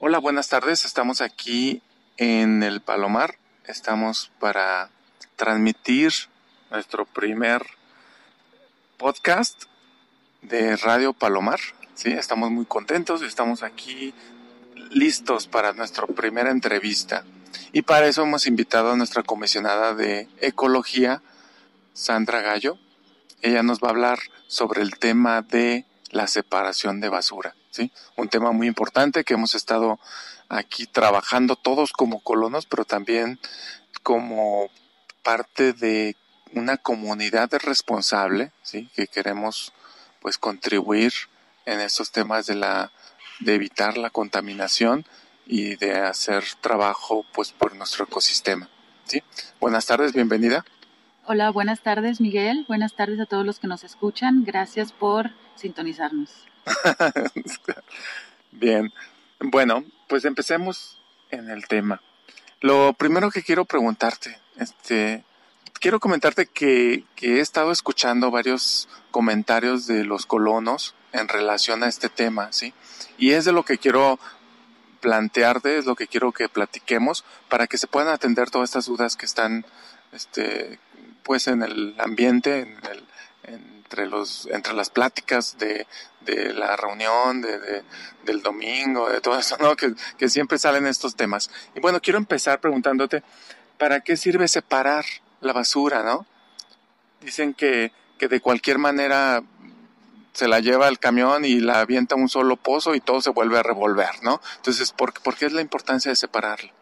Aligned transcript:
Hola, 0.00 0.18
buenas 0.18 0.48
tardes. 0.48 0.84
Estamos 0.84 1.20
aquí 1.20 1.80
en 2.16 2.64
el 2.64 2.80
Palomar. 2.80 3.36
Estamos 3.64 4.32
para 4.40 4.90
transmitir 5.36 6.12
nuestro 6.70 7.06
primer 7.06 7.64
podcast 8.98 9.64
de 10.42 10.76
Radio 10.76 11.12
Palomar. 11.12 11.60
Sí, 11.94 12.10
estamos 12.10 12.50
muy 12.50 12.64
contentos. 12.64 13.22
Estamos 13.22 13.62
aquí 13.62 14.12
listos 14.90 15.46
para 15.46 15.72
nuestra 15.74 16.08
primera 16.08 16.50
entrevista. 16.50 17.24
Y 17.72 17.82
para 17.82 18.08
eso 18.08 18.24
hemos 18.24 18.48
invitado 18.48 18.90
a 18.90 18.96
nuestra 18.96 19.22
comisionada 19.22 19.94
de 19.94 20.28
ecología, 20.40 21.22
Sandra 21.92 22.40
Gallo. 22.40 22.78
Ella 23.42 23.62
nos 23.62 23.78
va 23.78 23.88
a 23.88 23.92
hablar 23.92 24.18
sobre 24.48 24.82
el 24.82 24.98
tema 24.98 25.42
de 25.42 25.86
la 26.10 26.26
separación 26.26 27.00
de 27.00 27.08
basura. 27.10 27.54
¿Sí? 27.74 27.90
Un 28.16 28.28
tema 28.28 28.52
muy 28.52 28.68
importante 28.68 29.24
que 29.24 29.34
hemos 29.34 29.54
estado 29.54 29.98
aquí 30.48 30.86
trabajando 30.86 31.56
todos 31.56 31.92
como 31.92 32.20
colonos, 32.20 32.66
pero 32.66 32.84
también 32.84 33.40
como 34.02 34.68
parte 35.24 35.72
de 35.72 36.16
una 36.52 36.76
comunidad 36.76 37.50
responsable, 37.54 38.52
¿sí? 38.62 38.88
Que 38.94 39.08
queremos 39.08 39.72
pues 40.20 40.38
contribuir 40.38 41.12
en 41.66 41.80
estos 41.80 42.12
temas 42.12 42.46
de 42.46 42.54
la 42.54 42.92
de 43.40 43.56
evitar 43.56 43.98
la 43.98 44.10
contaminación 44.10 45.04
y 45.44 45.74
de 45.74 45.98
hacer 45.98 46.44
trabajo 46.60 47.26
pues 47.34 47.50
por 47.50 47.74
nuestro 47.74 48.04
ecosistema. 48.04 48.68
Buenas 49.60 49.86
tardes, 49.86 50.12
bienvenida. 50.12 50.64
Hola, 51.26 51.50
buenas 51.50 51.80
tardes 51.80 52.20
Miguel, 52.20 52.64
buenas 52.68 52.94
tardes 52.94 53.18
a 53.18 53.26
todos 53.26 53.44
los 53.44 53.58
que 53.58 53.66
nos 53.66 53.82
escuchan, 53.82 54.44
gracias 54.44 54.92
por 54.92 55.32
sintonizarnos. 55.56 56.30
Bien, 58.52 58.92
bueno, 59.40 59.84
pues 60.08 60.24
empecemos 60.24 60.98
en 61.30 61.50
el 61.50 61.66
tema. 61.66 62.00
Lo 62.60 62.92
primero 62.94 63.30
que 63.30 63.42
quiero 63.42 63.64
preguntarte, 63.64 64.38
este, 64.58 65.24
quiero 65.80 66.00
comentarte 66.00 66.46
que, 66.46 67.04
que 67.16 67.36
he 67.36 67.40
estado 67.40 67.72
escuchando 67.72 68.30
varios 68.30 68.88
comentarios 69.10 69.86
de 69.86 70.04
los 70.04 70.26
colonos 70.26 70.94
en 71.12 71.28
relación 71.28 71.82
a 71.82 71.88
este 71.88 72.08
tema, 72.08 72.52
¿sí? 72.52 72.74
Y 73.18 73.32
es 73.32 73.44
de 73.44 73.52
lo 73.52 73.64
que 73.64 73.78
quiero 73.78 74.18
plantearte, 75.00 75.76
es 75.76 75.84
lo 75.84 75.94
que 75.94 76.06
quiero 76.06 76.32
que 76.32 76.48
platiquemos 76.48 77.24
para 77.50 77.66
que 77.66 77.76
se 77.76 77.86
puedan 77.86 78.08
atender 78.08 78.50
todas 78.50 78.70
estas 78.70 78.86
dudas 78.86 79.16
que 79.16 79.26
están, 79.26 79.66
este, 80.12 80.78
pues 81.22 81.46
en 81.46 81.62
el 81.62 81.94
ambiente, 81.98 82.60
en 82.60 82.78
el, 82.90 83.04
entre 83.46 84.06
los, 84.06 84.46
entre 84.46 84.72
las 84.74 84.90
pláticas 84.90 85.56
de, 85.58 85.86
de 86.22 86.52
la 86.52 86.76
reunión, 86.76 87.40
de, 87.40 87.82
del 88.24 88.42
domingo, 88.42 89.08
de 89.08 89.20
todo 89.20 89.38
eso, 89.38 89.56
¿no? 89.60 89.76
Que, 89.76 89.94
que 90.18 90.28
siempre 90.28 90.58
salen 90.58 90.86
estos 90.86 91.16
temas. 91.16 91.50
Y 91.74 91.80
bueno, 91.80 92.00
quiero 92.00 92.18
empezar 92.18 92.60
preguntándote, 92.60 93.22
¿para 93.78 94.00
qué 94.00 94.16
sirve 94.16 94.48
separar 94.48 95.04
la 95.40 95.52
basura, 95.52 96.02
no? 96.02 96.26
Dicen 97.20 97.54
que, 97.54 97.92
que 98.18 98.28
de 98.28 98.40
cualquier 98.40 98.78
manera 98.78 99.42
se 100.32 100.48
la 100.48 100.58
lleva 100.58 100.88
el 100.88 100.98
camión 100.98 101.44
y 101.44 101.60
la 101.60 101.80
avienta 101.80 102.16
a 102.16 102.18
un 102.18 102.28
solo 102.28 102.56
pozo 102.56 102.94
y 102.94 103.00
todo 103.00 103.20
se 103.20 103.30
vuelve 103.30 103.58
a 103.58 103.62
revolver, 103.62 104.22
¿no? 104.22 104.40
Entonces, 104.56 104.90
¿por, 104.90 105.14
¿por 105.22 105.36
qué 105.36 105.46
es 105.46 105.52
la 105.52 105.60
importancia 105.60 106.10
de 106.10 106.16
separarla? 106.16 106.72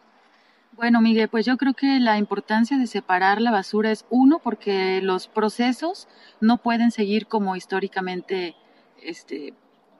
Bueno, 0.75 1.01
Miguel, 1.01 1.27
pues 1.29 1.45
yo 1.45 1.55
creo 1.57 1.75
que 1.75 1.99
la 1.99 2.17
importancia 2.17 2.77
de 2.79 2.87
separar 2.87 3.39
la 3.39 3.51
basura 3.51 3.91
es 3.91 4.05
uno, 4.09 4.39
porque 4.39 5.01
los 5.03 5.27
procesos 5.27 6.07
no 6.41 6.57
pueden 6.57 6.89
seguir 6.89 7.27
como 7.27 7.55
históricamente 7.55 8.55
este, 8.99 9.53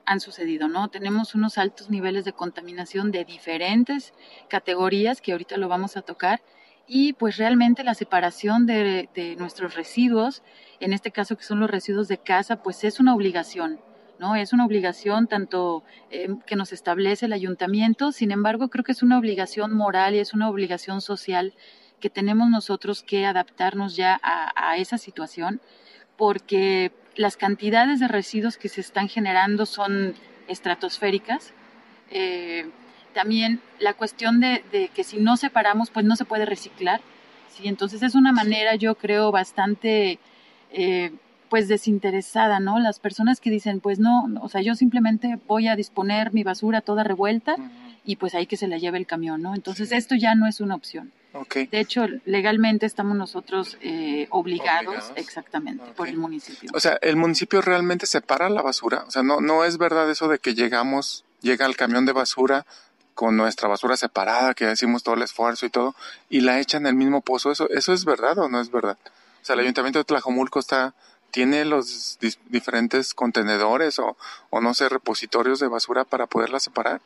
han 0.04 0.18
sucedido, 0.18 0.66
¿no? 0.66 0.88
Tenemos 0.88 1.36
unos 1.36 1.58
altos 1.58 1.90
niveles 1.90 2.24
de 2.24 2.32
contaminación 2.32 3.12
de 3.12 3.24
diferentes 3.24 4.14
categorías 4.48 5.20
que 5.20 5.30
ahorita 5.30 5.58
lo 5.58 5.68
vamos 5.68 5.96
a 5.96 6.02
tocar 6.02 6.42
y 6.88 7.12
pues 7.12 7.36
realmente 7.36 7.84
la 7.84 7.94
separación 7.94 8.66
de, 8.66 9.08
de 9.14 9.36
nuestros 9.36 9.76
residuos, 9.76 10.42
en 10.80 10.92
este 10.92 11.12
caso 11.12 11.36
que 11.36 11.44
son 11.44 11.60
los 11.60 11.70
residuos 11.70 12.08
de 12.08 12.18
casa, 12.18 12.64
pues 12.64 12.82
es 12.82 12.98
una 12.98 13.14
obligación. 13.14 13.78
¿No? 14.18 14.36
Es 14.36 14.52
una 14.52 14.64
obligación 14.64 15.26
tanto 15.26 15.82
eh, 16.10 16.28
que 16.46 16.56
nos 16.56 16.72
establece 16.72 17.26
el 17.26 17.32
ayuntamiento, 17.32 18.12
sin 18.12 18.30
embargo, 18.30 18.68
creo 18.68 18.84
que 18.84 18.92
es 18.92 19.02
una 19.02 19.18
obligación 19.18 19.74
moral 19.74 20.14
y 20.14 20.18
es 20.18 20.34
una 20.34 20.48
obligación 20.48 21.00
social 21.00 21.54
que 22.00 22.10
tenemos 22.10 22.50
nosotros 22.50 23.02
que 23.02 23.24
adaptarnos 23.24 23.96
ya 23.96 24.20
a, 24.22 24.76
esa 24.76 24.98
situación, 24.98 25.60
porque 26.18 26.92
las 27.16 27.36
cantidades 27.36 27.98
de 27.98 28.08
residuos 28.08 28.58
que 28.58 28.68
se 28.68 28.82
están 28.82 29.08
generando 29.08 29.64
son 29.64 30.14
estratosféricas. 30.46 31.54
Eh, 32.10 32.68
también 33.14 33.60
la 33.78 33.94
cuestión 33.94 34.40
de, 34.40 34.90
que 34.94 35.02
si 35.02 35.16
no 35.16 35.38
separamos, 35.38 35.90
pues 35.90 36.04
no 36.04 36.14
se 36.16 36.26
puede 36.26 36.44
reciclar. 36.44 37.00
¿sí? 37.48 37.68
Entonces 37.68 38.02
es 38.02 38.14
una 38.14 38.32
manera, 38.32 38.74
yo 38.74 38.96
creo, 38.96 39.32
bastante 39.32 40.18
eh, 40.72 41.10
pues 41.54 41.68
desinteresada, 41.68 42.58
¿no? 42.58 42.80
Las 42.80 42.98
personas 42.98 43.38
que 43.38 43.48
dicen, 43.48 43.78
pues 43.78 44.00
no, 44.00 44.24
o 44.42 44.48
sea, 44.48 44.60
yo 44.60 44.74
simplemente 44.74 45.38
voy 45.46 45.68
a 45.68 45.76
disponer 45.76 46.32
mi 46.32 46.42
basura 46.42 46.80
toda 46.80 47.04
revuelta 47.04 47.54
y 48.04 48.16
pues 48.16 48.34
ahí 48.34 48.48
que 48.48 48.56
se 48.56 48.66
la 48.66 48.76
lleve 48.76 48.98
el 48.98 49.06
camión, 49.06 49.40
¿no? 49.40 49.54
Entonces 49.54 49.92
esto 49.92 50.16
ya 50.16 50.34
no 50.34 50.48
es 50.48 50.60
una 50.60 50.74
opción. 50.74 51.12
Okay. 51.32 51.68
De 51.68 51.78
hecho, 51.78 52.08
legalmente 52.24 52.86
estamos 52.86 53.16
nosotros 53.16 53.78
eh, 53.82 54.26
obligados, 54.30 55.12
exactamente, 55.14 55.84
por 55.94 56.08
el 56.08 56.16
municipio. 56.16 56.70
O 56.74 56.80
sea, 56.80 56.98
¿el 57.02 57.14
municipio 57.14 57.62
realmente 57.62 58.06
separa 58.06 58.50
la 58.50 58.60
basura? 58.60 59.04
O 59.06 59.12
sea, 59.12 59.22
no, 59.22 59.40
no 59.40 59.64
es 59.64 59.78
verdad 59.78 60.10
eso 60.10 60.26
de 60.26 60.40
que 60.40 60.56
llegamos, 60.56 61.24
llega 61.40 61.66
el 61.66 61.76
camión 61.76 62.04
de 62.04 62.10
basura 62.10 62.66
con 63.14 63.36
nuestra 63.36 63.68
basura 63.68 63.96
separada, 63.96 64.54
que 64.54 64.72
hicimos 64.72 65.04
todo 65.04 65.14
el 65.14 65.22
esfuerzo 65.22 65.66
y 65.66 65.70
todo, 65.70 65.94
y 66.28 66.40
la 66.40 66.58
echan 66.58 66.82
en 66.82 66.88
el 66.88 66.94
mismo 66.96 67.20
pozo. 67.20 67.52
¿Eso, 67.52 67.70
¿Eso 67.70 67.92
es 67.92 68.04
verdad 68.04 68.36
o 68.38 68.48
no 68.48 68.60
es 68.60 68.72
verdad? 68.72 68.98
O 69.40 69.46
sea, 69.46 69.54
el 69.54 69.60
ayuntamiento 69.60 70.00
de 70.00 70.04
Tlajomulco 70.04 70.58
está 70.58 70.94
tiene 71.34 71.64
los 71.64 72.16
diferentes 72.48 73.12
contenedores 73.12 73.98
o, 73.98 74.16
o, 74.50 74.60
no 74.60 74.72
sé, 74.72 74.88
repositorios 74.88 75.58
de 75.58 75.66
basura 75.66 76.04
para 76.04 76.28
poderla 76.28 76.60
separar? 76.60 77.00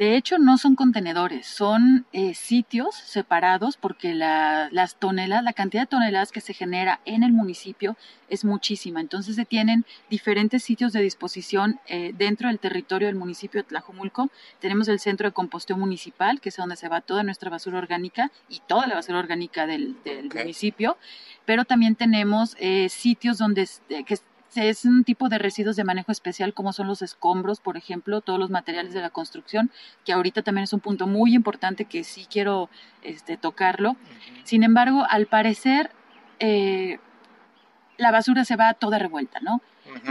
De 0.00 0.16
hecho, 0.16 0.38
no 0.38 0.56
son 0.56 0.76
contenedores, 0.76 1.46
son 1.46 2.06
eh, 2.14 2.32
sitios 2.32 2.94
separados 2.94 3.76
porque 3.76 4.14
la, 4.14 4.70
las 4.72 4.94
toneladas, 4.94 5.44
la 5.44 5.52
cantidad 5.52 5.82
de 5.82 5.88
toneladas 5.88 6.32
que 6.32 6.40
se 6.40 6.54
genera 6.54 7.00
en 7.04 7.22
el 7.22 7.34
municipio 7.34 7.98
es 8.30 8.46
muchísima. 8.46 9.02
Entonces 9.02 9.36
se 9.36 9.44
tienen 9.44 9.84
diferentes 10.08 10.62
sitios 10.62 10.94
de 10.94 11.02
disposición 11.02 11.80
eh, 11.86 12.14
dentro 12.16 12.48
del 12.48 12.58
territorio 12.58 13.08
del 13.08 13.16
municipio 13.16 13.60
de 13.60 13.68
Tlajomulco. 13.68 14.30
Tenemos 14.58 14.88
el 14.88 15.00
centro 15.00 15.28
de 15.28 15.34
composteo 15.34 15.76
municipal, 15.76 16.40
que 16.40 16.48
es 16.48 16.56
donde 16.56 16.76
se 16.76 16.88
va 16.88 17.02
toda 17.02 17.22
nuestra 17.22 17.50
basura 17.50 17.76
orgánica 17.76 18.32
y 18.48 18.62
toda 18.66 18.86
la 18.86 18.94
basura 18.94 19.18
orgánica 19.18 19.66
del, 19.66 20.02
del 20.02 20.30
municipio. 20.34 20.96
Pero 21.44 21.66
también 21.66 21.94
tenemos 21.94 22.56
eh, 22.58 22.88
sitios 22.88 23.36
donde 23.36 23.68
que 24.06 24.16
es 24.54 24.84
un 24.84 25.04
tipo 25.04 25.28
de 25.28 25.38
residuos 25.38 25.76
de 25.76 25.84
manejo 25.84 26.12
especial 26.12 26.54
como 26.54 26.72
son 26.72 26.88
los 26.88 27.02
escombros, 27.02 27.60
por 27.60 27.76
ejemplo, 27.76 28.20
todos 28.20 28.38
los 28.38 28.50
materiales 28.50 28.92
de 28.92 29.00
la 29.00 29.10
construcción, 29.10 29.70
que 30.04 30.12
ahorita 30.12 30.42
también 30.42 30.64
es 30.64 30.72
un 30.72 30.80
punto 30.80 31.06
muy 31.06 31.34
importante 31.34 31.84
que 31.84 32.04
sí 32.04 32.26
quiero 32.30 32.68
este, 33.02 33.36
tocarlo. 33.36 33.96
Sin 34.44 34.62
embargo, 34.62 35.04
al 35.08 35.26
parecer, 35.26 35.90
eh, 36.40 36.98
la 37.96 38.10
basura 38.10 38.44
se 38.44 38.56
va 38.56 38.74
toda 38.74 38.98
revuelta, 38.98 39.40
¿no? 39.40 39.60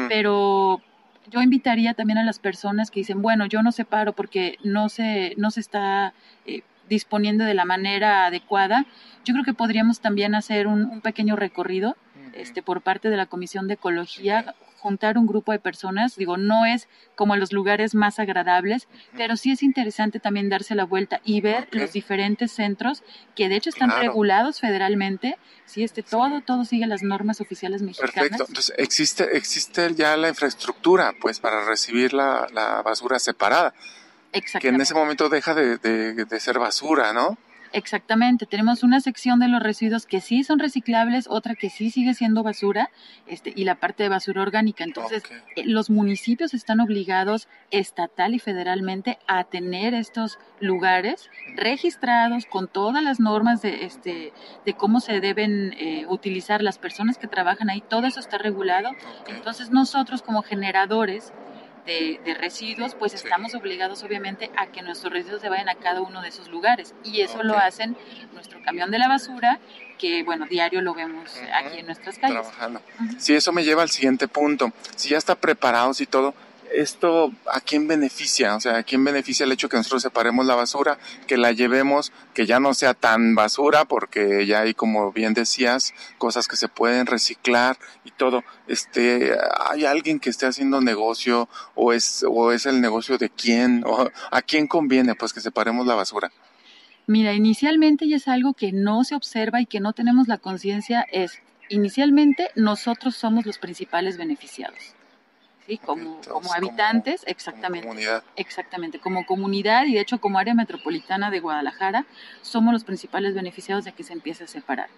Pero 0.10 0.82
yo 1.30 1.42
invitaría 1.42 1.94
también 1.94 2.18
a 2.18 2.24
las 2.24 2.40
personas 2.40 2.92
que 2.92 3.02
dicen, 3.02 3.22
bueno, 3.22 3.46
yo 3.46 3.62
no 3.64 3.72
separo 3.72 4.14
porque 4.14 4.58
no 4.64 4.90
se, 4.90 5.34
no 5.38 5.52
se 5.52 5.60
está 5.60 6.14
eh, 6.46 6.64
disponiendo 6.88 7.46
de 7.46 7.54
la 7.54 7.66
manera 7.66 8.26
adecuada. 8.26 8.86
Yo 9.24 9.34
creo 9.34 9.46
que 9.46 9.54
podríamos 9.54 10.02
también 10.02 10.36
hacer 10.36 10.68
un 10.68 11.02
pequeño 11.02 11.36
recorrido 11.36 11.96
este, 12.34 12.62
por 12.62 12.82
parte 12.82 13.10
de 13.10 13.18
la 13.18 13.26
Comisión 13.26 13.68
de 13.68 13.76
Ecología, 13.76 14.56
juntar 14.80 15.18
un 15.18 15.28
grupo 15.28 15.52
de 15.52 15.60
personas, 15.60 16.16
digo, 16.16 16.38
no 16.38 16.66
es 16.66 16.88
como 17.16 17.36
los 17.36 17.52
lugares 17.52 17.96
más 17.96 18.20
agradables, 18.20 18.88
pero 19.16 19.36
sí 19.36 19.52
es 19.52 19.62
interesante 19.62 20.20
también 20.20 20.50
darse 20.50 20.74
la 20.74 20.86
vuelta 20.86 21.22
y 21.26 21.42
ver 21.42 21.68
los 21.72 21.92
diferentes 21.92 22.52
centros 22.52 23.04
que 23.36 23.50
de 23.50 23.58
hecho 23.58 23.70
están 23.70 23.92
regulados 24.00 24.60
federalmente, 24.60 25.38
sí, 25.66 25.84
este, 25.84 26.02
todo, 26.02 26.42
todo 26.42 26.66
sigue 26.66 26.88
las 26.88 27.04
normas 27.04 27.42
oficiales 27.42 27.82
mexicanas. 27.82 28.14
Perfecto, 28.14 28.46
entonces 28.48 28.74
existe, 28.78 29.38
existe 29.38 29.94
ya 29.96 30.16
la 30.16 30.30
infraestructura, 30.30 31.14
pues, 31.20 31.40
para 31.40 31.66
recibir 31.66 32.14
la, 32.14 32.48
basura 32.84 33.20
separada. 33.20 33.74
Que 34.62 34.68
en 34.70 34.80
ese 34.80 34.94
momento 34.94 35.28
deja 35.28 35.56
de 35.56 36.40
ser 36.40 36.60
basura, 36.60 37.14
¿no? 37.14 37.38
Exactamente, 37.72 38.48
tenemos 38.48 38.82
una 38.82 39.00
sección 39.00 39.40
de 39.40 39.48
los 39.48 39.62
residuos 39.62 40.08
que 40.08 40.22
sí 40.22 40.44
son 40.44 40.58
reciclables, 40.60 41.28
otra 41.30 41.54
que 41.56 41.70
sí 41.70 41.92
sigue 41.92 42.16
siendo 42.16 42.42
basura, 42.42 42.90
este, 43.28 43.54
y 43.56 43.64
la 43.64 43.76
parte 43.76 44.04
de 44.04 44.10
basura 44.10 44.42
orgánica. 44.42 44.84
Entonces, 44.84 45.24
eh, 45.56 45.64
los 45.66 45.90
municipios 45.90 46.54
están 46.54 46.80
obligados 46.80 47.48
estatal 47.70 48.34
y 48.34 48.40
federalmente 48.40 49.20
a 49.28 49.44
tener 49.44 49.94
estos 49.94 50.40
lugares 50.60 51.30
registrados 51.56 52.46
con 52.46 52.68
todas 52.68 53.04
las 53.04 53.20
normas 53.20 53.62
de, 53.62 53.86
este, 53.86 54.34
de 54.66 54.74
cómo 54.74 55.00
se 55.00 55.20
deben 55.20 55.74
eh, 55.74 56.06
utilizar 56.08 56.64
las 56.64 56.80
personas 56.80 57.18
que 57.20 57.28
trabajan 57.28 57.70
ahí. 57.70 57.82
Todo 57.88 58.08
eso 58.08 58.20
está 58.20 58.40
regulado. 58.40 58.92
Entonces, 59.28 59.70
nosotros 59.70 60.24
como 60.24 60.42
generadores 60.42 61.34
de, 61.90 62.34
residuos, 62.36 62.96
pues 62.96 63.14
estamos 63.14 63.56
obligados 63.56 64.04
obviamente 64.04 64.52
a 64.56 64.68
que 64.68 64.82
nuestros 64.82 65.12
residuos 65.12 65.42
se 65.42 65.50
vayan 65.50 65.70
a 65.70 65.76
cada 65.76 66.02
uno 66.02 66.22
de 66.22 66.30
esos 66.30 66.48
lugares. 66.50 66.94
Y 67.04 67.22
eso 67.22 67.44
lo 67.44 67.58
hacen 67.58 67.98
nuestro 68.34 68.62
camión 68.64 68.92
de 68.92 69.00
la 69.00 69.08
basura, 69.08 69.60
que 69.98 70.24
bueno, 70.24 70.46
diario 70.46 70.82
lo 70.82 70.94
vemos 70.94 71.36
aquí 71.54 71.80
en 71.80 71.88
nuestras 71.88 72.20
calles. 72.20 72.42
Trabajando. 72.42 72.82
Sí, 73.18 73.34
eso 73.34 73.52
me 73.52 73.64
lleva 73.64 73.82
al 73.82 73.90
siguiente 73.90 74.28
punto. 74.28 74.72
Si 74.96 75.10
ya 75.10 75.18
está 75.18 75.36
preparados 75.36 76.00
y 76.02 76.06
todo, 76.06 76.34
esto 76.74 77.32
a 77.52 77.62
quién 77.62 77.88
beneficia, 77.88 78.56
o 78.56 78.60
sea, 78.60 78.78
a 78.78 78.84
quién 78.84 79.04
beneficia 79.04 79.46
el 79.46 79.52
hecho 79.52 79.70
que 79.70 79.78
nosotros 79.78 80.02
separemos 80.02 80.46
la 80.46 80.56
basura, 80.56 80.98
que 81.28 81.38
la 81.38 81.52
llevemos, 81.52 82.12
que 82.34 82.46
ya 82.46 82.60
no 82.60 82.74
sea 82.74 82.94
tan 82.94 83.36
basura, 83.36 83.86
porque 83.86 84.46
ya 84.46 84.62
hay, 84.62 84.74
como 84.74 85.12
bien 85.12 85.34
decías, 85.34 85.94
cosas 86.18 86.48
que 86.48 86.56
se 86.56 86.68
pueden 86.68 87.06
reciclar 87.06 87.78
y 88.06 88.12
todo. 88.12 88.44
Este, 88.68 89.36
hay 89.70 89.86
alguien 89.86 90.20
que 90.20 90.30
esté 90.30 90.46
haciendo 90.46 90.82
negocio 90.82 91.50
o 91.76 91.94
es 91.94 92.26
o 92.28 92.52
es 92.52 92.66
el 92.66 92.82
negocio 92.82 93.18
de 93.18 93.30
quién 93.30 93.84
o 93.86 94.10
a 94.32 94.42
quién 94.42 94.68
conviene, 94.68 95.16
pues 95.16 95.34
que 95.34 95.42
separemos 95.42 95.88
la 95.88 95.96
basura. 95.96 96.32
Mira, 97.08 97.34
inicialmente 97.34 98.06
y 98.06 98.14
es 98.14 98.28
algo 98.28 98.54
que 98.54 98.72
no 98.72 99.04
se 99.04 99.16
observa 99.16 99.62
y 99.62 99.66
que 99.66 99.80
no 99.80 99.94
tenemos 99.94 100.28
la 100.28 100.38
conciencia 100.38 101.06
es 101.12 101.42
inicialmente 101.70 102.50
nosotros 102.56 103.16
somos 103.16 103.46
los 103.46 103.58
principales 103.58 104.18
beneficiados. 104.18 104.94
Como, 105.78 106.20
como 106.28 106.54
habitantes, 106.54 107.24
exactamente. 107.28 107.88
Como 107.88 107.96
comunidad. 107.96 108.24
Exactamente, 108.36 109.00
como 109.00 109.26
comunidad 109.26 109.86
y 109.86 109.94
de 109.94 110.02
hecho 110.02 110.20
como 110.20 110.40
área 110.40 110.54
metropolitana 110.54 111.30
de 111.30 111.40
Guadalajara, 111.40 112.06
somos 112.42 112.74
los 112.74 112.84
principales 112.84 113.36
beneficiados 113.36 113.86
de 113.86 113.92
que 113.92 114.04
se 114.04 114.14
empiece 114.14 114.46
a 114.46 114.48
separar. 114.48 114.90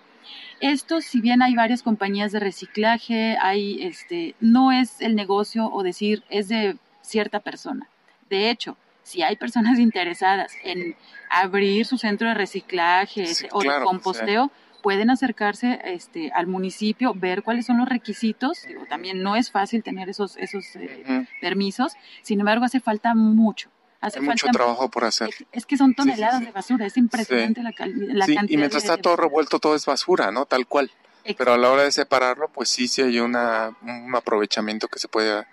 Esto, 0.59 1.01
si 1.01 1.21
bien 1.21 1.41
hay 1.41 1.55
varias 1.55 1.83
compañías 1.83 2.31
de 2.31 2.39
reciclaje, 2.39 3.37
hay, 3.41 3.83
este, 3.83 4.35
no 4.39 4.71
es 4.71 5.01
el 5.01 5.15
negocio 5.15 5.67
o 5.71 5.83
decir 5.83 6.23
es 6.29 6.47
de 6.47 6.77
cierta 7.01 7.39
persona. 7.39 7.87
De 8.29 8.49
hecho, 8.49 8.77
si 9.03 9.23
hay 9.23 9.35
personas 9.35 9.79
interesadas 9.79 10.53
en 10.63 10.95
abrir 11.29 11.85
su 11.85 11.97
centro 11.97 12.27
de 12.27 12.33
reciclaje 12.33 13.25
o 13.51 13.61
de 13.61 13.83
composteo, 13.83 14.51
pueden 14.81 15.09
acercarse 15.09 15.79
este, 15.83 16.31
al 16.33 16.47
municipio, 16.47 17.13
ver 17.13 17.43
cuáles 17.43 17.65
son 17.65 17.77
los 17.77 17.87
requisitos. 17.87 18.65
también 18.89 19.21
no 19.21 19.35
es 19.35 19.51
fácil 19.51 19.83
tener 19.83 20.09
esos, 20.09 20.37
esos 20.37 20.75
eh, 20.75 21.27
permisos, 21.39 21.93
sin 22.21 22.39
embargo 22.39 22.65
hace 22.65 22.79
falta 22.79 23.13
mucho. 23.15 23.69
Hace 23.99 24.19
Hay 24.19 24.25
mucho 24.25 24.47
trabajo 24.47 24.89
por 24.89 25.05
hacer. 25.05 25.29
Es, 25.51 25.67
que 25.67 25.77
son 25.77 25.93
toneladas 25.93 26.41
de 26.41 26.51
basura, 26.51 26.87
es 26.87 26.97
impresionante 26.97 27.61
la, 27.61 27.71
la 27.77 28.25
cantidad. 28.25 28.49
Y 28.49 28.57
mientras 28.57 28.83
está 28.83 28.97
todo 28.97 29.15
revuelto, 29.15 29.59
todo 29.59 29.75
es 29.75 29.85
basura, 29.85 30.31
¿no? 30.31 30.45
Tal 30.45 30.65
cual. 30.65 30.91
Pero 31.37 31.53
a 31.53 31.57
la 31.57 31.69
hora 31.69 31.83
de 31.83 31.91
separarlo, 31.91 32.49
pues 32.49 32.69
sí, 32.69 32.87
sí 32.87 33.03
hay 33.03 33.19
una, 33.19 33.77
un 33.83 34.15
aprovechamiento 34.15 34.87
que 34.87 34.97
se 34.97 35.07
puede 35.07 35.45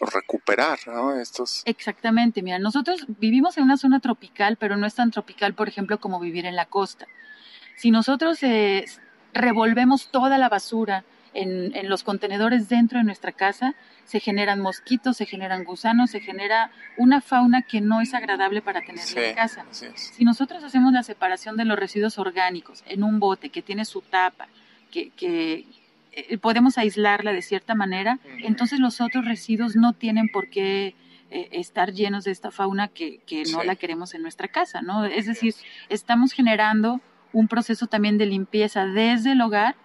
recuperar, 0.00 0.78
¿no? 0.86 1.18
Estos... 1.18 1.62
Exactamente, 1.64 2.42
mira, 2.42 2.58
nosotros 2.58 3.04
vivimos 3.06 3.56
en 3.58 3.64
una 3.64 3.76
zona 3.76 4.00
tropical, 4.00 4.56
pero 4.56 4.76
no 4.76 4.86
es 4.86 4.94
tan 4.94 5.10
tropical, 5.10 5.54
por 5.54 5.68
ejemplo, 5.68 6.00
como 6.00 6.18
vivir 6.18 6.46
en 6.46 6.56
la 6.56 6.66
costa. 6.66 7.06
Si 7.76 7.90
nosotros 7.90 8.42
eh, 8.42 8.86
revolvemos 9.32 10.10
toda 10.10 10.38
la 10.38 10.48
basura 10.48 11.04
en, 11.34 11.88
los 11.88 12.02
contenedores 12.02 12.68
dentro 12.68 12.98
de 12.98 13.04
nuestra 13.04 13.32
casa, 13.32 13.74
se 14.04 14.20
generan 14.20 14.60
mosquitos, 14.60 15.18
se 15.18 15.26
generan 15.26 15.64
gusanos, 15.64 16.10
se 16.10 16.20
genera 16.20 16.70
una 16.96 17.20
fauna 17.20 17.62
que 17.62 17.80
no 17.80 18.00
es 18.00 18.14
agradable 18.14 18.62
para 18.62 18.80
tener 18.80 19.04
en 19.14 19.34
casa. 19.34 19.66
Si 19.70 20.24
nosotros 20.24 20.64
hacemos 20.64 20.92
la 20.92 21.02
separación 21.02 21.56
de 21.56 21.66
los 21.66 21.78
residuos 21.78 22.18
orgánicos 22.18 22.82
en 22.86 23.02
un 23.02 23.20
bote 23.20 23.50
que 23.50 23.62
tiene 23.62 23.84
su 23.84 24.00
tapa, 24.00 24.48
que, 24.90 25.66
eh, 26.12 26.38
podemos 26.38 26.78
aislarla 26.78 27.34
de 27.34 27.42
cierta 27.42 27.74
manera, 27.74 28.18
entonces 28.42 28.80
los 28.80 29.02
otros 29.02 29.26
residuos 29.26 29.76
no 29.76 29.92
tienen 29.92 30.30
por 30.30 30.48
qué 30.48 30.94
eh, 31.30 31.48
estar 31.52 31.92
llenos 31.92 32.24
de 32.24 32.30
esta 32.30 32.50
fauna 32.50 32.88
que, 32.88 33.20
no 33.52 33.62
la 33.62 33.76
queremos 33.76 34.14
en 34.14 34.22
nuestra 34.22 34.48
casa, 34.48 34.80
¿no? 34.80 35.04
Es 35.04 35.26
decir, 35.26 35.54
estamos 35.90 36.32
generando 36.32 37.02
un 37.32 37.48
proceso 37.48 37.86
también 37.86 38.18
de 38.18 38.26
limpieza 38.26 38.86
desde 38.86 39.32
el 39.32 39.40
hogar 39.40 39.76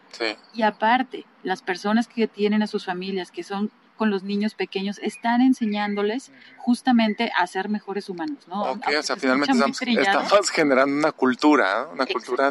y 0.53 0.61
aparte 0.63 1.25
las 1.43 1.61
personas 1.61 2.07
que 2.07 2.27
tienen 2.27 2.61
a 2.61 2.67
sus 2.67 2.85
familias, 2.85 3.31
que 3.31 3.43
son 3.43 3.71
con 4.01 4.09
los 4.09 4.23
niños 4.23 4.55
pequeños, 4.55 4.99
están 5.03 5.41
enseñándoles 5.41 6.31
justamente 6.57 7.31
a 7.37 7.45
ser 7.45 7.69
mejores 7.69 8.09
humanos, 8.09 8.47
¿no? 8.47 8.63
Ok, 8.71 8.87
o 8.97 9.03
sea, 9.03 9.15
finalmente 9.15 9.51
estamos, 9.53 10.49
generando 10.49 10.95
una 10.95 11.11
cultura, 11.11 11.87
una 11.93 12.07
cultura 12.07 12.49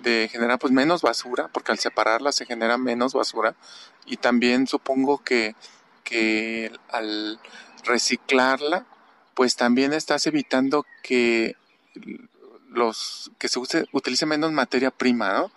de, 0.00 0.28
generar 0.30 0.58
pues 0.58 0.70
menos 0.70 1.00
basura, 1.00 1.48
porque 1.48 1.72
al 1.72 1.78
separarla 1.78 2.30
se 2.30 2.44
genera 2.44 2.76
menos 2.76 3.14
basura. 3.14 3.54
Y 4.04 4.18
también 4.18 4.66
supongo 4.66 5.24
que, 5.24 5.56
que 6.04 6.70
al 6.90 7.40
reciclarla, 7.84 8.84
pues 9.32 9.56
también 9.56 9.94
estás 9.94 10.26
evitando 10.26 10.84
que 11.02 11.56
los 12.72 13.30
que 13.38 13.48
se 13.48 13.58
use, 13.58 13.86
utilice 13.92 14.26
menos 14.26 14.52
materia 14.52 14.90
prima, 14.90 15.32
¿no? 15.32 15.52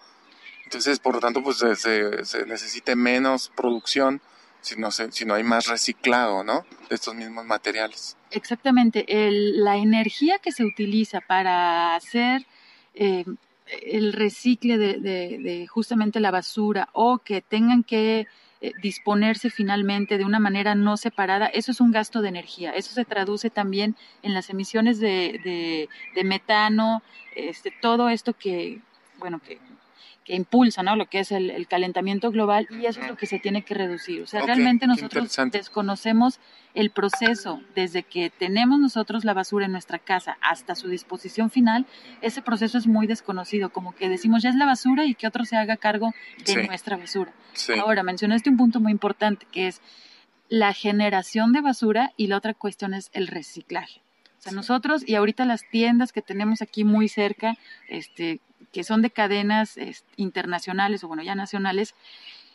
Entonces, 0.64 1.00
por 1.00 1.16
lo 1.16 1.20
tanto, 1.20 1.44
pues 1.44 1.58
se, 1.58 2.26
se 2.26 2.46
necesite 2.46 2.96
menos 2.96 3.52
producción 3.56 4.22
si 4.66 4.76
no, 4.80 4.90
se, 4.90 5.12
si 5.12 5.26
no 5.26 5.36
hay 5.36 5.44
más 5.44 5.68
reciclado, 5.68 6.44
¿no? 6.44 6.66
De 6.90 6.96
estos 6.96 7.14
mismos 7.14 7.46
materiales. 7.46 8.18
Exactamente. 8.32 9.06
El, 9.28 9.64
la 9.64 9.78
energía 9.78 10.40
que 10.40 10.52
se 10.52 10.66
utiliza 10.66 11.22
para 11.22 11.96
hacer 11.96 12.48
eh, 12.96 13.26
el 13.68 14.14
recicle 14.14 14.80
de, 14.80 14.94
de, 15.00 15.38
de, 15.40 15.68
justamente 15.68 16.20
la 16.20 16.32
basura 16.32 16.90
o 16.94 17.20
que 17.20 17.42
tengan 17.42 17.84
que 17.84 18.28
disponerse 18.82 19.50
finalmente 19.50 20.18
de 20.18 20.26
una 20.26 20.40
manera 20.40 20.76
no 20.76 20.98
separada, 20.98 21.48
eso 21.48 21.72
es 21.72 21.82
un 21.82 21.92
gasto 21.92 22.22
de 22.22 22.30
energía. 22.30 22.72
Eso 22.72 22.94
se 22.94 23.06
traduce 23.06 23.50
también 23.50 23.96
en 24.24 24.34
las 24.34 24.50
emisiones 24.50 25.00
de, 25.00 25.88
de, 26.16 26.24
metano, 26.24 27.04
este, 27.36 27.72
todo 27.82 28.10
esto 28.10 28.34
que, 28.34 28.82
bueno, 29.20 29.40
que, 29.40 29.60
que 30.26 30.36
impulsa 30.36 30.82
¿no? 30.82 30.96
lo 30.96 31.06
que 31.06 31.20
es 31.20 31.32
el, 31.32 31.68
calentamiento 31.68 32.32
global 32.32 32.68
y 32.72 32.88
eso 32.88 33.00
es 33.00 33.08
lo 33.08 33.16
que 33.16 33.28
se 33.28 33.38
tiene 33.38 33.64
que 33.64 33.76
reducir. 33.76 34.24
O 34.24 34.26
sea, 34.26 34.42
realmente 34.42 34.88
nosotros 34.88 35.38
desconocemos 35.52 36.40
el 36.74 36.90
proceso 36.90 37.62
desde 37.76 38.04
que 38.04 38.32
tenemos 38.32 38.80
nosotros 38.80 39.24
la 39.24 39.34
basura 39.34 39.68
en 39.68 39.72
nuestra 39.72 40.00
casa 40.00 40.38
hasta 40.42 40.74
su 40.76 40.90
disposición 40.90 41.52
final. 41.52 41.86
Ese 42.22 42.42
proceso 42.42 42.78
es 42.80 42.88
muy 42.88 43.06
desconocido, 43.06 43.70
como 43.70 43.94
que 43.96 44.10
decimos 44.10 44.42
ya 44.42 44.50
es 44.50 44.56
la 44.56 44.66
basura 44.66 45.06
y 45.06 45.14
que 45.14 45.28
otro 45.28 45.46
se 45.46 45.58
haga 45.58 45.78
cargo 45.78 46.12
de 46.44 46.68
nuestra 46.68 46.98
basura. 46.98 47.32
Ahora, 47.80 48.02
mencionaste 48.02 48.50
un 48.50 48.58
punto 48.58 48.80
muy 48.80 48.92
importante 48.92 49.46
que 49.52 49.68
es 49.68 49.82
la 50.50 50.74
generación 50.74 51.54
de 51.54 51.62
basura 51.62 52.14
y 52.18 52.28
la 52.28 52.38
otra 52.38 52.56
cuestión 52.56 52.96
es 52.96 53.12
el 53.14 53.28
reciclaje. 53.28 54.02
O 54.40 54.42
sea, 54.42 54.52
nosotros 54.52 55.08
y 55.08 55.16
ahorita 55.16 55.46
las 55.46 55.68
tiendas 55.70 56.12
que 56.12 56.22
tenemos 56.22 56.62
aquí 56.62 56.84
muy 56.84 57.10
cerca, 57.10 57.58
este, 57.88 58.42
que 58.76 58.84
son 58.84 59.02
de 59.02 59.10
cadenas 59.10 59.80
internacionales 60.18 61.02
o 61.06 61.08
bueno, 61.08 61.24
ya 61.24 61.34
nacionales, 61.34 61.96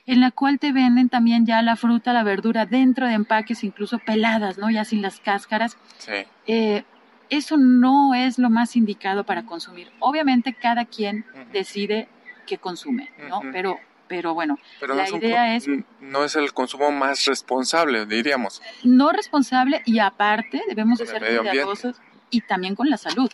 en 0.05 0.21
la 0.21 0.31
cual 0.31 0.59
te 0.59 0.71
venden 0.71 1.09
también 1.09 1.47
ya 1.47 1.62
la 1.62 1.77
fruta, 1.77 2.12
la 2.12 2.23
verdura 2.23 2.67
dentro 2.67 3.07
de 3.07 3.15
empaques, 3.15 3.65
incluso 3.65 3.99
peladas, 3.99 4.59
¿no? 4.59 4.71
Ya 4.71 4.85
sin 4.85 5.00
las 5.00 5.19
cáscaras. 5.19 5.79
Sí. 5.97 6.12
Eh, 6.47 6.85
eso 7.31 7.57
no 7.57 8.15
es 8.15 8.39
lo 8.39 8.50
más 8.50 8.77
indicado 8.77 9.25
para 9.25 9.47
consumir. 9.47 9.91
Obviamente 9.99 10.53
cada 10.53 10.85
quien 10.85 11.25
decide 11.55 12.07
qué 12.47 12.59
consume, 12.59 13.11
¿no? 13.31 13.41
Pero 13.50 13.79
pero 14.07 14.35
bueno, 14.35 14.59
la 14.81 15.09
idea 15.09 15.55
es... 15.55 15.67
No 16.00 16.25
es 16.25 16.35
el 16.35 16.53
consumo 16.53 16.91
más 16.91 17.25
responsable, 17.27 18.05
diríamos. 18.07 18.61
No 18.83 19.12
responsable 19.12 19.83
y 19.87 20.00
aparte 20.00 20.61
debemos 20.69 20.99
de 20.99 21.07
ser 21.07 21.25
cuidadosos 21.25 21.97
y 22.29 22.41
también 22.43 22.75
con 22.75 22.91
la 22.91 22.99
salud 22.99 23.31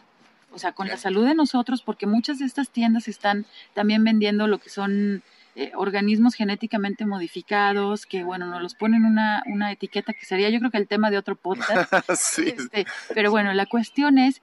o 0.57 0.59
sea, 0.59 0.73
con 0.73 0.89
la 0.89 0.97
salud 0.97 1.27
de 1.27 1.35
nosotros, 1.35 1.83
porque 1.83 2.07
muchas 2.07 2.39
de 2.39 2.47
estas 2.47 2.71
tiendas 2.71 3.09
están 3.09 3.45
también 3.75 4.03
vendiendo 4.03 4.47
lo 4.47 4.57
que 4.59 4.71
son 4.71 5.23
eh, 5.55 5.71
organismos 5.75 6.35
genéticamente 6.35 7.05
modificados, 7.05 8.07
que 8.07 8.25
bueno, 8.25 8.47
nos 8.47 8.63
los 8.63 8.75
ponen 8.75 9.05
una, 9.05 9.43
una 9.47 9.71
etiqueta 9.71 10.15
que 10.15 10.25
sería 10.25 10.49
yo 10.49 10.59
creo 10.59 10.71
que 10.71 10.79
el 10.79 10.89
tema 10.89 11.11
de 11.11 11.19
otro 11.19 11.37
podcast. 11.37 11.93
sí. 12.17 12.55
Este, 12.57 12.87
pero 13.15 13.31
bueno, 13.31 13.53
la 13.53 13.67
cuestión 13.67 14.17
es, 14.17 14.41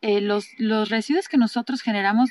eh, 0.00 0.22
los, 0.22 0.46
los 0.56 0.88
residuos 0.88 1.28
que 1.28 1.36
nosotros 1.36 1.82
generamos 1.82 2.30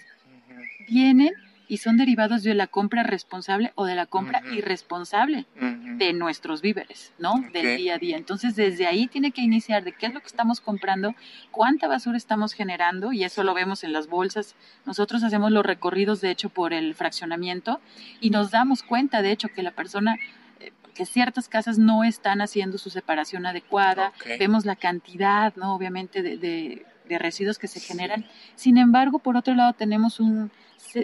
vienen 0.88 1.34
y 1.70 1.78
son 1.78 1.98
derivados 1.98 2.42
de 2.42 2.56
la 2.56 2.66
compra 2.66 3.04
responsable 3.04 3.72
o 3.76 3.86
de 3.86 3.94
la 3.94 4.08
compra 4.08 4.42
irresponsable 4.52 5.46
de 5.56 6.14
nuestros 6.14 6.64
víveres, 6.64 7.14
¿no? 7.20 7.46
Del 7.54 7.78
día 7.78 7.96
a 7.96 7.98
día. 8.00 8.18
Entonces, 8.18 8.56
desde 8.56 8.88
ahí 8.88 9.06
tiene 9.06 9.32
que 9.32 9.42
iniciar 9.42 9.84
de 9.84 9.92
qué 9.92 10.08
es 10.08 10.14
lo 10.14 10.20
que 10.20 10.26
estamos 10.26 10.62
comprando, 10.62 11.14
cuánta 11.52 11.88
basura 11.88 12.18
estamos 12.18 12.54
generando, 12.54 13.14
y 13.14 13.24
eso 13.24 13.44
lo 13.44 13.54
vemos 13.54 13.84
en 13.84 13.94
las 13.94 14.08
bolsas. 14.08 14.56
Nosotros 14.88 15.24
hacemos 15.24 15.52
los 15.52 15.64
recorridos, 15.64 16.22
de 16.22 16.32
hecho, 16.32 16.50
por 16.50 16.74
el 16.74 16.96
fraccionamiento 16.96 17.80
y 18.20 18.32
nos 18.32 18.50
damos 18.50 18.82
cuenta, 18.82 19.22
de 19.22 19.32
hecho, 19.32 19.50
que 19.50 19.62
la 19.62 19.72
persona 19.72 20.16
eh, 20.60 20.72
que 20.96 21.06
ciertas 21.06 21.48
casas 21.48 21.78
no 21.78 22.04
están 22.04 22.42
haciendo 22.42 22.80
su 22.80 22.90
separación 22.90 23.46
adecuada, 23.46 24.12
vemos 24.40 24.66
la 24.66 24.76
cantidad, 24.76 25.56
¿no? 25.56 25.76
Obviamente 25.76 26.24
de, 26.24 26.84
residuos 27.18 27.58
que 27.58 27.68
se 27.68 27.80
generan. 27.80 28.26
Sin 28.56 28.78
embargo, 28.78 29.20
por 29.20 29.38
otro 29.38 29.56
lado, 29.56 29.74
tenemos 29.74 30.20
un, 30.20 30.52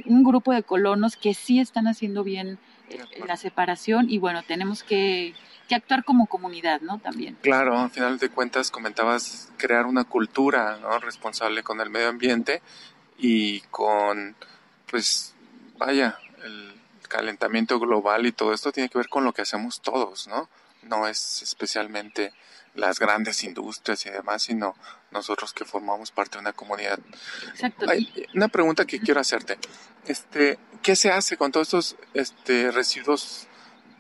un 0.06 0.24
grupo 0.24 0.54
de 0.54 0.64
colonos 0.64 1.16
que 1.16 1.34
sí 1.34 1.60
están 1.60 1.88
haciendo 1.88 2.24
bien 2.24 2.60
eh, 2.90 3.00
la 3.26 3.38
separación 3.38 4.10
y 4.10 4.20
bueno, 4.20 4.44
tenemos 4.44 4.84
que, 4.84 5.34
que, 5.68 5.76
actuar 5.76 6.04
como 6.04 6.28
comunidad, 6.28 6.82
¿no? 6.82 7.00
También. 7.00 7.38
Claro, 7.42 7.80
al 7.80 7.90
final 7.90 8.20
de 8.20 8.30
cuentas 8.30 8.70
comentabas 8.70 9.52
crear 9.58 9.86
una 9.86 10.04
cultura 10.04 10.78
¿no? 10.82 11.00
responsable 11.00 11.64
con 11.64 11.82
el 11.82 11.90
medio 11.90 12.10
ambiente 12.10 12.62
y 13.18 13.62
con, 13.72 14.36
pues, 14.90 15.34
vaya, 15.78 16.18
el 16.44 16.76
calentamiento 17.08 17.80
global 17.80 18.26
y 18.26 18.32
todo 18.32 18.54
esto 18.54 18.72
tiene 18.72 18.90
que 18.90 18.98
ver 18.98 19.10
con 19.10 19.24
lo 19.24 19.34
que 19.34 19.42
hacemos 19.42 19.82
todos, 19.82 20.28
¿no? 20.28 20.50
No 20.84 21.08
es 21.08 21.42
especialmente 21.42 22.34
las 22.76 23.00
grandes 23.00 23.44
industrias 23.44 24.06
y 24.06 24.10
demás, 24.10 24.44
sino 24.44 24.76
nosotros 25.12 25.54
que 25.54 25.66
formamos 25.66 26.12
parte 26.12 26.38
de 26.38 26.42
una 26.42 26.54
comunidad. 26.54 27.00
Exacto. 27.50 27.90
Hay 27.90 28.28
una 28.34 28.48
pregunta 28.48 28.86
que 28.86 29.00
quiero 29.00 29.22
hacerte. 29.22 29.58
Este, 30.06 30.60
¿qué 30.82 30.96
se 30.96 31.12
hace 31.12 31.38
con 31.38 31.52
todos 31.52 31.68
estos 31.68 31.96
este, 32.14 32.72
residuos 32.72 33.48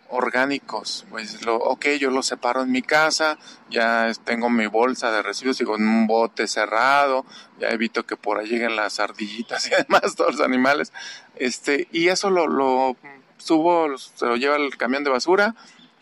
orgánicos? 0.10 1.06
Pues 1.10 1.46
lo, 1.46 1.56
ok, 1.56 1.88
yo 2.00 2.12
los 2.12 2.28
separo 2.28 2.62
en 2.62 2.72
mi 2.72 2.82
casa, 2.82 3.38
ya 3.70 4.12
tengo 4.24 4.50
mi 4.50 4.68
bolsa 4.68 5.12
de 5.12 5.22
residuos, 5.22 5.58
digo, 5.58 5.76
en 5.76 5.88
un 5.88 6.08
bote 6.08 6.48
cerrado, 6.48 7.26
ya 7.60 7.70
evito 7.70 8.06
que 8.06 8.18
por 8.18 8.38
ahí 8.38 8.48
lleguen 8.48 8.76
las 8.76 9.00
ardillitas 9.00 9.68
y 9.68 9.70
demás, 9.84 10.16
todos 10.16 10.36
los 10.36 10.46
animales, 10.46 10.92
este, 11.36 11.88
y 11.92 12.10
eso 12.10 12.30
lo, 12.30 12.48
lo 12.48 12.98
subo, 13.38 13.98
se 13.98 14.26
lo 14.26 14.36
lleva 14.36 14.58
el 14.58 14.78
camión 14.78 15.04
de 15.04 15.10
basura, 15.10 15.56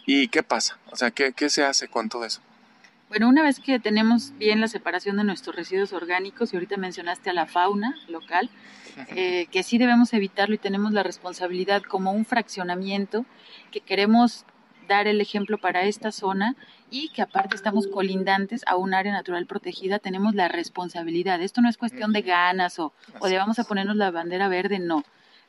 ¿y 0.05 0.27
qué 0.27 0.43
pasa? 0.43 0.77
O 0.91 0.95
sea, 0.95 1.11
¿qué, 1.11 1.33
qué 1.33 1.49
se 1.49 1.63
hace 1.63 1.87
con 1.87 2.09
todo 2.09 2.25
eso? 2.25 2.41
Bueno, 3.13 3.29
una 3.29 3.43
vez 3.43 3.59
que 3.59 3.79
tenemos 3.79 4.35
bien 4.39 4.59
la 4.59 4.67
separación 4.67 5.17
de 5.17 5.23
nuestros 5.23 5.55
residuos 5.55 5.93
orgánicos, 5.93 6.51
y 6.51 6.55
ahorita 6.55 6.77
mencionaste 6.77 7.29
a 7.29 7.33
la 7.33 7.45
fauna 7.45 7.95
local, 8.07 8.49
eh, 9.15 9.45
que 9.51 9.61
sí 9.61 9.77
debemos 9.77 10.13
evitarlo 10.13 10.55
y 10.55 10.57
tenemos 10.57 10.93
la 10.93 11.03
responsabilidad 11.03 11.83
como 11.83 12.11
un 12.11 12.25
fraccionamiento 12.25 13.23
que 13.69 13.81
queremos 13.81 14.45
dar 14.87 15.05
el 15.05 15.21
ejemplo 15.21 15.59
para 15.59 15.83
esta 15.83 16.11
zona 16.11 16.55
y 16.89 17.09
que 17.09 17.21
aparte 17.21 17.55
estamos 17.55 17.85
colindantes 17.85 18.63
a 18.65 18.77
un 18.77 18.95
área 18.95 19.11
natural 19.11 19.45
protegida, 19.45 19.99
tenemos 19.99 20.33
la 20.33 20.47
responsabilidad. 20.47 21.39
Esto 21.39 21.61
no 21.61 21.69
es 21.69 21.77
cuestión 21.77 22.13
de 22.13 22.23
ganas 22.23 22.79
o, 22.79 22.93
o 23.19 23.27
de 23.27 23.37
vamos 23.37 23.59
a 23.59 23.63
ponernos 23.65 23.95
la 23.95 24.09
bandera 24.09 24.47
verde, 24.47 24.79
no. 24.79 25.03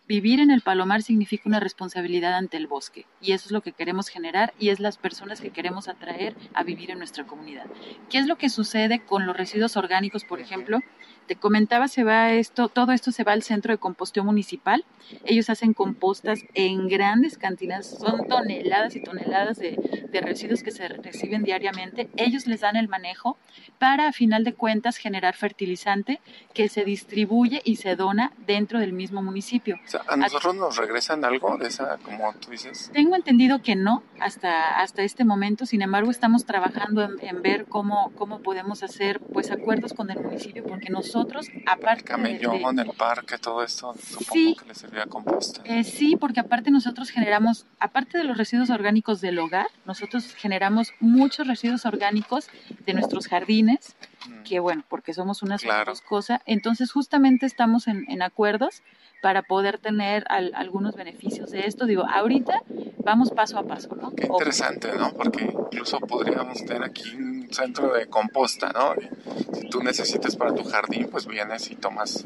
Vivir 0.06 0.38
en 0.38 0.50
el 0.50 0.60
Palomar 0.60 1.02
significa 1.02 1.44
una 1.46 1.60
responsabilidad 1.60 2.34
ante 2.34 2.58
el 2.58 2.66
bosque 2.66 3.06
y 3.22 3.32
eso 3.32 3.46
es 3.46 3.52
lo 3.52 3.62
que 3.62 3.72
queremos 3.72 4.08
generar 4.08 4.52
y 4.58 4.68
es 4.68 4.78
las 4.78 4.98
personas 4.98 5.40
que 5.40 5.48
queremos 5.48 5.88
atraer 5.88 6.36
a 6.52 6.62
vivir 6.62 6.90
en 6.90 6.98
nuestra 6.98 7.26
comunidad. 7.26 7.64
¿Qué 8.10 8.18
es 8.18 8.26
lo 8.26 8.36
que 8.36 8.50
sucede 8.50 9.02
con 9.02 9.24
los 9.24 9.34
residuos 9.34 9.78
orgánicos, 9.78 10.24
por 10.24 10.40
ejemplo? 10.40 10.80
Te 11.26 11.36
comentaba, 11.36 11.88
se 11.88 12.04
va 12.04 12.32
esto, 12.32 12.68
todo 12.68 12.92
esto 12.92 13.12
se 13.12 13.24
va 13.24 13.32
al 13.32 13.42
centro 13.42 13.72
de 13.72 13.78
composteo 13.78 14.24
municipal. 14.24 14.84
Ellos 15.24 15.50
hacen 15.50 15.74
compostas 15.74 16.40
en 16.54 16.88
grandes 16.88 17.38
cantidades, 17.38 17.96
son 17.98 18.26
toneladas 18.28 18.96
y 18.96 19.02
toneladas 19.02 19.58
de, 19.58 19.78
de 20.10 20.20
residuos 20.20 20.62
que 20.62 20.70
se 20.70 20.88
reciben 20.88 21.42
diariamente. 21.42 22.08
Ellos 22.16 22.46
les 22.46 22.60
dan 22.60 22.76
el 22.76 22.88
manejo 22.88 23.36
para, 23.78 24.08
a 24.08 24.12
final 24.12 24.44
de 24.44 24.54
cuentas, 24.54 24.96
generar 24.96 25.34
fertilizante 25.34 26.20
que 26.52 26.68
se 26.68 26.84
distribuye 26.84 27.60
y 27.64 27.76
se 27.76 27.96
dona 27.96 28.32
dentro 28.46 28.78
del 28.78 28.92
mismo 28.92 29.22
municipio. 29.22 29.76
O 29.84 29.88
sea, 29.88 30.02
¿A 30.08 30.16
nosotros 30.16 30.54
nos 30.54 30.76
regresan 30.76 31.24
algo 31.24 31.56
de 31.58 31.68
esa, 31.68 31.98
como 31.98 32.32
tú 32.34 32.50
dices? 32.50 32.90
Tengo 32.92 33.16
entendido 33.16 33.62
que 33.62 33.76
no 33.76 34.02
hasta, 34.20 34.80
hasta 34.80 35.02
este 35.02 35.24
momento, 35.24 35.66
sin 35.66 35.82
embargo, 35.82 36.10
estamos 36.10 36.44
trabajando 36.44 37.02
en, 37.02 37.12
en 37.20 37.42
ver 37.42 37.66
cómo, 37.66 38.12
cómo 38.16 38.40
podemos 38.40 38.82
hacer 38.82 39.20
pues 39.20 39.50
acuerdos 39.50 39.92
con 39.92 40.10
el 40.10 40.20
municipio 40.20 40.64
porque 40.64 40.90
nos 40.90 41.13
nosotros, 41.14 41.46
aparte... 41.66 42.00
El 42.00 42.04
camellón, 42.04 42.76
de, 42.76 42.82
el 42.82 42.90
parque, 42.90 43.38
todo 43.38 43.62
esto, 43.62 43.94
supongo 43.94 44.32
Sí. 44.32 44.56
que 44.60 44.66
le 44.66 44.74
servía 44.74 45.06
composta. 45.06 45.62
Eh, 45.64 45.84
sí, 45.84 46.16
porque 46.16 46.40
aparte 46.40 46.70
nosotros 46.70 47.10
generamos, 47.10 47.66
aparte 47.78 48.18
de 48.18 48.24
los 48.24 48.36
residuos 48.36 48.70
orgánicos 48.70 49.20
del 49.20 49.38
hogar, 49.38 49.66
nosotros 49.86 50.34
generamos 50.34 50.92
muchos 51.00 51.46
residuos 51.46 51.86
orgánicos 51.86 52.48
de 52.84 52.94
nuestros 52.94 53.28
jardines, 53.28 53.94
Mm. 54.26 54.42
que 54.42 54.58
bueno, 54.58 54.82
porque 54.88 55.12
somos 55.12 55.42
una 55.42 55.58
sola 55.58 55.74
Claro. 55.84 55.92
cosa, 56.08 56.40
entonces 56.46 56.90
justamente 56.90 57.44
estamos 57.46 57.88
en, 57.88 58.04
en 58.10 58.22
acuerdos 58.22 58.82
para 59.20 59.42
poder 59.42 59.78
tener 59.78 60.24
al- 60.28 60.52
algunos 60.54 60.96
beneficios 60.96 61.50
de 61.50 61.66
esto. 61.66 61.86
Digo, 61.86 62.04
ahorita 62.08 62.62
vamos 63.02 63.30
paso 63.30 63.58
a 63.58 63.62
paso, 63.66 63.94
¿no? 64.00 64.14
Qué 64.14 64.26
interesante, 64.26 64.88
¿no? 64.98 65.12
Porque 65.14 65.44
incluso 65.44 65.98
podríamos 66.00 66.62
tener 66.64 66.82
aquí 66.84 67.14
un 67.16 67.33
centro 67.54 67.92
de 67.94 68.06
composta, 68.06 68.72
¿no? 68.72 68.94
Y 69.00 69.56
si 69.56 69.68
tú 69.68 69.82
necesitas 69.82 70.36
para 70.36 70.54
tu 70.54 70.64
jardín, 70.64 71.08
pues 71.10 71.26
vienes 71.26 71.70
y 71.70 71.76
tomas, 71.76 72.24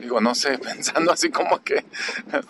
digo, 0.00 0.20
no 0.20 0.34
sé, 0.34 0.58
pensando 0.58 1.12
así 1.12 1.30
como 1.30 1.62
que... 1.62 1.84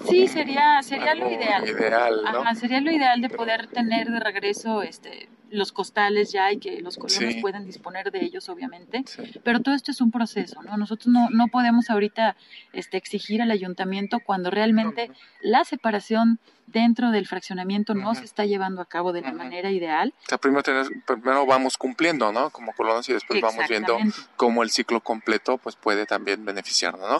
Sí, 0.08 0.28
sería, 0.28 0.82
sería 0.82 1.14
lo 1.14 1.30
ideal. 1.30 1.68
Ideal, 1.68 2.20
¿no? 2.32 2.40
Ajá, 2.42 2.54
sería 2.54 2.80
lo 2.80 2.90
ideal 2.90 3.20
de 3.20 3.28
poder 3.28 3.66
tener 3.68 4.10
de 4.10 4.20
regreso 4.20 4.82
este 4.82 5.28
los 5.50 5.70
costales 5.70 6.32
ya 6.32 6.50
y 6.50 6.58
que 6.58 6.80
los 6.80 6.96
colonos 6.96 7.34
Sí. 7.34 7.40
puedan 7.40 7.64
disponer 7.64 8.10
de 8.10 8.24
ellos, 8.24 8.48
obviamente. 8.48 9.04
Sí. 9.06 9.22
Pero 9.44 9.60
todo 9.60 9.76
esto 9.76 9.92
es 9.92 10.00
un 10.00 10.10
proceso, 10.10 10.60
¿no? 10.62 10.76
Nosotros 10.76 11.06
no, 11.06 11.30
no 11.30 11.46
podemos 11.46 11.90
ahorita 11.90 12.34
este, 12.72 12.96
exigir 12.96 13.40
al 13.40 13.52
ayuntamiento 13.52 14.18
cuando 14.18 14.50
realmente 14.50 15.12
la 15.42 15.64
separación 15.64 16.40
dentro 16.66 17.10
del 17.10 17.26
fraccionamiento 17.26 17.94
no 17.94 18.10
Ujú. 18.10 18.20
se 18.20 18.24
está 18.24 18.44
llevando 18.44 18.80
a 18.82 18.86
cabo 18.86 19.12
de 19.12 19.22
la 19.22 19.28
Ujú. 19.28 19.38
manera 19.38 19.70
ideal. 19.70 20.14
O 20.24 20.28
sea, 20.28 20.38
primero, 20.38 20.62
primero 21.06 21.46
vamos 21.46 21.76
cumpliendo, 21.76 22.32
¿no? 22.32 22.50
Como 22.50 22.72
colonos 22.72 23.08
y 23.08 23.12
después 23.12 23.40
vamos 23.40 23.68
viendo 23.68 23.98
cómo 24.36 24.62
el 24.62 24.70
ciclo 24.70 25.00
completo 25.00 25.58
pues 25.58 25.76
puede 25.76 26.06
también 26.06 26.44
beneficiarnos, 26.44 27.08
¿no? 27.08 27.18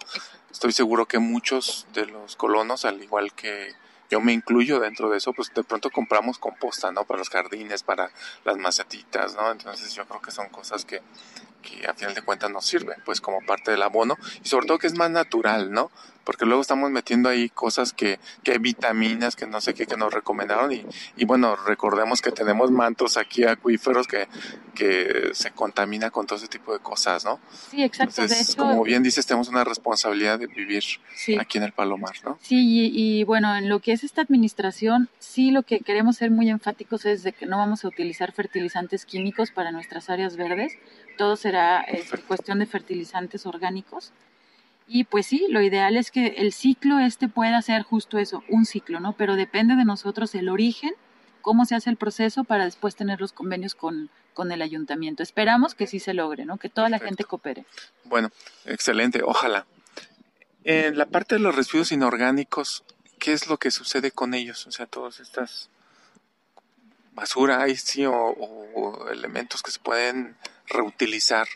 Estoy 0.51 0.73
seguro 0.73 1.07
que 1.07 1.19
muchos 1.19 1.87
de 1.93 2.07
los 2.07 2.37
colonos, 2.37 2.85
al 2.85 3.03
igual 3.03 3.33
que 3.35 3.73
yo 4.11 4.21
me 4.21 4.33
incluyo 4.33 4.81
dentro 4.81 5.11
de 5.11 5.19
eso, 5.19 5.33
pues 5.33 5.53
de 5.55 5.65
pronto 5.65 5.91
compramos 5.91 6.39
composta, 6.39 6.93
¿no? 6.93 7.05
Para 7.05 7.19
los 7.19 7.31
jardines, 7.31 7.83
para 7.83 8.11
las 8.45 8.57
macetitas, 8.57 9.35
¿no? 9.35 9.51
Entonces 9.51 9.95
yo 9.95 10.07
creo 10.07 10.21
que 10.21 10.31
son 10.31 10.49
cosas 10.51 10.85
que, 10.85 11.01
que 11.63 11.87
a 11.87 11.95
final 11.95 12.15
de 12.15 12.23
cuentas 12.23 12.51
nos 12.51 12.65
sirven, 12.67 13.03
pues 13.05 13.21
como 13.21 13.41
parte 13.45 13.71
del 13.71 13.83
abono 13.83 14.17
y 14.43 14.49
sobre 14.49 14.67
todo 14.67 14.79
que 14.79 14.87
es 14.87 14.97
más 14.97 15.11
natural, 15.11 15.73
¿no? 15.73 15.91
Porque 16.25 16.47
luego 16.47 16.63
estamos 16.63 16.91
metiendo 16.91 17.29
ahí 17.29 17.49
cosas 17.49 17.93
que, 17.93 18.19
que 18.43 18.59
vitaminas, 18.59 19.37
que 19.37 19.47
no 19.47 19.61
sé 19.61 19.75
qué, 19.75 19.87
que 19.87 19.97
nos 19.97 20.13
recomendaron 20.13 20.73
y, 20.73 20.85
y 21.17 21.25
bueno, 21.25 21.57
recordemos 21.57 22.21
que 22.21 22.33
tenemos 22.33 22.71
mantos 22.71 23.17
aquí 23.17 23.45
acuíferos 23.45 24.07
que, 24.07 24.27
que 24.75 25.31
se 25.33 25.51
contamina 25.53 26.11
con 26.11 26.27
todo 26.27 26.39
ese 26.39 26.49
tipo 26.49 26.73
de 26.73 26.81
cosas, 26.81 27.25
¿no? 27.25 27.41
Sí, 27.71 27.83
exacto. 27.83 28.23
Entonces, 28.23 28.39
de 28.39 28.53
hecho, 28.53 28.63
como 28.63 28.83
bien 28.83 29.03
dices, 29.03 29.27
tenemos 29.27 29.49
una 29.49 29.65
responsabilidad 29.65 30.39
de 30.39 30.47
vivir 30.47 30.83
sí. 31.15 31.37
aquí 31.39 31.59
en 31.59 31.65
el 31.65 31.73
Palomar, 31.73 32.15
¿no? 32.25 32.39
Sí, 32.43 32.57
y, 32.57 32.91
y, 33.21 33.25
bueno, 33.25 33.57
en 33.57 33.69
lo 33.69 33.81
que 33.81 33.93
es 33.93 34.05
esta 34.05 34.23
administración, 34.23 35.09
sí 35.19 35.51
lo 35.51 35.63
que 35.63 35.81
queremos 35.81 36.17
ser 36.17 36.31
muy 36.31 36.49
enfáticos 36.49 37.05
es 37.05 37.23
de 37.23 37.33
que 37.33 37.47
no 37.47 37.59
vamos 37.59 37.85
a 37.85 37.89
utilizar 37.89 38.33
fertilizantes 38.33 39.05
químicos 39.05 39.51
para 39.51 39.73
nuestras 39.73 40.11
áreas 40.11 40.37
verdes, 40.37 40.79
todo 41.17 41.37
será 41.37 41.83
eh, 41.83 41.99
Perfecto. 41.99 42.27
cuestión 42.27 42.59
de 42.59 42.67
fertilizantes 42.67 43.47
orgánicos. 43.47 44.13
Y 44.87 45.05
pues 45.05 45.27
sí, 45.27 45.47
lo 45.49 45.63
ideal 45.63 45.97
es 45.97 46.11
que 46.11 46.27
el 46.39 46.53
ciclo 46.53 46.99
este 46.99 47.29
pueda 47.29 47.61
ser 47.63 47.83
justo 47.83 48.19
eso, 48.19 48.43
un 48.49 48.67
ciclo, 48.67 49.01
¿no? 49.01 49.15
Pero 49.15 49.35
depende 49.35 49.77
de 49.77 49.85
nosotros 49.85 50.35
el 50.35 50.49
origen, 50.49 50.93
cómo 51.41 51.65
se 51.65 51.75
hace 51.75 51.91
el 51.91 51.97
proceso 51.97 52.45
para 52.45 52.65
después 52.65 52.95
tener 52.95 53.21
los 53.21 53.33
convenios 53.33 53.75
con, 53.75 54.11
con 54.35 54.53
el 54.53 54.61
ayuntamiento. 54.61 55.23
Esperamos 55.23 55.75
que 55.75 55.87
sí 55.87 56.01
se 56.01 56.13
logre, 56.13 56.45
¿no? 56.45 56.59
Que 56.59 56.69
toda 56.69 56.91
la 56.91 56.99
gente 56.99 57.25
coopere. 57.25 57.65
Bueno, 58.05 58.31
excelente, 58.67 59.23
ojalá. 59.25 59.67
En 60.65 60.99
la 60.99 61.07
parte 61.07 61.37
de 61.37 61.41
los 61.41 61.55
residuos 61.55 61.93
inorgánicos, 61.93 62.85
¿qué 63.19 63.33
es 63.33 63.47
lo 63.47 63.59
que 63.59 63.71
sucede 63.71 64.11
con 64.11 64.35
ellos? 64.35 64.67
O 64.67 64.71
sea, 64.71 64.87
todas 64.87 65.21
estas 65.21 65.71
basura, 67.13 67.63
ahí 67.63 67.77
sí, 67.77 68.05
o, 68.05 68.15
o 68.15 69.09
elementos 69.09 69.63
que 69.63 69.71
se 69.71 69.79
pueden 69.79 70.37
reutilizar, 70.67 71.47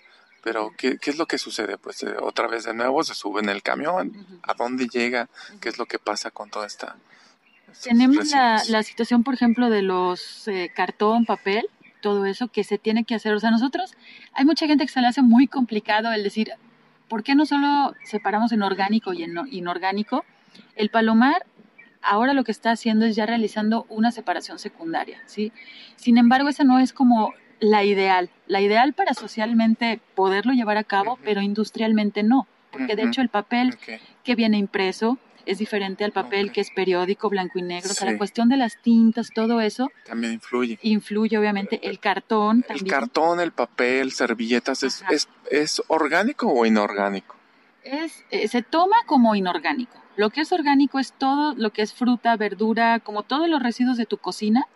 pero 0.49 0.73
¿qué, 0.78 0.97
qué 0.97 1.11
es 1.11 1.19
lo 1.19 1.26
que 1.26 1.37
sucede? 1.37 1.76
Pues 1.76 2.02
eh, 2.05 2.14
otra 2.23 2.47
vez 2.49 2.64
de 2.64 2.73
nuevo 2.73 3.05
se 3.05 3.12
sube 3.14 3.43
en 3.43 3.50
el 3.50 3.62
camión. 3.62 4.12
¿a 4.43 4.55
dónde 4.55 4.87
llega? 4.88 5.28
¿Qué 5.61 5.69
es 5.69 5.76
lo 5.76 5.85
que 5.85 5.99
pasa 5.99 6.31
con 6.31 6.49
toda 6.49 6.67
esta... 6.67 6.97
Tenemos 7.83 8.31
la, 8.31 8.62
la 8.69 8.83
situación, 8.83 9.25
por 9.25 9.35
ejemplo, 9.35 9.69
de 9.69 9.83
los 9.83 10.49
eh, 10.49 10.73
cartón, 10.75 11.26
papel, 11.26 11.67
todo 12.00 12.25
eso 12.25 12.49
que 12.49 12.64
se 12.64 12.78
tiene 12.78 13.05
que 13.05 13.14
hacer. 13.14 13.35
O 13.35 13.40
sea, 13.40 13.50
nosotros, 13.50 13.93
hay 14.33 14.47
mucha 14.47 14.67
gente 14.67 14.87
que 14.87 14.90
se 14.93 15.02
le 15.02 15.07
hace 15.07 15.21
muy 15.21 15.49
complicado 15.49 16.11
el 16.12 16.23
decir, 16.23 16.50
¿por 17.11 17.23
qué 17.23 17.35
no 17.35 17.45
solo 17.45 17.95
separamos 18.05 18.50
en 18.52 18.62
orgánico 18.62 19.12
y 19.12 19.25
en 19.25 19.35
no- 19.35 19.47
inorgánico? 19.47 20.25
El 20.76 20.88
palomar 20.88 21.45
ahora 22.00 22.33
lo 22.33 22.43
que 22.43 22.52
está 22.52 22.71
haciendo 22.71 23.05
es 23.05 23.17
ya 23.17 23.26
realizando 23.26 23.85
una 23.90 24.12
separación 24.12 24.59
secundaria, 24.59 25.21
¿sí? 25.26 25.52
Sin 25.97 26.17
embargo, 26.17 26.49
esa 26.49 26.64
no 26.64 26.78
es 26.78 26.95
como 26.95 27.35
la 27.60 27.84
ideal. 27.84 28.30
La 28.46 28.60
ideal 28.60 28.92
para 28.92 29.14
socialmente 29.14 30.00
poderlo 30.14 30.52
llevar 30.52 30.76
a 30.76 30.84
cabo, 30.84 31.18
pero 31.24 31.40
industrialmente 31.40 32.22
no. 32.22 32.46
Porque 32.70 32.96
de 32.96 33.04
hecho 33.04 33.20
el 33.22 33.28
papel 33.28 33.78
que 34.24 34.34
viene 34.34 34.58
impreso, 34.58 35.18
es 35.48 35.56
diferente 35.56 36.04
al 36.04 36.12
papel 36.12 36.52
que 36.52 36.60
es 36.60 36.70
periódico, 36.70 37.30
blanco 37.30 37.58
y 37.58 37.62
negro. 37.62 37.90
O 37.90 37.94
sea, 37.94 38.10
la 38.10 38.18
cuestión 38.18 38.50
de 38.50 38.58
las 38.58 38.76
tintas, 38.82 39.30
todo 39.34 39.62
eso. 39.62 39.90
También 40.04 40.34
influye. 40.34 40.78
Influye, 40.82 41.38
obviamente. 41.38 41.80
El 41.88 41.98
cartón 42.00 42.62
también. 42.62 42.84
El 42.84 42.92
cartón, 42.92 43.40
el 43.40 43.52
papel, 43.52 44.12
servilletas, 44.12 44.82
¿es, 44.82 45.02
es, 45.10 45.26
¿es, 45.50 45.82
orgánico 45.88 46.48
o 46.48 46.66
inorgánico? 46.66 47.34
Es, 47.82 48.26
eh, 48.30 48.46
se 48.48 48.60
toma 48.60 48.96
como 49.06 49.34
inorgánico. 49.34 49.96
Lo 50.16 50.28
que 50.28 50.42
es 50.42 50.52
orgánico 50.52 50.98
es 50.98 51.12
todo 51.12 51.54
lo 51.54 51.70
que 51.70 51.80
es 51.80 51.94
fruta, 51.94 52.36
verdura, 52.36 53.00
como 53.00 53.22
todos 53.22 53.48
los 53.48 53.62
residuos 53.62 53.96
de 53.96 54.04
tu 54.04 54.18
cocina 54.18 54.66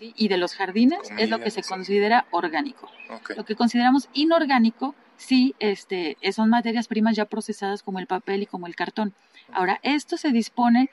y 0.00 0.28
de 0.28 0.36
los 0.36 0.54
jardines, 0.54 1.00
es 1.18 1.30
lo 1.30 1.38
que 1.40 1.50
se 1.50 1.62
considera 1.62 2.26
orgánico. 2.30 2.88
Lo 3.36 3.44
que 3.44 3.56
consideramos 3.56 4.08
inorgánico, 4.12 4.94
sí, 5.16 5.54
este, 5.58 6.16
son 6.32 6.50
materias 6.50 6.88
primas 6.88 7.16
ya 7.16 7.24
procesadas 7.24 7.82
como 7.82 7.98
el 7.98 8.06
papel 8.06 8.42
y 8.42 8.46
como 8.46 8.66
el 8.66 8.76
cartón. 8.76 9.14
Ahora, 9.52 9.80
esto 9.82 10.16
se 10.16 10.30
dispone 10.30 10.90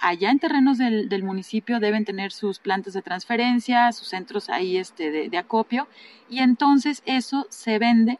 allá 0.00 0.30
en 0.30 0.38
terrenos 0.38 0.78
del, 0.78 1.08
del, 1.08 1.22
municipio 1.22 1.80
deben 1.80 2.04
tener 2.04 2.32
sus 2.32 2.58
plantas 2.58 2.92
de 2.92 3.02
transferencia, 3.02 3.90
sus 3.92 4.08
centros 4.08 4.50
ahí 4.50 4.76
este, 4.76 5.10
de, 5.10 5.28
de, 5.30 5.38
acopio, 5.38 5.88
y 6.28 6.40
entonces 6.40 7.02
eso 7.06 7.46
se 7.48 7.78
vende 7.78 8.18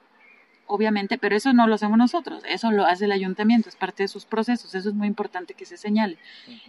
obviamente, 0.67 1.19
pero 1.19 1.37
eso 1.37 1.53
no 1.53 1.67
lo 1.67 1.75
hacemos 1.75 1.99
nosotros, 1.99 2.43
eso 2.49 2.71
lo 2.71 2.87
hace 2.87 3.05
el 3.05 3.13
ayuntamiento, 3.13 3.69
es 3.69 3.77
parte 3.77 4.05
de 4.05 4.09
sus 4.09 4.25
procesos, 4.25 4.75
eso 4.75 4.89
es 4.89 4.95
muy 4.95 5.07
importante 5.07 5.55
que 5.55 5.67
se 5.67 5.77
señale. 5.77 6.19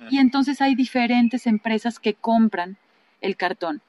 Y 0.09 0.19
entonces 0.19 0.61
hay 0.61 0.75
diferentes 0.75 1.47
empresas 1.47 1.99
que 1.99 2.13
compran 2.13 2.77
el 3.21 3.37
cartón, 3.37 3.81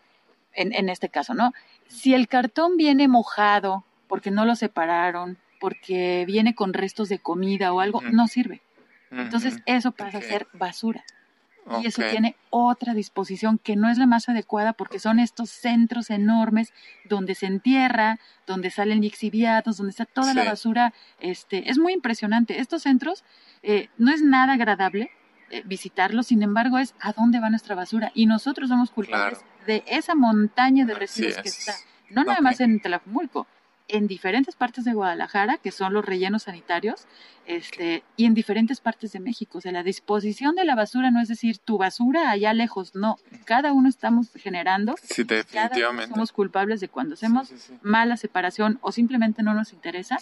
en, 0.53 0.73
en 0.73 0.89
este 0.89 1.09
caso, 1.09 1.35
¿no? 1.35 1.53
Si 1.89 2.15
el 2.15 2.29
cartón 2.29 2.77
viene 2.77 3.09
mojado 3.09 3.85
porque 4.09 4.31
no 4.31 4.45
lo 4.45 4.55
separaron, 4.55 5.39
porque 5.61 6.25
viene 6.27 6.55
con 6.55 6.73
restos 6.73 7.09
de 7.09 7.19
comida 7.19 7.73
o 7.73 7.81
algo, 7.81 8.01
no 8.03 8.29
sirve. 8.29 8.63
Entonces 9.11 9.59
eso 9.67 9.93
pasa 9.93 10.19
a 10.19 10.23
ser 10.23 10.47
basura. 10.53 11.05
Y 11.83 11.87
eso 11.87 12.03
tiene 12.09 12.37
otra 12.51 12.95
disposición 12.95 13.59
que 13.59 13.75
no 13.75 13.91
es 13.91 13.99
la 13.99 14.07
más 14.07 14.29
adecuada 14.29 14.73
porque 14.73 15.01
son 15.01 15.19
estos 15.19 15.51
centros 15.51 16.11
enormes 16.11 16.73
donde 17.09 17.35
se 17.35 17.47
entierra, 17.47 18.21
donde 18.47 18.71
salen 18.71 19.01
lixiviados, 19.01 19.77
donde 19.77 19.91
está 19.91 20.05
toda 20.05 20.33
la 20.33 20.45
basura. 20.45 20.95
Este, 21.19 21.69
es 21.69 21.79
muy 21.79 21.93
impresionante. 21.93 22.61
Estos 22.61 22.83
centros 22.83 23.25
eh, 23.65 23.89
no 23.99 24.13
es 24.13 24.23
nada 24.23 24.53
agradable 24.53 25.11
eh, 25.51 25.63
visitarlos, 25.65 26.29
sin 26.29 26.43
embargo 26.43 26.79
es 26.79 26.95
a 27.01 27.13
dónde 27.13 27.41
va 27.41 27.51
nuestra 27.51 27.75
basura. 27.75 28.11
Y 28.15 28.27
nosotros 28.27 28.69
somos 28.69 28.91
culpables 28.91 29.41
de 29.67 29.85
esa 29.87 30.15
montaña 30.15 30.85
de 30.85 30.95
residuos 30.95 31.37
que 31.39 31.49
está. 31.49 31.75
No 32.11 32.25
nada 32.25 32.41
más 32.41 32.61
en 32.61 32.81
Tlajumulco, 32.81 33.47
en 33.89 34.07
diferentes 34.07 34.57
partes 34.57 34.85
de 34.85 34.93
Guadalajara, 34.93 35.59
que 35.59 35.71
son 35.71 35.93
los 35.93 36.05
rellenos 36.05 36.45
sanitarios, 36.45 37.07
este, 37.47 38.03
y 38.17 38.25
en 38.25 38.35
diferentes 38.35 38.81
partes 38.81 39.13
de 39.13 39.21
México. 39.21 39.59
O 39.59 39.61
sea, 39.61 39.73
la 39.73 39.83
disposición 39.83 40.57
de 40.57 40.65
la 40.65 40.75
basura 40.75 41.11
no 41.11 41.21
es 41.21 41.29
decir 41.29 41.59
tu 41.59 41.79
basura 41.79 42.31
allá 42.31 42.53
lejos, 42.53 42.95
no. 42.95 43.19
Cada 43.45 43.73
uno 43.73 43.89
estamos 43.89 44.31
generando. 44.35 44.97
Sí, 45.03 45.23
definitivamente. 45.23 46.13
somos 46.13 46.33
culpables 46.33 46.81
de 46.81 46.89
cuando 46.89 47.15
hacemos 47.15 47.53
mala 47.83 48.17
separación 48.17 48.79
o 48.83 48.91
simplemente 48.91 49.43
no 49.43 49.55
nos 49.55 49.73
interesa. 49.73 50.19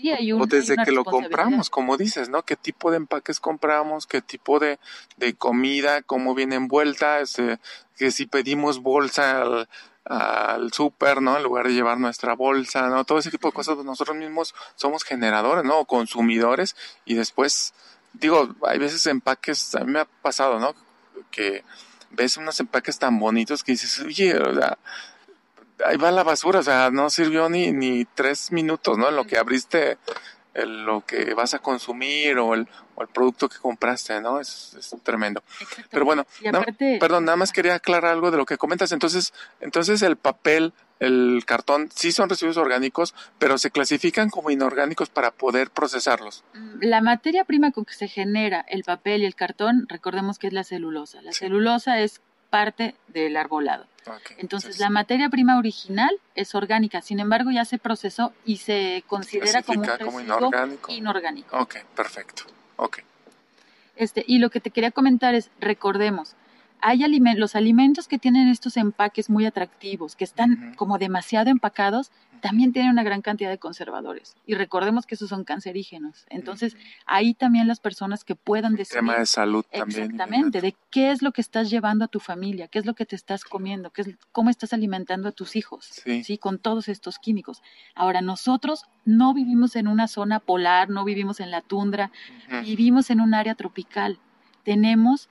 Sí. 0.00 0.10
hay 0.10 0.32
un, 0.32 0.42
o 0.42 0.46
desde 0.46 0.76
que 0.76 0.92
lo 0.92 1.04
compramos, 1.04 1.70
como 1.70 1.96
dices, 1.96 2.28
¿no? 2.28 2.42
¿Qué 2.42 2.56
tipo 2.56 2.90
de 2.90 2.98
empaques 2.98 3.40
compramos? 3.40 4.06
¿Qué 4.06 4.22
tipo 4.22 4.58
de, 4.58 4.78
de 5.16 5.34
comida? 5.34 6.02
¿Cómo 6.02 6.34
viene 6.34 6.56
envuelta? 6.56 7.20
Este, 7.20 7.58
que 7.96 8.10
si 8.10 8.26
pedimos 8.26 8.82
bolsa 8.82 9.66
al 10.04 10.72
súper, 10.72 11.20
¿no? 11.20 11.36
En 11.36 11.42
lugar 11.42 11.66
de 11.66 11.74
llevar 11.74 11.98
nuestra 11.98 12.34
bolsa, 12.34 12.88
¿no? 12.88 13.04
Todo 13.04 13.18
ese 13.18 13.30
tipo 13.30 13.48
de 13.48 13.52
cosas, 13.52 13.76
nosotros 13.84 14.16
mismos 14.16 14.54
somos 14.74 15.04
generadores, 15.04 15.64
¿no? 15.64 15.84
consumidores 15.84 16.74
y 17.04 17.14
después, 17.14 17.74
digo, 18.14 18.54
hay 18.66 18.78
veces 18.78 19.06
empaques, 19.06 19.74
a 19.74 19.80
mí 19.80 19.92
me 19.92 20.00
ha 20.00 20.04
pasado, 20.04 20.58
¿no? 20.58 20.74
Que 21.30 21.64
ves 22.10 22.36
unos 22.36 22.58
empaques 22.60 22.98
tan 22.98 23.18
bonitos 23.18 23.62
que 23.62 23.72
dices, 23.72 24.00
oye, 24.00 24.36
o 24.36 24.54
sea, 24.54 24.78
ahí 25.84 25.96
va 25.96 26.10
la 26.10 26.22
basura, 26.22 26.60
o 26.60 26.62
sea, 26.62 26.90
no 26.90 27.10
sirvió 27.10 27.48
ni, 27.48 27.72
ni 27.72 28.04
tres 28.04 28.52
minutos, 28.52 28.98
¿no? 28.98 29.08
En 29.08 29.16
lo 29.16 29.26
que 29.26 29.38
abriste 29.38 29.98
lo 30.54 31.04
que 31.06 31.34
vas 31.34 31.54
a 31.54 31.60
consumir 31.60 32.38
o 32.38 32.54
el, 32.54 32.66
o 32.94 33.02
el 33.02 33.08
producto 33.08 33.48
que 33.48 33.58
compraste, 33.58 34.20
¿no? 34.20 34.40
Es, 34.40 34.74
es 34.78 34.94
tremendo. 35.02 35.42
Pero 35.90 36.04
bueno, 36.04 36.26
perdón, 36.98 37.24
nada 37.24 37.36
más 37.36 37.52
quería 37.52 37.74
aclarar 37.76 38.12
algo 38.12 38.30
de 38.30 38.36
lo 38.36 38.46
que 38.46 38.58
comentas. 38.58 38.92
Entonces, 38.92 39.32
entonces 39.60 40.02
el 40.02 40.16
papel, 40.16 40.72
el 40.98 41.44
cartón, 41.46 41.88
sí 41.94 42.12
son 42.12 42.28
residuos 42.28 42.56
orgánicos, 42.56 43.14
pero 43.38 43.58
se 43.58 43.70
clasifican 43.70 44.28
como 44.28 44.50
inorgánicos 44.50 45.08
para 45.08 45.30
poder 45.30 45.70
procesarlos. 45.70 46.42
Mm, 46.54 46.84
la 46.84 47.00
materia 47.00 47.44
prima 47.44 47.70
con 47.70 47.84
que 47.84 47.94
se 47.94 48.08
genera 48.08 48.64
el 48.68 48.82
papel 48.82 49.22
y 49.22 49.26
el 49.26 49.34
cartón, 49.34 49.86
recordemos 49.88 50.38
que 50.38 50.48
es 50.48 50.52
la 50.52 50.64
celulosa. 50.64 51.22
La 51.22 51.32
celulosa 51.32 52.00
es 52.00 52.20
parte 52.50 52.96
del 53.06 53.36
arbolado. 53.36 53.86
Entonces, 54.38 54.78
la 54.78 54.90
materia 54.90 55.28
prima 55.28 55.58
original 55.58 56.10
es 56.34 56.54
orgánica, 56.54 57.02
sin 57.02 57.20
embargo, 57.20 57.50
ya 57.50 57.64
se 57.64 57.78
procesó 57.78 58.32
y 58.44 58.58
se 58.58 59.04
considera 59.06 59.62
como, 59.62 59.82
un 59.82 60.24
inorgánico. 60.24 60.92
inorgánico. 60.92 61.56
Ok, 61.58 61.76
perfecto. 61.94 62.44
Ok. 62.76 63.00
Este, 63.96 64.24
y 64.26 64.38
lo 64.38 64.50
que 64.50 64.60
te 64.60 64.70
quería 64.70 64.90
comentar 64.90 65.34
es, 65.34 65.50
recordemos, 65.60 66.34
hay 66.80 67.04
los 67.36 67.54
alimentos 67.54 68.08
que 68.08 68.18
tienen 68.18 68.48
estos 68.48 68.76
empaques 68.76 69.28
muy 69.28 69.46
atractivos, 69.46 70.16
que 70.16 70.24
están 70.24 70.74
como 70.76 70.98
demasiado 70.98 71.50
empacados, 71.50 72.10
también 72.40 72.72
tienen 72.72 72.92
una 72.92 73.02
gran 73.02 73.22
cantidad 73.22 73.50
de 73.50 73.58
conservadores. 73.58 74.36
Y 74.46 74.54
recordemos 74.54 75.06
que 75.06 75.14
esos 75.14 75.28
son 75.28 75.44
cancerígenos. 75.44 76.26
Entonces, 76.28 76.76
ahí 77.06 77.34
también 77.34 77.68
las 77.68 77.80
personas 77.80 78.24
que 78.24 78.34
puedan 78.34 78.74
decir... 78.74 78.98
Tema 78.98 79.18
de 79.18 79.26
salud 79.26 79.64
también. 79.70 80.04
Exactamente, 80.04 80.60
de 80.60 80.74
qué 80.90 81.10
es 81.10 81.22
lo 81.22 81.32
que 81.32 81.40
estás 81.40 81.70
llevando 81.70 82.04
a 82.04 82.08
tu 82.08 82.20
familia, 82.20 82.68
qué 82.68 82.78
es 82.78 82.86
lo 82.86 82.94
que 82.94 83.06
te 83.06 83.16
estás 83.16 83.44
comiendo, 83.44 83.90
qué 83.90 84.02
es, 84.02 84.08
cómo 84.32 84.50
estás 84.50 84.72
alimentando 84.72 85.28
a 85.28 85.32
tus 85.32 85.56
hijos, 85.56 85.86
sí. 86.04 86.38
Con 86.38 86.58
todos 86.58 86.88
estos 86.88 87.18
químicos. 87.18 87.62
Ahora, 87.94 88.20
nosotros 88.20 88.84
no 89.04 89.34
vivimos 89.34 89.76
en 89.76 89.88
una 89.88 90.08
zona 90.08 90.40
polar, 90.40 90.90
no 90.90 91.04
vivimos 91.04 91.40
en 91.40 91.50
la 91.50 91.60
tundra, 91.60 92.10
vivimos 92.64 93.10
en 93.10 93.20
un 93.20 93.34
área 93.34 93.54
tropical. 93.54 94.18
Tenemos 94.64 95.28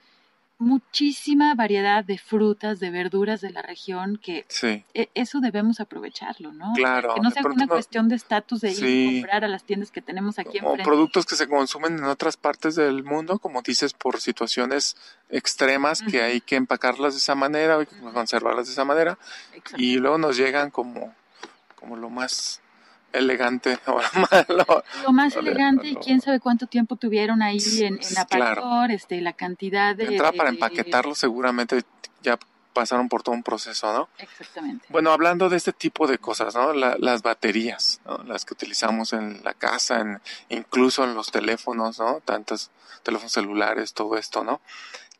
muchísima 0.60 1.54
variedad 1.54 2.04
de 2.04 2.18
frutas, 2.18 2.80
de 2.80 2.90
verduras 2.90 3.40
de 3.40 3.50
la 3.50 3.62
región, 3.62 4.20
que 4.22 4.46
e, 4.94 5.08
eso 5.14 5.40
debemos 5.40 5.80
aprovecharlo, 5.80 6.52
¿no? 6.52 6.74
Claro. 6.74 7.14
Que 7.14 7.20
no 7.22 7.30
sea 7.30 7.42
una 7.42 7.66
cuestión 7.66 8.08
de 8.08 8.16
estatus 8.16 8.60
de 8.60 8.72
ir 8.72 8.84
a 8.84 9.12
comprar 9.12 9.44
a 9.44 9.48
las 9.48 9.64
tiendas 9.64 9.90
que 9.90 10.02
tenemos 10.02 10.38
aquí 10.38 10.58
en 10.58 10.66
O 10.66 10.76
productos 10.76 11.24
que 11.24 11.34
se 11.34 11.48
consumen 11.48 11.96
en 11.98 12.04
otras 12.04 12.36
partes 12.36 12.74
del 12.74 13.02
mundo, 13.02 13.38
como 13.38 13.62
dices, 13.62 13.94
por 13.94 14.20
situaciones 14.20 14.96
extremas 15.30 16.02
que 16.02 16.22
hay 16.22 16.42
que 16.42 16.56
empacarlas 16.56 17.14
de 17.14 17.20
esa 17.20 17.34
manera, 17.34 17.78
hay 17.78 17.86
que 17.86 17.96
conservarlas 18.12 18.66
de 18.66 18.72
esa 18.72 18.84
manera, 18.84 19.18
y 19.78 19.96
luego 19.96 20.18
nos 20.18 20.36
llegan 20.36 20.70
como, 20.70 21.14
como 21.74 21.96
lo 21.96 22.10
más 22.10 22.60
elegante 23.12 23.78
o 23.86 24.00
malo. 24.30 24.84
Lo 25.04 25.12
más 25.12 25.36
elegante 25.36 25.88
y 25.88 25.96
quién 25.96 26.20
sabe 26.20 26.40
cuánto 26.40 26.66
tiempo 26.66 26.96
tuvieron 26.96 27.42
ahí 27.42 27.58
en, 27.80 28.00
en 28.02 28.18
aparador, 28.18 28.90
este, 28.90 29.20
la 29.20 29.32
cantidad 29.32 29.94
de... 29.96 30.04
Entrada 30.04 30.32
para 30.32 30.50
empaquetarlo 30.50 31.14
seguramente 31.14 31.82
ya 32.22 32.38
pasaron 32.72 33.08
por 33.08 33.22
todo 33.22 33.34
un 33.34 33.42
proceso, 33.42 33.92
¿no? 33.92 34.08
Exactamente. 34.18 34.86
Bueno, 34.90 35.12
hablando 35.12 35.48
de 35.48 35.56
este 35.56 35.72
tipo 35.72 36.06
de 36.06 36.18
cosas, 36.18 36.54
¿no? 36.54 36.72
las 36.72 37.22
baterías, 37.22 38.00
¿no? 38.04 38.18
Las 38.24 38.44
que 38.44 38.54
utilizamos 38.54 39.12
en 39.12 39.42
la 39.42 39.54
casa, 39.54 40.00
en, 40.00 40.20
incluso 40.48 41.04
en 41.04 41.14
los 41.14 41.30
teléfonos, 41.30 41.98
¿no? 41.98 42.20
Tantos 42.24 42.70
teléfonos 43.02 43.32
celulares, 43.32 43.92
todo 43.92 44.16
esto, 44.16 44.44
¿no? 44.44 44.60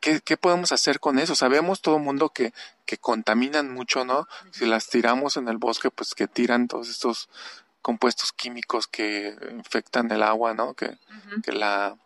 ¿Qué, 0.01 0.21
¿Qué, 0.21 0.39
podemos 0.39 0.73
hacer 0.73 0.99
con 0.99 1.19
eso? 1.19 1.35
Sabemos 1.35 1.83
todo 1.83 1.97
el 1.97 2.03
mundo 2.03 2.31
que, 2.31 2.55
que 2.87 2.97
contaminan 2.97 3.71
mucho, 3.71 4.05
¿no? 4.05 4.27
Si 4.51 4.65
las 4.65 4.89
tiramos 4.89 5.37
en 5.37 5.49
el 5.49 5.59
bosque, 5.59 5.91
pues 5.91 6.15
que 6.15 6.27
tiran 6.27 6.69
todos 6.69 6.89
estos 6.89 7.29
compuestos 7.83 8.33
químicos 8.33 8.87
que 8.87 9.37
infectan 9.51 10.11
el 10.11 10.23
agua, 10.23 10.55
¿no? 10.55 10.75
Que, 10.75 10.99
que 11.43 11.53
la 11.53 11.97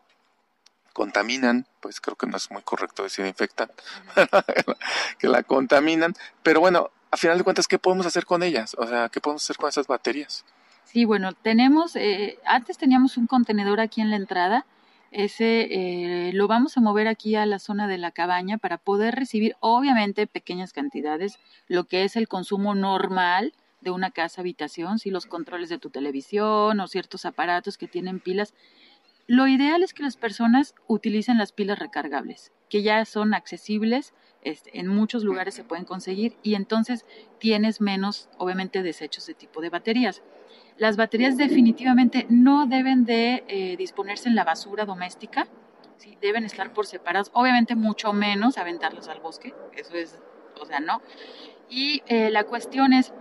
contaminan, 0.93 1.67
pues 1.81 2.01
creo 2.01 2.17
que 2.17 2.27
no 2.27 2.37
es 2.37 2.51
muy 2.51 2.63
correcto 2.63 3.03
decir 3.03 3.27
infectan, 3.27 3.71
que 5.19 5.29
la 5.29 5.43
contaminan, 5.43 6.15
pero 6.43 6.61
bueno, 6.61 6.91
a 7.11 7.17
final 7.17 7.37
de 7.37 7.45
cuentas, 7.45 7.69
¿qué 7.69 7.79
podemos 7.79 8.07
hacer 8.07 8.25
con 8.25 8.43
ellas? 8.43 8.75
O 8.79 8.87
sea, 8.87 9.09
¿qué 9.09 9.21
podemos 9.21 9.43
hacer 9.43 9.57
con 9.57 9.69
esas 9.69 9.87
baterías? 9.87 10.45
Sí, 10.85 11.05
bueno, 11.05 11.33
tenemos, 11.33 11.97
eh, 11.97 12.39
antes 12.45 12.79
teníamos 12.79 13.17
un 13.17 13.27
contenedor 13.27 13.81
aquí 13.81 14.01
en 14.01 14.11
la 14.11 14.17
entrada, 14.17 14.67
ese 15.11 15.69
eh, 15.71 16.33
lo 16.33 16.49
vamos 16.49 16.77
a 16.77 16.81
mover 16.81 17.07
aquí 17.07 17.37
a 17.37 17.47
la 17.47 17.61
zona 17.61 17.87
de 17.87 17.99
la 17.99 18.11
cabaña 18.11 18.59
para 18.59 18.79
poder 18.79 19.15
recibir, 19.15 19.57
obviamente, 19.61 20.27
pequeñas 20.27 20.73
cantidades, 20.73 21.39
lo 21.69 21.85
que 21.85 22.05
es 22.05 22.17
el 22.17 22.27
consumo 22.27 22.75
normal, 22.75 23.53
de 23.85 23.91
una 23.91 24.11
casa 24.11 24.41
habitación, 24.41 24.99
si 24.99 25.11
los 25.11 25.27
controles 25.27 25.69
de 25.69 25.79
tu 25.79 25.91
televisión 25.91 26.81
o 26.81 26.89
ciertos 26.89 27.25
aparatos 27.25 27.79
que 27.79 27.87
tienen 27.87 28.19
pilas. 28.19 28.55
Lo 29.27 29.47
ideal 29.47 29.83
es 29.83 29.95
que 29.95 30.03
las 30.03 30.17
personas 30.17 30.75
utilicen 30.89 31.39
las 31.39 31.53
pilas 31.53 31.79
recargables, 31.79 32.53
que 32.69 32.83
ya 32.83 33.05
son 33.05 33.33
accesibles, 33.33 34.13
este, 34.43 34.79
en 34.79 34.89
muchos 34.89 35.25
lugares 35.25 35.55
se 35.55 35.65
pueden 35.65 35.87
conseguir 35.87 36.37
y 36.43 36.55
entonces 36.55 37.07
tienes 37.39 37.81
menos, 37.81 38.29
obviamente, 38.37 38.83
desechos 38.83 39.27
de 39.27 39.35
tipo 39.35 39.63
de 39.63 39.71
baterías. 39.71 40.23
Las 40.77 40.97
baterías 40.97 41.37
definitivamente 41.37 42.27
no 42.29 42.67
deben 42.67 43.05
de 43.05 43.45
eh, 43.49 43.77
disponerse 43.79 44.29
en 44.29 44.35
la 44.35 44.45
basura 44.45 44.85
doméstica, 44.85 45.47
¿sí? 45.97 46.19
Deben 46.21 46.45
estar 46.45 46.73
por 46.73 46.87
separados. 46.87 47.31
Obviamente 47.33 47.77
mucho 47.77 48.13
menos 48.13 48.59
aventarlos 48.59 49.09
al 49.09 49.21
bosque, 49.21 49.55
eso 49.75 49.95
es, 49.95 50.21
o 50.61 50.67
sea, 50.67 50.81
no. 50.81 51.01
Y 51.71 52.03
eh, 52.07 52.31
la 52.31 52.45
cuestión 52.45 52.93
es, 52.93 53.15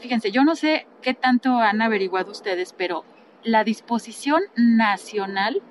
fíjense, 0.00 0.30
yo 0.30 0.44
no 0.44 0.56
sé 0.56 0.86
qué 1.02 1.14
tanto 1.14 1.58
han 1.58 1.82
averiguado 1.82 2.30
ustedes, 2.30 2.74
pero 2.76 3.04
la 3.42 3.64
disposición 3.64 4.42
nacional 4.56 5.62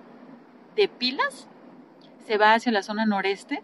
de 0.76 0.88
pilas 0.88 1.48
se 2.26 2.38
va 2.38 2.54
hacia 2.54 2.72
la 2.72 2.84
zona 2.84 3.06
noreste, 3.06 3.62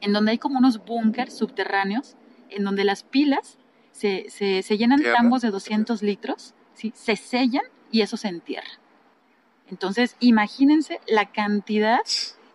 en 0.00 0.12
donde 0.12 0.32
hay 0.32 0.38
como 0.38 0.58
unos 0.58 0.84
búnkers 0.84 1.36
subterráneos, 1.36 2.16
en 2.48 2.64
donde 2.64 2.84
las 2.84 3.02
pilas 3.02 3.58
se, 3.92 4.28
se, 4.30 4.62
se 4.62 4.78
llenan 4.78 5.02
tambos 5.02 5.42
de 5.42 5.50
200 5.50 6.02
litros, 6.02 6.54
¿sí? 6.74 6.92
se 6.96 7.16
sellan 7.16 7.64
y 7.90 8.00
eso 8.00 8.16
se 8.16 8.28
entierra. 8.28 8.80
Entonces, 9.68 10.16
imagínense 10.20 11.00
la 11.06 11.30
cantidad 11.32 12.00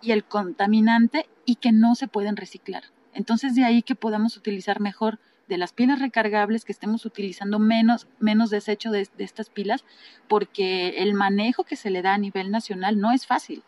y 0.01 0.11
el 0.11 0.23
contaminante 0.23 1.27
y 1.45 1.55
que 1.55 1.71
no 1.71 1.95
se 1.95 2.07
pueden 2.07 2.35
reciclar. 2.35 2.83
Entonces, 3.13 3.55
de 3.55 3.63
ahí 3.63 3.81
que 3.81 3.95
podamos 3.95 4.37
utilizar 4.37 4.79
mejor 4.79 5.19
de 5.47 5.57
las 5.57 5.73
pilas 5.73 5.99
recargables, 5.99 6.65
que 6.65 6.71
estemos 6.71 7.05
utilizando 7.05 7.59
menos, 7.59 8.07
menos 8.19 8.49
desecho 8.49 8.91
de, 8.91 9.07
estas 9.17 9.49
pilas, 9.49 9.85
porque 10.27 11.01
el 11.01 11.13
manejo 11.13 11.63
que 11.63 11.75
se 11.75 11.89
le 11.89 12.01
da 12.01 12.13
a 12.13 12.17
nivel 12.17 12.51
nacional 12.51 12.99
no 12.99 13.11
es 13.11 13.25
fácil. 13.25 13.63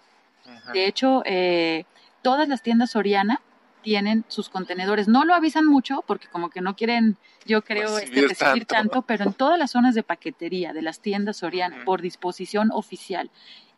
De 0.74 0.88
hecho, 0.88 1.22
eh, 1.26 1.86
todas 2.22 2.50
las 2.50 2.64
tiendas 2.64 2.92
Soriana 2.92 3.42
tienen 3.82 4.26
sus 4.28 4.50
contenedores. 4.50 5.08
No 5.08 5.26
lo 5.26 5.34
avisan 5.34 5.66
mucho 5.66 6.04
porque 6.06 6.28
como 6.28 6.50
que 6.50 6.62
no 6.62 6.76
quieren, 6.76 7.18
yo 7.46 7.64
creo, 7.64 7.98
recibir, 7.98 8.26
este, 8.26 8.46
recibir 8.46 8.66
tanto. 8.66 9.04
pero 9.04 9.26
en 9.26 9.34
todas 9.34 9.58
las 9.58 9.72
zonas 9.72 9.96
de 9.96 10.04
paquetería 10.04 10.74
de 10.74 10.82
las 10.82 11.00
tiendas 11.00 11.38
Soriana, 11.38 11.86
por 11.86 12.02
disposición 12.02 12.72
oficial 12.72 13.30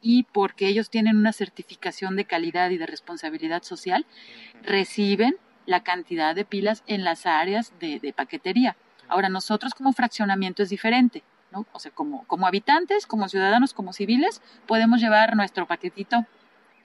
y 0.02 0.24
porque 0.24 0.68
ellos 0.68 0.90
tienen 0.90 1.18
una 1.18 1.34
certificación 1.34 2.16
de 2.16 2.26
calidad 2.26 2.72
y 2.72 2.78
de 2.78 2.88
responsabilidad 2.88 3.64
social, 3.64 4.06
reciben 4.64 5.36
la 5.66 5.84
cantidad 5.84 6.36
de 6.36 6.46
pilas 6.46 6.84
en 6.88 7.04
las 7.04 7.26
áreas 7.26 7.74
de, 7.80 8.14
paquetería. 8.16 8.76
Ahora, 9.08 9.30
nosotros 9.30 9.74
como 9.74 9.94
fraccionamiento 9.94 10.64
es 10.64 10.70
diferente. 10.70 11.24
¿no? 11.52 11.66
O 11.74 11.80
sea, 11.80 11.92
como, 11.92 12.26
como 12.28 12.48
habitantes, 12.48 13.06
como 13.06 13.28
ciudadanos, 13.28 13.74
como 13.74 13.92
civiles, 13.92 14.42
podemos 14.68 15.02
llevar 15.02 15.36
nuestro 15.36 15.68
paquetito 15.68 16.26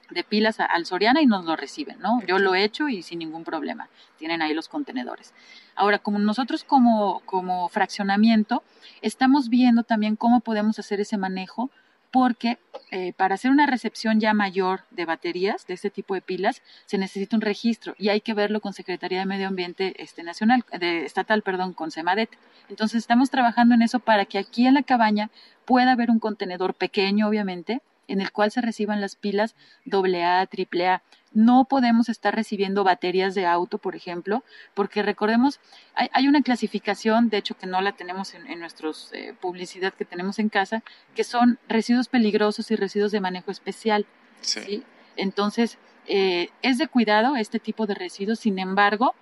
de 0.09 0.23
pilas 0.23 0.59
al 0.59 0.85
Soriana 0.85 1.21
y 1.21 1.25
nos 1.25 1.45
lo 1.45 1.55
reciben, 1.55 1.99
¿no? 1.99 2.21
Yo 2.25 2.39
lo 2.39 2.55
he 2.55 2.63
hecho 2.63 2.87
y 2.87 3.03
sin 3.03 3.19
ningún 3.19 3.43
problema. 3.43 3.89
Tienen 4.17 4.41
ahí 4.41 4.53
los 4.53 4.69
contenedores. 4.69 5.33
Ahora, 5.75 5.99
como 5.99 6.19
nosotros 6.19 6.63
como, 6.63 7.21
como 7.25 7.67
fraccionamiento, 7.69 8.63
estamos 9.01 9.49
viendo 9.49 9.83
también 9.83 10.15
cómo 10.15 10.39
podemos 10.39 10.79
hacer 10.79 10.99
ese 11.01 11.17
manejo 11.17 11.69
porque 12.11 12.57
eh, 12.91 13.13
para 13.13 13.35
hacer 13.35 13.51
una 13.51 13.65
recepción 13.65 14.19
ya 14.19 14.33
mayor 14.33 14.81
de 14.91 15.05
baterías 15.05 15.67
de 15.67 15.73
este 15.73 15.89
tipo 15.89 16.13
de 16.13 16.21
pilas 16.21 16.61
se 16.85 16.97
necesita 16.97 17.35
un 17.35 17.41
registro 17.41 17.95
y 17.97 18.09
hay 18.09 18.21
que 18.21 18.33
verlo 18.33 18.61
con 18.61 18.73
Secretaría 18.73 19.19
de 19.19 19.25
Medio 19.25 19.47
Ambiente 19.47 20.01
este, 20.01 20.23
nacional, 20.23 20.63
de, 20.79 21.05
estatal, 21.05 21.41
perdón, 21.41 21.73
con 21.73 21.91
SEMADET. 21.91 22.29
Entonces 22.69 22.99
estamos 22.99 23.29
trabajando 23.29 23.75
en 23.75 23.81
eso 23.81 23.99
para 23.99 24.25
que 24.25 24.37
aquí 24.37 24.67
en 24.67 24.73
la 24.73 24.83
cabaña 24.83 25.29
pueda 25.65 25.91
haber 25.91 26.09
un 26.09 26.19
contenedor 26.19 26.73
pequeño, 26.73 27.27
obviamente, 27.27 27.81
en 28.07 28.21
el 28.21 28.31
cual 28.31 28.51
se 28.51 28.61
reciban 28.61 29.01
las 29.01 29.15
pilas 29.15 29.55
AA, 29.91 30.47
AAA. 30.47 31.01
No 31.33 31.65
podemos 31.65 32.09
estar 32.09 32.35
recibiendo 32.35 32.83
baterías 32.83 33.35
de 33.35 33.45
auto, 33.45 33.77
por 33.77 33.95
ejemplo, 33.95 34.43
porque 34.73 35.03
recordemos, 35.03 35.59
hay, 35.93 36.27
una 36.27 36.41
clasificación, 36.41 37.29
de 37.29 37.37
hecho 37.37 37.57
que 37.57 37.67
no 37.67 37.81
la 37.81 37.91
tenemos 37.91 38.33
en, 38.33 38.47
en 38.47 38.59
nuestra 38.59 38.89
eh, 39.13 39.33
publicidad 39.39 39.93
que 39.93 40.05
tenemos 40.05 40.39
en 40.39 40.49
casa, 40.49 40.83
que 41.15 41.23
son 41.23 41.59
residuos 41.67 42.07
peligrosos 42.07 42.71
y 42.71 42.75
residuos 42.75 43.11
de 43.11 43.21
manejo 43.21 43.51
especial. 43.51 44.05
Sí. 44.41 44.83
Entonces, 45.15 45.77
eh, 46.07 46.49
es 46.61 46.77
de 46.77 46.87
cuidado 46.87 47.35
este 47.35 47.59
tipo 47.59 47.85
de 47.85 47.95
residuos, 47.95 48.39
sin 48.39 48.59
embargo, 48.59 49.13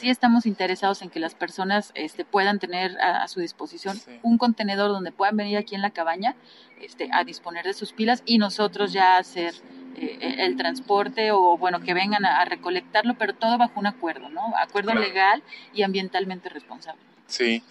sí 0.00 0.08
estamos 0.08 0.46
interesados 0.46 1.02
en 1.02 1.10
que 1.10 1.20
las 1.20 1.34
personas 1.34 1.92
este, 1.94 2.24
puedan 2.24 2.58
tener 2.58 2.98
a, 3.00 3.28
su 3.28 3.40
disposición 3.40 4.00
un 4.22 4.38
contenedor 4.38 4.90
donde 4.90 5.12
puedan 5.12 5.36
venir 5.36 5.58
aquí 5.58 5.74
en 5.74 5.82
la 5.82 5.90
cabaña 5.90 6.34
este, 6.80 7.10
a 7.12 7.22
disponer 7.24 7.66
de 7.66 7.74
sus 7.74 7.92
pilas 7.92 8.22
y 8.24 8.38
nosotros 8.38 8.94
ya 8.94 9.18
hacer 9.18 9.54
eh, 9.96 10.36
el 10.38 10.56
transporte 10.56 11.32
o 11.32 11.58
bueno 11.58 11.80
que 11.80 11.92
vengan 11.92 12.24
a, 12.24 12.42
recolectarlo, 12.46 13.14
pero 13.18 13.34
todo 13.34 13.58
bajo 13.58 13.78
un 13.78 13.86
acuerdo, 13.86 14.30
¿no? 14.30 14.54
Acuerdo 14.56 14.94
legal 14.94 15.42
y 15.74 15.82
ambientalmente 15.82 16.48
responsable. 16.48 17.02
Sí. 17.26 17.62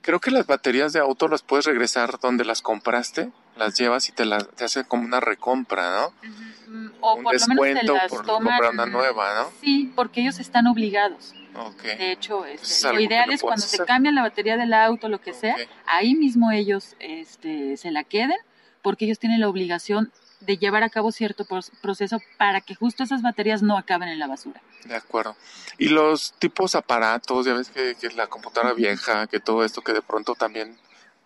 Creo 0.00 0.20
que 0.20 0.30
las 0.30 0.46
baterías 0.46 0.94
de 0.94 1.00
auto 1.00 1.28
las 1.28 1.42
puedes 1.42 1.66
regresar 1.66 2.18
donde 2.20 2.46
las 2.46 2.62
compraste, 2.62 3.30
las 3.56 3.78
llevas 3.78 4.08
y 4.08 4.12
te 4.12 4.24
las 4.24 4.48
te 4.48 4.64
hacen 4.64 4.84
como 4.84 5.04
una 5.04 5.20
recompra, 5.20 5.90
¿no? 5.90 6.12
Mm, 6.22 6.67
o 7.12 7.16
un 7.16 7.24
por 7.24 7.32
descuento 7.32 7.64
lo 7.64 7.94
menos 7.94 8.10
por 8.10 8.26
comprar 8.26 8.72
una 8.72 8.86
nueva, 8.86 9.34
¿no? 9.34 9.50
Sí, 9.60 9.92
porque 9.94 10.20
ellos 10.20 10.38
están 10.38 10.66
obligados. 10.66 11.34
De 11.82 12.12
hecho, 12.12 12.44
este, 12.44 12.92
lo 12.92 13.00
ideal 13.00 13.32
es 13.32 13.42
cuando 13.42 13.66
se 13.66 13.84
cambia 13.84 14.12
la 14.12 14.22
batería 14.22 14.56
del 14.56 14.72
auto, 14.72 15.08
lo 15.08 15.20
que 15.20 15.34
sea, 15.34 15.56
ahí 15.86 16.14
mismo 16.14 16.52
ellos 16.52 16.94
este, 17.00 17.76
se 17.76 17.90
la 17.90 18.04
queden, 18.04 18.38
porque 18.82 19.06
ellos 19.06 19.18
tienen 19.18 19.40
la 19.40 19.48
obligación 19.48 20.12
de 20.40 20.56
llevar 20.56 20.84
a 20.84 20.88
cabo 20.88 21.10
cierto 21.10 21.44
proceso 21.82 22.20
para 22.36 22.60
que 22.60 22.76
justo 22.76 23.02
esas 23.02 23.22
baterías 23.22 23.60
no 23.60 23.76
acaben 23.76 24.08
en 24.08 24.20
la 24.20 24.28
basura. 24.28 24.60
De 24.84 24.94
acuerdo. 24.94 25.36
Y 25.78 25.88
los 25.88 26.32
tipos 26.34 26.76
aparatos, 26.76 27.46
ya 27.46 27.54
ves 27.54 27.70
que, 27.70 27.96
que 28.00 28.08
la 28.10 28.28
computadora 28.28 28.72
vieja, 28.72 29.26
que 29.26 29.40
todo 29.40 29.64
esto 29.64 29.82
que 29.82 29.92
de 29.92 30.02
pronto 30.02 30.34
también 30.36 30.76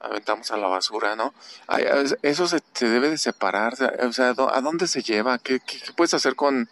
aventamos 0.02 0.50
a 0.50 0.56
la 0.56 0.66
basura, 0.66 1.16
¿no? 1.16 1.32
Eso 2.22 2.46
se, 2.46 2.60
debe 2.80 3.10
de 3.10 3.18
separar, 3.18 3.74
o 4.00 4.12
sea, 4.12 4.30
¿a 4.30 4.60
dónde 4.60 4.86
se 4.86 5.02
lleva? 5.02 5.38
¿Qué, 5.38 5.60
qué, 5.60 5.78
puedes 5.96 6.14
hacer 6.14 6.34
con 6.34 6.68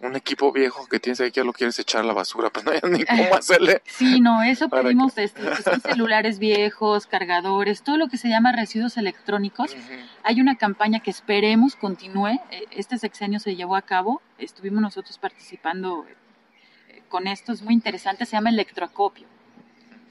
un 0.00 0.16
equipo 0.16 0.50
viejo 0.50 0.86
que 0.86 0.98
tienes 0.98 1.20
ahí 1.20 1.30
que 1.30 1.40
ya 1.40 1.44
lo 1.44 1.52
quieres 1.52 1.78
echar 1.78 2.00
a 2.00 2.04
la 2.04 2.14
basura? 2.14 2.50
Pues 2.50 2.64
no 2.64 2.72
hay 2.72 2.80
ni 2.90 3.04
cómo 3.04 3.34
hacerle. 3.34 3.82
Sí, 3.84 4.20
no, 4.20 4.42
eso 4.42 4.68
pedimos, 4.68 5.16
este, 5.18 5.62
son 5.62 5.80
celulares 5.80 6.38
viejos, 6.38 7.06
cargadores, 7.06 7.82
todo 7.82 7.98
lo 7.98 8.08
que 8.08 8.16
se 8.16 8.28
llama 8.28 8.52
residuos 8.52 8.96
electrónicos. 8.96 9.76
Hay 10.22 10.40
una 10.40 10.56
campaña 10.56 11.00
que 11.00 11.10
esperemos 11.10 11.76
continúe, 11.76 12.40
e, 12.50 12.66
este 12.70 12.98
sexenio 12.98 13.40
se 13.40 13.56
llevó 13.56 13.76
a 13.76 13.82
cabo, 13.82 14.22
estuvimos 14.38 14.80
nosotros 14.80 15.18
participando 15.18 16.06
eh, 16.88 17.02
con 17.08 17.26
esto, 17.26 17.52
es 17.52 17.62
muy 17.62 17.74
interesante, 17.74 18.24
se 18.24 18.32
llama 18.32 18.50
electroacopio. 18.50 19.26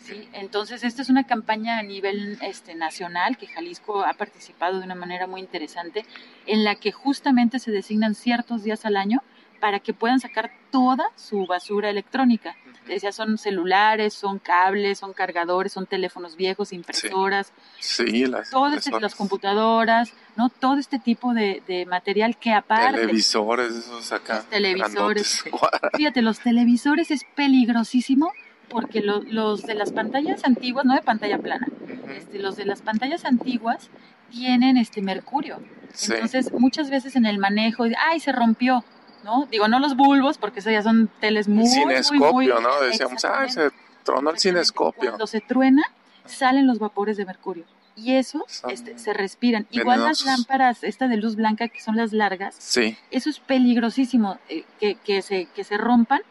¿Sí? 0.04 0.28
Entonces, 0.34 0.84
esta 0.84 1.02
es 1.02 1.10
una 1.10 1.26
campaña 1.26 1.80
a 1.80 1.84
nivel 1.84 2.38
este, 2.42 2.76
nacional 2.76 3.38
que 3.38 3.48
Jalisco 3.48 4.04
ha 4.04 4.14
participado 4.14 4.80
de 4.80 4.86
una 4.86 4.96
manera 4.96 5.28
muy 5.28 5.42
interesante, 5.42 6.06
en 6.46 6.64
la 6.64 6.76
que 6.76 6.92
justamente 6.92 7.60
se 7.60 7.72
designan 7.72 8.16
ciertos 8.16 8.64
días 8.64 8.86
al 8.86 8.98
año 8.98 9.22
para 9.60 9.80
que 9.80 9.94
puedan 9.94 10.20
sacar 10.20 10.52
toda 10.72 11.12
su 11.16 11.46
basura 11.46 11.90
electrónica. 11.90 12.56
Decía, 12.88 13.12
son 13.12 13.38
celulares, 13.38 14.16
son 14.16 14.40
cables, 14.40 14.98
son 14.98 15.14
cargadores, 15.14 15.72
son 15.72 15.86
teléfonos 15.86 16.36
viejos, 16.36 16.74
impresoras, 16.74 17.54
sí. 17.80 18.26
las, 18.26 18.50
todas 18.50 18.88
este, 18.88 19.00
las 19.00 19.14
computadoras, 19.14 20.12
¿no? 20.36 20.50
Todo 20.50 20.78
este 20.78 20.98
tipo 20.98 21.36
de, 21.36 21.62
de 21.68 21.86
material 21.86 22.38
que 22.38 22.52
aparte... 22.52 23.02
Televisores, 23.02 23.76
esos 23.76 24.12
acá. 24.12 24.44
televisores. 24.50 25.44
Fíjate, 25.98 26.24
los 26.24 26.40
televisores 26.40 27.12
es 27.12 27.26
peligrosísimo 27.36 28.32
porque 28.70 29.02
los 29.02 29.64
de 29.64 29.74
las 29.74 29.92
pantallas 29.92 30.44
antiguas, 30.46 30.86
no 30.86 30.96
de 30.96 31.02
pantalla 31.02 31.38
plana, 31.40 31.68
este, 32.16 32.40
los 32.40 32.56
de 32.56 32.66
las 32.66 32.82
pantallas 32.82 33.26
antiguas 33.26 33.90
tienen 34.30 34.78
este 34.78 35.02
mercurio. 35.02 35.60
Entonces, 36.08 36.52
muchas 36.54 36.90
veces 36.90 37.16
en 37.16 37.26
el 37.26 37.40
manejo, 37.40 37.86
ay, 38.00 38.20
se 38.20 38.32
rompió, 38.32 38.84
¿no? 39.24 39.48
Digo, 39.52 39.68
no 39.68 39.80
los 39.80 39.96
bulbos, 39.96 40.38
porque 40.38 40.60
esos 40.60 40.72
ya 40.72 40.84
son 40.84 41.10
teles 41.20 41.48
muy, 41.48 41.68
cinescopio, 41.68 42.32
muy, 42.32 42.48
¿no? 42.48 42.82
Decíamos, 42.82 43.26
ay, 43.26 43.50
se 43.50 43.72
tronó 44.04 44.30
el 44.30 44.40
cinescopio. 44.40 45.10
Cuando 45.10 45.28
se 45.28 45.42
truena, 45.42 45.84
salen 46.26 46.68
los 46.68 46.80
vapores 46.80 47.18
de 47.18 47.26
mercurio. 47.26 47.66
Y 47.96 48.16
esos 48.16 48.64
este, 48.70 48.98
se 48.98 49.14
respiran. 49.14 49.68
Igual 49.72 50.04
las 50.04 50.24
lámparas, 50.24 50.84
esta 50.84 51.08
de 51.08 51.18
luz 51.18 51.36
blanca, 51.36 51.68
que 51.68 51.82
son 51.82 51.98
las 51.98 52.14
largas, 52.14 52.56
sí. 52.58 52.96
eso 53.12 53.30
es 53.30 53.40
peligrosísimo, 53.40 54.38
eh, 54.48 54.64
que, 54.80 54.96
que, 54.96 55.22
se, 55.22 55.48
que 55.48 55.66
se 55.66 55.78
rompan, 55.78 56.22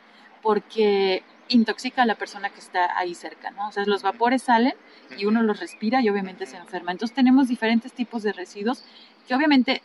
porque 0.40 1.24
intoxica 1.48 2.02
a 2.02 2.06
la 2.06 2.14
persona 2.14 2.50
que 2.50 2.60
está 2.60 2.96
ahí 2.98 3.14
cerca, 3.14 3.50
¿no? 3.50 3.68
O 3.68 3.72
sea, 3.72 3.84
los 3.86 4.02
vapores 4.02 4.42
salen 4.42 4.74
y 5.16 5.24
uno 5.24 5.42
los 5.42 5.60
respira 5.60 6.00
y 6.02 6.08
obviamente 6.08 6.46
se 6.46 6.56
enferma. 6.56 6.92
Entonces 6.92 7.14
tenemos 7.14 7.48
diferentes 7.48 7.92
tipos 7.92 8.22
de 8.22 8.32
residuos 8.32 8.84
que 9.26 9.34
obviamente 9.34 9.82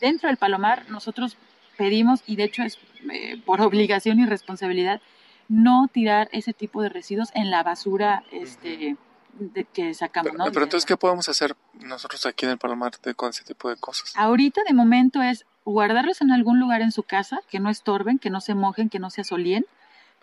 dentro 0.00 0.28
del 0.28 0.36
palomar 0.36 0.88
nosotros 0.90 1.36
pedimos 1.76 2.22
y 2.26 2.36
de 2.36 2.44
hecho 2.44 2.62
es 2.62 2.78
eh, 3.10 3.40
por 3.44 3.60
obligación 3.60 4.18
y 4.20 4.26
responsabilidad 4.26 5.00
no 5.48 5.88
tirar 5.92 6.28
ese 6.32 6.52
tipo 6.52 6.82
de 6.82 6.88
residuos 6.88 7.30
en 7.34 7.50
la 7.50 7.62
basura 7.62 8.24
este 8.30 8.96
que 9.72 9.94
sacamos, 9.94 10.30
pero, 10.30 10.44
¿no? 10.44 10.52
Pero 10.52 10.64
entonces, 10.64 10.86
¿qué 10.86 10.96
podemos 10.96 11.28
hacer 11.28 11.56
nosotros 11.80 12.24
aquí 12.24 12.46
en 12.46 12.52
el 12.52 12.58
Palomar 12.58 12.92
con 13.16 13.30
ese 13.30 13.42
tipo 13.42 13.68
de 13.68 13.76
cosas? 13.76 14.12
Ahorita, 14.16 14.60
de 14.66 14.74
momento, 14.74 15.22
es 15.22 15.44
guardarlos 15.64 16.20
en 16.20 16.30
algún 16.30 16.60
lugar 16.60 16.82
en 16.82 16.92
su 16.92 17.02
casa, 17.02 17.40
que 17.48 17.58
no 17.58 17.68
estorben, 17.68 18.20
que 18.20 18.30
no 18.30 18.40
se 18.40 18.54
mojen, 18.54 18.88
que 18.88 19.00
no 19.00 19.10
se 19.10 19.22
asolien, 19.22 19.66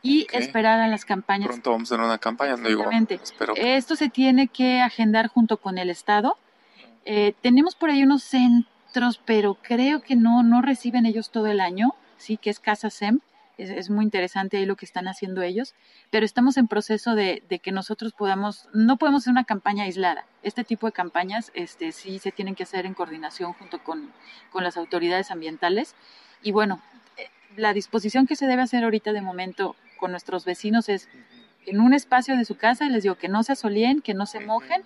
y 0.02 0.28
esperar 0.32 0.80
a 0.80 0.88
las 0.88 1.06
campañas. 1.06 1.48
Pronto 1.48 1.72
vamos 1.72 1.92
a 1.92 1.96
tener 1.96 2.06
una 2.06 2.18
campaña, 2.18 2.58
no 2.58 2.68
digo, 2.68 2.86
Esto 3.56 3.96
se 3.96 4.10
tiene 4.10 4.48
que 4.48 4.82
agendar 4.82 5.28
junto 5.28 5.58
con 5.58 5.78
el 5.78 5.90
Estado. 5.90 6.38
Eh, 7.06 7.34
tenemos 7.42 7.76
por 7.76 7.90
ahí 7.90 8.04
unos 8.04 8.24
filtros, 8.24 9.22
pero 9.26 9.56
creo 9.56 10.02
que 10.02 10.16
no, 10.16 10.44
no 10.44 10.62
reciben 10.62 11.06
ellos 11.06 11.30
todo 11.30 11.48
el 11.48 11.60
año, 11.60 11.94
sí, 12.18 12.38
que 12.38 12.50
es 12.50 12.60
Casa 12.60 12.90
SEM. 12.90 13.20
Es, 13.58 13.92
muy 13.92 14.06
interesante 14.06 14.58
ahí 14.58 14.66
lo 14.66 14.76
que 14.76 14.86
están 14.86 15.08
haciendo 15.08 15.44
ellos, 15.44 15.76
pero 16.10 16.26
estamos 16.26 16.58
en 16.58 16.68
proceso 16.68 17.14
de, 17.14 17.44
que 17.62 17.72
nosotros 17.72 18.12
podamos, 18.12 18.68
no 18.74 18.98
podemos 18.98 19.22
hacer 19.22 19.32
una 19.32 19.44
campaña 19.44 19.84
aislada. 19.84 20.26
Este 20.42 20.64
tipo 20.64 20.88
de 20.88 20.94
campañas 20.94 21.52
este, 21.54 21.92
sí 21.92 22.18
se 22.18 22.32
tienen 22.32 22.56
que 22.56 22.64
hacer 22.64 22.88
en 22.88 22.96
coordinación 22.96 23.54
junto 23.54 23.84
con, 23.84 24.12
con 24.52 24.64
las 24.64 24.78
autoridades 24.78 25.30
ambientales. 25.30 25.94
Y 26.42 26.54
bueno, 26.54 26.82
eh, 27.18 27.28
la 27.56 27.74
disposición 27.74 28.26
que 28.26 28.36
se 28.36 28.48
debe 28.48 28.64
hacer 28.64 28.84
ahorita 28.84 29.14
de 29.14 29.22
momento 29.22 29.76
con 30.02 30.12
nuestros 30.12 30.44
vecinos 30.44 30.90
es 30.90 31.08
en 31.66 31.80
un 31.80 31.94
espacio 31.94 32.36
de 32.36 32.44
su 32.44 32.58
casa, 32.58 32.90
les 32.90 33.04
digo 33.04 33.16
que 33.16 33.30
no 33.30 33.44
se 33.44 33.54
asolien, 33.54 34.02
que 34.02 34.16
no 34.16 34.26
se 34.26 34.40
mojen 34.42 34.84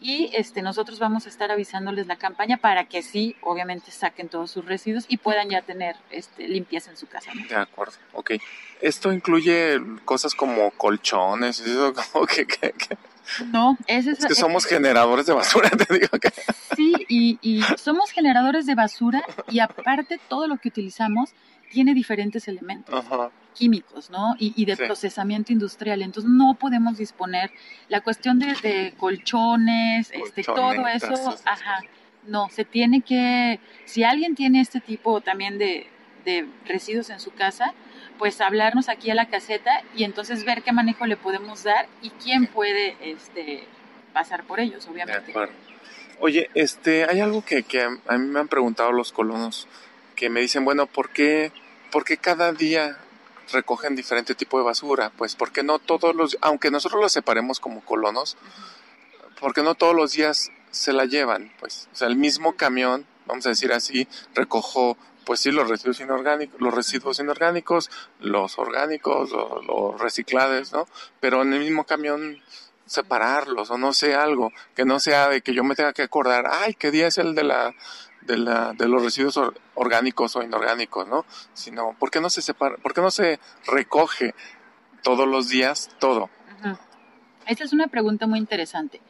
y 0.00 0.30
este, 0.34 0.62
nosotros 0.62 0.98
vamos 0.98 1.26
a 1.26 1.28
estar 1.28 1.50
avisándoles 1.50 2.06
la 2.06 2.16
campaña 2.16 2.56
para 2.56 2.86
que 2.86 3.02
sí, 3.02 3.36
obviamente, 3.40 3.90
saquen 3.90 4.28
todos 4.28 4.50
sus 4.50 4.64
residuos 4.64 5.04
y 5.08 5.16
puedan 5.16 5.50
ya 5.50 5.62
tener 5.62 5.96
este, 6.10 6.48
limpieza 6.48 6.90
en 6.90 6.96
su 6.96 7.06
casa. 7.06 7.30
De 7.48 7.54
acuerdo, 7.54 7.94
ok. 8.12 8.32
Esto 8.80 9.12
incluye 9.12 9.80
cosas 10.04 10.34
como 10.34 10.70
colchones, 10.72 11.60
eso 11.60 11.92
como 12.12 12.26
que... 12.26 12.46
No, 13.52 13.78
es, 13.86 14.06
es, 14.06 14.24
que 14.26 14.34
somos 14.34 14.66
generadores 14.66 15.26
de 15.26 15.32
basura, 15.32 15.70
te 15.88 15.94
digo 15.94 16.18
que... 16.18 16.32
Sí, 16.76 16.94
y, 17.08 17.38
y 17.40 17.62
somos 17.78 18.10
generadores 18.10 18.66
de 18.66 18.74
basura 18.74 19.22
y 19.48 19.60
aparte 19.60 20.20
todo 20.28 20.46
lo 20.46 20.56
que 20.58 20.68
utilizamos 20.68 21.34
tiene 21.72 21.94
diferentes 21.94 22.46
elementos 22.48 23.04
químicos, 23.54 24.10
¿no? 24.10 24.34
Y, 24.38 24.64
de 24.64 24.76
procesamiento 24.76 25.52
industrial. 25.52 26.02
Entonces 26.02 26.30
no 26.30 26.54
podemos 26.54 26.98
disponer 26.98 27.50
la 27.88 28.02
cuestión 28.02 28.38
de, 28.38 28.94
colchones, 28.98 30.10
este, 30.12 30.44
todo 30.44 30.86
eso, 30.86 31.36
ajá. 31.44 31.80
No, 32.26 32.48
se 32.50 32.64
tiene 32.64 33.00
que, 33.00 33.58
si 33.84 34.04
alguien 34.04 34.36
tiene 34.36 34.60
este 34.60 34.80
tipo 34.80 35.20
también 35.22 35.58
de, 35.58 35.88
de 36.24 36.46
residuos 36.66 37.10
en 37.10 37.18
su 37.18 37.32
casa, 37.32 37.74
pues 38.22 38.40
hablarnos 38.40 38.88
aquí 38.88 39.10
a 39.10 39.16
la 39.16 39.26
caseta 39.26 39.82
y 39.96 40.04
entonces 40.04 40.44
ver 40.44 40.62
qué 40.62 40.70
manejo 40.70 41.06
le 41.06 41.16
podemos 41.16 41.64
dar 41.64 41.88
y 42.02 42.10
quién 42.10 42.46
puede 42.46 42.96
este, 43.00 43.64
pasar 44.12 44.44
por 44.44 44.60
ellos, 44.60 44.86
obviamente. 44.86 45.34
Oye, 46.20 46.48
este, 46.54 47.04
hay 47.04 47.18
algo 47.18 47.44
que, 47.44 47.64
que 47.64 47.82
a 47.82 48.18
mí 48.18 48.26
me 48.28 48.38
han 48.38 48.46
preguntado 48.46 48.92
los 48.92 49.10
colonos, 49.10 49.66
que 50.14 50.30
me 50.30 50.40
dicen, 50.40 50.64
bueno, 50.64 50.86
¿por 50.86 51.10
qué 51.10 51.50
¿por 51.90 52.04
qué 52.04 52.16
cada 52.16 52.52
día 52.52 52.96
recogen 53.52 53.96
diferente 53.96 54.36
tipo 54.36 54.56
de 54.56 54.64
basura? 54.64 55.10
Pues 55.18 55.34
porque 55.34 55.64
no 55.64 55.80
todos 55.80 56.14
los, 56.14 56.38
aunque 56.42 56.70
nosotros 56.70 57.02
los 57.02 57.12
separemos 57.12 57.58
como 57.58 57.84
colonos, 57.84 58.36
porque 59.40 59.64
no 59.64 59.74
todos 59.74 59.96
los 59.96 60.12
días 60.12 60.52
se 60.70 60.92
la 60.92 61.06
llevan, 61.06 61.52
pues, 61.58 61.88
o 61.92 61.96
sea, 61.96 62.06
el 62.06 62.14
mismo 62.14 62.54
camión, 62.54 63.04
vamos 63.26 63.46
a 63.46 63.48
decir 63.48 63.72
así, 63.72 64.06
recojo, 64.32 64.96
pues 65.24 65.40
sí, 65.40 65.50
los 65.50 65.68
residuos 65.68 66.00
inorgánicos, 66.00 66.60
los 66.60 66.74
residuos 66.74 67.18
inorgánicos, 67.20 67.90
los 68.20 68.58
orgánicos 68.58 69.32
o 69.32 69.62
los 69.62 70.00
reciclados, 70.00 70.72
¿no? 70.72 70.86
Pero 71.20 71.42
en 71.42 71.52
el 71.52 71.60
mismo 71.60 71.84
camión 71.84 72.38
separarlos 72.86 73.70
o 73.70 73.78
no 73.78 73.92
sé 73.92 74.14
algo, 74.14 74.52
que 74.74 74.84
no 74.84 75.00
sea 75.00 75.28
de 75.28 75.40
que 75.40 75.54
yo 75.54 75.64
me 75.64 75.74
tenga 75.74 75.92
que 75.92 76.02
acordar, 76.02 76.46
ay, 76.50 76.74
¿qué 76.74 76.90
día 76.90 77.06
es 77.06 77.18
el 77.18 77.34
de 77.34 77.44
la 77.44 77.74
de, 78.22 78.36
la, 78.36 78.72
de 78.72 78.88
los 78.88 79.02
residuos 79.02 79.38
orgánicos 79.74 80.36
o 80.36 80.42
inorgánicos, 80.42 81.08
¿no? 81.08 81.24
Sino, 81.54 81.96
¿por 81.98 82.10
qué 82.10 82.20
no 82.20 82.30
se 82.30 82.42
separa, 82.42 82.76
por 82.76 82.94
qué 82.94 83.00
no 83.00 83.10
se 83.10 83.40
recoge 83.66 84.34
todos 85.02 85.28
los 85.28 85.48
días 85.48 85.90
todo? 85.98 86.30
Esta 87.46 87.64
es 87.64 87.72
una 87.72 87.88
pregunta 87.88 88.26
muy 88.26 88.38
interesante. 88.38 89.00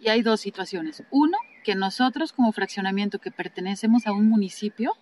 Y 0.00 0.08
hay 0.08 0.22
dos 0.22 0.40
situaciones. 0.40 1.02
Uno, 1.10 1.36
que 1.64 1.74
nosotros 1.74 2.32
como 2.32 2.52
fraccionamiento 2.52 3.18
que 3.18 3.30
pertenecemos 3.30 4.06
a 4.06 4.12
un 4.12 4.28
municipio, 4.28 4.92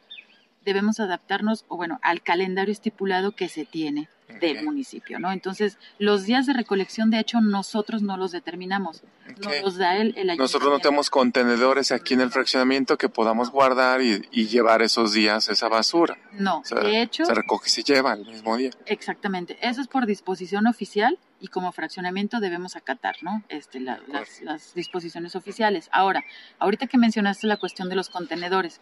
debemos 0.66 1.00
adaptarnos, 1.00 1.64
o 1.68 1.76
bueno, 1.76 1.98
al 2.02 2.20
calendario 2.20 2.72
estipulado 2.72 3.32
que 3.32 3.48
se 3.48 3.64
tiene 3.64 4.10
del 4.40 4.64
municipio, 4.64 5.18
¿no? 5.18 5.32
Entonces, 5.32 5.78
los 5.98 6.24
días 6.24 6.46
de 6.46 6.52
recolección, 6.52 7.10
de 7.10 7.20
hecho, 7.20 7.40
nosotros 7.40 8.02
no 8.02 8.16
los 8.16 8.32
determinamos, 8.32 9.02
nos 9.42 9.62
los 9.62 9.76
da 9.76 9.96
el, 9.96 10.14
el 10.18 10.36
Nosotros 10.36 10.70
no 10.70 10.78
tenemos 10.80 11.08
contenedores 11.08 11.92
aquí 11.92 12.14
en 12.14 12.20
el 12.20 12.30
fraccionamiento 12.30 12.98
que 12.98 13.08
podamos 13.08 13.50
guardar 13.50 14.02
y, 14.02 14.20
llevar 14.46 14.82
esos 14.82 15.12
días 15.12 15.48
esa 15.48 15.68
basura. 15.68 16.18
No, 16.32 16.62
de 16.82 17.00
hecho... 17.00 17.24
Se 17.24 17.34
recoge 17.34 17.68
y 17.68 17.70
se 17.70 17.82
lleva 17.82 18.14
el 18.14 18.26
mismo 18.26 18.56
día. 18.56 18.70
Exactamente, 18.86 19.56
eso 19.62 19.80
es 19.80 19.88
por 19.88 20.06
disposición 20.06 20.66
oficial 20.66 21.18
y 21.40 21.48
como 21.48 21.72
fraccionamiento 21.72 22.40
debemos 22.40 22.76
acatar, 22.76 23.16
¿no? 23.22 23.42
Este, 23.48 23.80
las, 23.80 24.00
las 24.42 24.74
disposiciones 24.74 25.36
oficiales. 25.36 25.88
Ahora, 25.92 26.24
ahorita 26.58 26.88
que 26.88 26.98
mencionaste 26.98 27.46
la 27.46 27.56
cuestión 27.56 27.88
de 27.88 27.96
los 27.96 28.10
contenedores, 28.10 28.80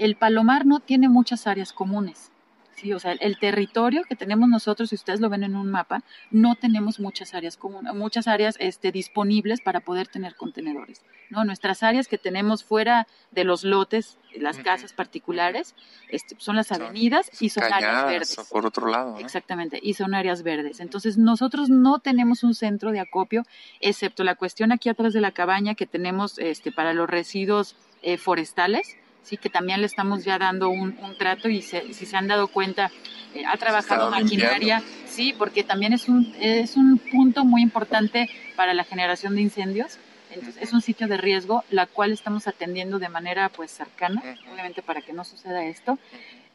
el 0.00 0.16
Palomar 0.16 0.64
no 0.64 0.80
tiene 0.80 1.08
muchas 1.10 1.46
áreas 1.46 1.74
comunes. 1.74 2.32
Sí, 2.74 2.94
o 2.94 2.98
sea, 2.98 3.12
el, 3.12 3.38
territorio 3.38 4.04
que 4.04 4.16
tenemos 4.16 4.48
nosotros, 4.48 4.88
si 4.88 4.94
ustedes 4.94 5.20
lo 5.20 5.28
ven 5.28 5.44
en 5.44 5.54
un 5.54 5.70
mapa, 5.70 6.02
no 6.30 6.54
tenemos 6.54 6.98
muchas 6.98 7.34
áreas 7.34 7.58
comunes, 7.58 7.92
muchas 7.92 8.26
áreas 8.26 8.56
este, 8.58 8.90
disponibles 8.90 9.60
para 9.60 9.80
poder 9.80 10.08
tener 10.08 10.34
contenedores. 10.34 11.04
¿no? 11.28 11.44
Nuestras 11.44 11.82
áreas 11.82 12.08
que 12.08 12.16
tenemos 12.16 12.64
fuera 12.64 13.06
de 13.32 13.44
los 13.44 13.64
lotes, 13.64 14.16
las 14.34 14.56
casas 14.56 14.94
particulares, 14.94 15.74
este, 16.08 16.36
son 16.38 16.56
las 16.56 16.72
avenidas 16.72 17.30
y 17.38 17.50
son 17.50 17.64
áreas 17.64 18.06
verdes. 18.06 18.48
Por 18.50 18.64
otro 18.64 18.86
lado. 18.86 19.18
Exactamente, 19.18 19.78
y 19.82 19.92
son 19.92 20.14
áreas 20.14 20.42
verdes. 20.42 20.80
Entonces, 20.80 21.18
nosotros 21.18 21.68
no 21.68 21.98
tenemos 21.98 22.42
un 22.42 22.54
centro 22.54 22.92
de 22.92 23.00
acopio, 23.00 23.42
excepto 23.80 24.24
la 24.24 24.36
cuestión 24.36 24.72
aquí 24.72 24.88
atrás 24.88 25.12
de 25.12 25.20
la 25.20 25.32
cabaña 25.32 25.74
que 25.74 25.84
tenemos 25.84 26.38
este, 26.38 26.72
para 26.72 26.94
los 26.94 27.10
residuos 27.10 27.76
eh, 28.00 28.16
forestales 28.16 28.96
sí 29.22 29.36
que 29.36 29.50
también 29.50 29.80
le 29.80 29.86
estamos 29.86 30.24
ya 30.24 30.38
dando 30.38 30.70
un, 30.70 30.96
trato 31.18 31.48
y 31.48 31.62
si 31.62 31.92
se 31.92 32.16
han 32.16 32.28
dado 32.28 32.48
cuenta, 32.48 32.90
eh, 33.34 33.44
ha 33.46 33.56
trabajado 33.56 34.10
maquinaria, 34.10 34.82
sí, 35.06 35.34
porque 35.36 35.62
también 35.62 35.92
es 35.92 36.08
un, 36.08 36.34
es 36.40 36.76
un 36.76 36.98
punto 36.98 37.44
muy 37.44 37.62
importante 37.62 38.28
para 38.56 38.74
la 38.74 38.84
generación 38.84 39.34
de 39.34 39.42
incendios. 39.42 39.98
Entonces, 40.32 40.62
es 40.62 40.72
un 40.72 40.80
sitio 40.80 41.08
de 41.08 41.16
riesgo, 41.16 41.64
la 41.70 41.86
cual 41.86 42.12
estamos 42.12 42.46
atendiendo 42.46 43.00
de 43.00 43.08
manera 43.08 43.48
pues 43.48 43.72
cercana, 43.72 44.22
obviamente 44.52 44.80
para 44.80 45.02
que 45.02 45.12
no 45.12 45.24
suceda 45.24 45.64
esto. 45.64 45.98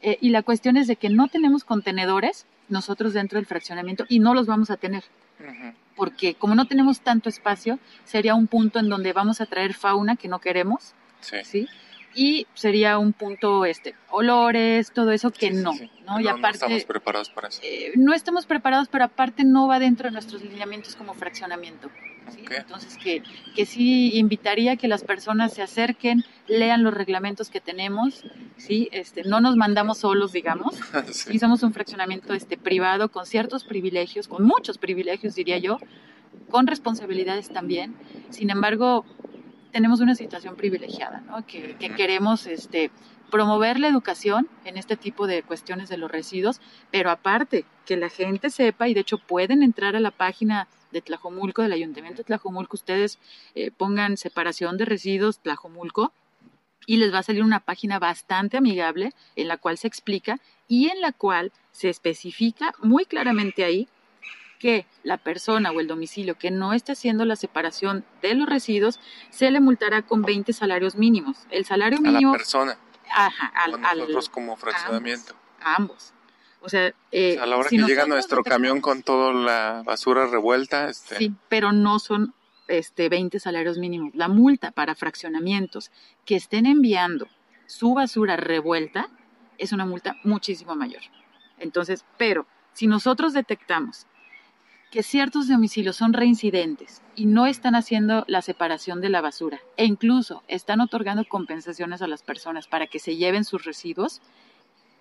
Eh, 0.00 0.18
y 0.20 0.30
la 0.30 0.42
cuestión 0.42 0.76
es 0.76 0.86
de 0.86 0.96
que 0.96 1.10
no 1.10 1.28
tenemos 1.28 1.64
contenedores 1.64 2.46
nosotros 2.68 3.12
dentro 3.12 3.36
del 3.36 3.46
fraccionamiento 3.46 4.04
y 4.08 4.18
no 4.18 4.34
los 4.34 4.46
vamos 4.46 4.70
a 4.70 4.76
tener. 4.76 5.04
Porque 5.94 6.34
como 6.34 6.54
no 6.54 6.66
tenemos 6.66 7.00
tanto 7.00 7.28
espacio, 7.28 7.78
sería 8.04 8.34
un 8.34 8.46
punto 8.46 8.78
en 8.78 8.88
donde 8.88 9.12
vamos 9.12 9.40
a 9.40 9.46
traer 9.46 9.74
fauna 9.74 10.16
que 10.16 10.28
no 10.28 10.38
queremos. 10.38 10.94
Sí. 11.20 11.36
¿sí? 11.44 11.68
Y 12.16 12.46
sería 12.54 12.98
un 12.98 13.12
punto 13.12 13.64
este 13.66 13.94
olores 14.10 14.90
todo 14.92 15.12
eso 15.12 15.30
que 15.30 15.50
no, 15.50 15.72
no 16.06 16.18
y 16.20 16.26
aparte 16.26 16.58
no 16.60 16.74
estamos 16.74 16.84
preparados 16.84 17.30
para 17.30 17.48
eso. 17.48 17.60
eh, 17.62 17.92
no 17.96 18.14
estamos 18.14 18.46
preparados 18.46 18.88
pero 18.88 19.04
aparte 19.04 19.44
no 19.44 19.68
va 19.68 19.78
dentro 19.78 20.08
de 20.08 20.12
nuestros 20.12 20.42
lineamientos 20.42 20.96
como 20.96 21.14
fraccionamiento 21.14 21.90
entonces 22.50 22.96
que 22.96 23.22
que 23.54 23.66
sí 23.66 24.16
invitaría 24.18 24.72
a 24.72 24.76
que 24.76 24.88
las 24.88 25.04
personas 25.04 25.52
se 25.52 25.62
acerquen 25.62 26.24
lean 26.48 26.82
los 26.82 26.92
reglamentos 26.94 27.50
que 27.50 27.60
tenemos 27.60 28.24
sí 28.56 28.88
este 28.92 29.22
no 29.22 29.40
nos 29.40 29.56
mandamos 29.56 29.98
solos 29.98 30.32
digamos. 30.32 30.74
Sí. 31.12 31.38
somos 31.38 31.62
un 31.62 31.72
fraccionamiento 31.72 32.34
este 32.34 32.56
privado 32.56 33.10
con 33.10 33.26
ciertos 33.26 33.64
privilegios 33.64 34.26
con 34.26 34.44
muchos 34.44 34.78
privilegios 34.78 35.34
diría 35.34 35.58
yo 35.58 35.78
con 36.50 36.66
responsabilidades 36.66 37.48
también. 37.48 37.94
Sin 38.30 38.50
embargo 38.50 39.04
tenemos 39.76 40.00
una 40.00 40.14
situación 40.14 40.56
privilegiada, 40.56 41.20
¿no? 41.28 41.46
que, 41.46 41.76
queremos 41.98 42.46
este, 42.46 42.90
promover 43.30 43.78
la 43.78 43.88
educación 43.88 44.48
en 44.64 44.78
este 44.78 44.96
tipo 44.96 45.26
de 45.26 45.42
cuestiones 45.42 45.90
de 45.90 45.98
los 45.98 46.10
residuos, 46.10 46.62
pero 46.90 47.10
aparte, 47.10 47.66
que 47.84 47.98
la 47.98 48.08
gente 48.08 48.48
sepa, 48.48 48.88
y 48.88 48.94
de 48.94 49.00
hecho 49.00 49.18
pueden 49.18 49.62
entrar 49.62 49.94
a 49.94 50.00
la 50.00 50.12
página 50.12 50.66
de 50.92 51.02
Tlajomulco, 51.02 51.60
del 51.60 51.74
Ayuntamiento 51.74 52.22
de 52.22 52.24
Tlajomulco, 52.24 52.74
ustedes 52.74 53.18
eh, 53.54 53.70
pongan 53.70 54.16
separación 54.16 54.78
de 54.78 54.86
residuos 54.86 55.40
Tlajomulco, 55.40 56.10
y 56.86 56.96
les 56.96 57.12
va 57.12 57.18
a 57.18 57.22
salir 57.22 57.42
una 57.42 57.60
página 57.60 57.98
bastante 57.98 58.56
amigable 58.56 59.12
en 59.34 59.46
la 59.46 59.58
cual 59.58 59.76
se 59.76 59.88
explica 59.88 60.40
y 60.68 60.88
en 60.88 61.02
la 61.02 61.12
cual 61.12 61.52
se 61.70 61.90
especifica 61.90 62.72
muy 62.80 63.04
claramente 63.04 63.62
ahí 63.62 63.88
que 64.58 64.86
la 65.02 65.18
persona 65.18 65.70
o 65.70 65.80
el 65.80 65.86
domicilio 65.86 66.36
que 66.36 66.50
no 66.50 66.72
esté 66.72 66.92
haciendo 66.92 67.24
la 67.24 67.36
separación 67.36 68.04
de 68.22 68.34
los 68.34 68.48
residuos 68.48 69.00
se 69.30 69.50
le 69.50 69.60
multará 69.60 70.02
con 70.02 70.22
20 70.22 70.52
salarios 70.52 70.96
mínimos. 70.96 71.38
El 71.50 71.64
salario 71.64 72.00
mínimo... 72.00 72.30
A 72.30 72.32
la 72.32 72.38
persona. 72.38 72.78
Ajá, 73.10 73.52
al, 73.54 73.80
nosotros 73.98 74.28
como 74.28 74.56
fraccionamiento. 74.56 75.34
ambos. 75.60 76.12
O 76.60 76.68
sea, 76.68 76.92
eh, 77.12 77.38
a 77.38 77.46
la 77.46 77.56
hora 77.56 77.68
que 77.68 77.78
llega 77.78 78.06
nuestro 78.06 78.42
camión 78.42 78.80
con 78.80 79.02
toda 79.02 79.32
la 79.32 79.82
basura 79.84 80.26
revuelta. 80.26 80.88
Este... 80.88 81.16
Sí, 81.16 81.32
pero 81.48 81.70
no 81.70 81.98
son 82.00 82.34
este, 82.66 83.08
20 83.08 83.38
salarios 83.38 83.78
mínimos. 83.78 84.14
La 84.14 84.28
multa 84.28 84.72
para 84.72 84.94
fraccionamientos 84.94 85.92
que 86.24 86.34
estén 86.34 86.66
enviando 86.66 87.28
su 87.66 87.94
basura 87.94 88.36
revuelta 88.36 89.08
es 89.58 89.72
una 89.72 89.86
multa 89.86 90.16
muchísimo 90.24 90.74
mayor. 90.74 91.02
Entonces, 91.58 92.04
pero 92.16 92.46
si 92.72 92.86
nosotros 92.86 93.32
detectamos 93.32 94.06
que 94.96 95.02
ciertos 95.02 95.46
domicilios 95.46 95.94
son 95.94 96.14
reincidentes 96.14 97.02
y 97.14 97.26
no 97.26 97.44
están 97.44 97.74
haciendo 97.74 98.24
la 98.28 98.40
separación 98.40 99.02
de 99.02 99.10
la 99.10 99.20
basura 99.20 99.60
e 99.76 99.84
incluso 99.84 100.42
están 100.48 100.80
otorgando 100.80 101.22
compensaciones 101.28 102.00
a 102.00 102.06
las 102.06 102.22
personas 102.22 102.66
para 102.66 102.86
que 102.86 102.98
se 102.98 103.14
lleven 103.14 103.44
sus 103.44 103.66
residuos, 103.66 104.22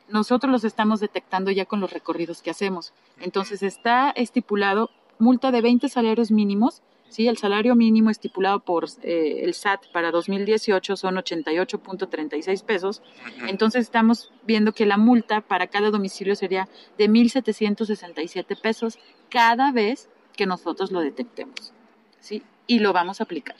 nosotros 0.10 0.52
los 0.52 0.66
estamos 0.66 1.00
detectando 1.00 1.50
ya 1.50 1.64
con 1.64 1.80
los 1.80 1.94
recorridos 1.94 2.42
que 2.42 2.50
hacemos. 2.50 2.92
Entonces 3.22 3.64
está 3.64 4.10
estipulado 4.10 4.90
multa 5.18 5.52
de 5.52 5.62
20 5.62 5.88
salarios 5.88 6.30
mínimos 6.30 6.82
¿sí? 7.10 7.28
El 7.28 7.38
salario 7.38 7.76
mínimo 7.76 8.10
estipulado 8.10 8.60
por 8.60 8.86
eh, 9.04 9.42
el 9.44 9.54
SAT 9.54 9.88
para 9.92 10.12
2018 10.12 10.96
son 10.96 11.16
88.36 11.16 12.64
pesos. 12.64 13.02
Entonces 13.48 13.84
estamos 13.84 14.32
viendo 14.44 14.74
que 14.74 14.86
la 14.86 14.98
multa 14.98 15.42
para 15.42 15.68
cada 15.68 15.92
domicilio 15.92 16.36
sería 16.36 16.68
de 16.98 17.10
1.767 17.10 18.60
pesos 18.60 19.00
cada 19.30 19.72
vez 19.72 20.10
que 20.36 20.46
nosotros 20.46 20.92
lo 20.92 21.00
detectemos. 21.00 21.74
¿sí? 22.20 22.44
Y 22.68 22.80
lo 22.80 22.94
vamos 22.94 23.22
a 23.22 23.24
aplicar. 23.24 23.58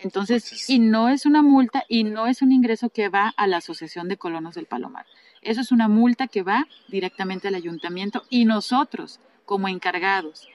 Entonces, 0.00 0.70
y 0.70 0.78
no 0.78 1.08
es 1.08 1.26
una 1.26 1.42
multa 1.42 1.84
y 1.88 2.04
no 2.04 2.28
es 2.28 2.40
un 2.40 2.52
ingreso 2.52 2.88
que 2.88 3.08
va 3.08 3.34
a 3.36 3.48
la 3.48 3.56
Asociación 3.56 4.08
de 4.08 4.16
Colonos 4.16 4.54
del 4.54 4.66
Palomar. 4.66 5.06
Eso 5.42 5.60
es 5.60 5.72
una 5.72 5.88
multa 5.88 6.28
que 6.28 6.42
va 6.42 6.66
directamente 6.88 7.48
al 7.48 7.56
ayuntamiento 7.56 8.22
y 8.30 8.44
nosotros, 8.44 9.18
como 9.44 9.66
encargados 9.66 10.48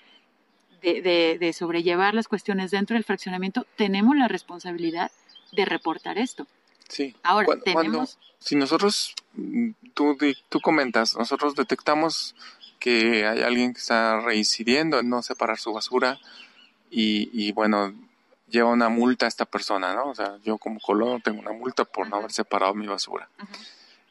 de, 0.84 1.54
sobrellevar 1.54 2.14
las 2.14 2.28
cuestiones 2.28 2.72
dentro 2.72 2.96
del 2.96 3.04
fraccionamiento, 3.04 3.66
tenemos 3.76 4.16
la 4.16 4.28
responsabilidad 4.28 5.12
de 5.52 5.66
reportar 5.66 6.18
esto. 6.18 6.46
Sí. 6.90 7.16
Ahora, 7.24 7.48
tenemos... 7.64 8.20
si 8.40 8.56
nosotros, 8.56 9.16
mm, 9.34 9.72
tú, 9.94 10.18
tú 10.50 10.60
comentas, 10.60 11.16
nosotros 11.16 11.56
detectamos 11.56 12.36
que 12.84 13.26
hay 13.26 13.42
alguien 13.42 13.74
que 13.74 13.80
está 13.80 14.20
reincidiendo 14.20 15.00
en 15.00 15.10
no 15.10 15.24
separar 15.24 15.58
su 15.58 15.72
basura 15.72 16.20
y, 16.92 17.52
bueno, 17.54 17.94
lleva 18.50 18.70
una 18.70 18.90
multa 18.90 19.26
a 19.26 19.30
esta 19.30 19.46
persona, 19.46 19.96
¿no? 19.96 20.10
O 20.10 20.16
sea, 20.16 20.38
yo 20.44 20.58
como 20.58 20.82
colono 20.82 21.22
tengo 21.22 21.40
una 21.40 21.54
multa 21.54 21.86
por 21.86 22.10
no 22.10 22.18
haber 22.18 22.34
separado 22.34 22.76
mi 22.76 22.86
basura. 22.86 23.30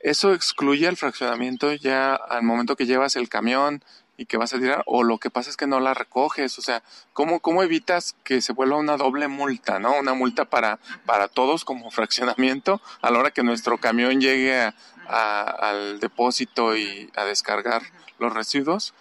Eso 0.00 0.32
excluye 0.32 0.88
el 0.88 0.96
fraccionamiento 0.96 1.72
ya 1.74 2.14
al 2.14 2.42
momento 2.42 2.74
que 2.74 2.87
llevas 2.87 3.14
el 3.14 3.28
camión 3.28 3.85
y 4.16 4.27
que 4.27 4.37
vas 4.37 4.53
a 4.53 4.59
tirar, 4.59 4.83
o 4.87 5.03
lo 5.03 5.18
que 5.18 5.31
pasa 5.31 5.51
es 5.51 5.57
que 5.57 5.66
no 5.66 5.81
la 5.81 5.94
recoges, 5.94 6.59
o 6.59 6.62
sea, 6.62 6.83
¿cómo, 7.12 7.40
cómo 7.40 7.62
evitas 7.62 8.14
que 8.25 8.40
se 8.40 8.53
vuelva 8.53 8.77
una 8.77 8.96
doble 8.96 9.29
multa, 9.29 9.79
¿no? 9.79 9.98
Una 9.98 10.14
multa 10.14 10.44
para, 10.44 10.79
para 11.07 11.29
todos 11.29 11.64
como 11.64 11.90
fraccionamiento 11.90 12.81
a 13.01 13.11
la 13.11 13.18
hora 13.18 13.31
que 13.31 13.42
nuestro 13.42 13.79
camión 13.79 14.20
llegue 14.20 14.72
al 15.09 15.98
depósito 16.01 16.77
y 16.77 17.11
a 17.16 17.25
descargar 17.25 17.83
los 18.18 18.33
residuos. 18.33 18.94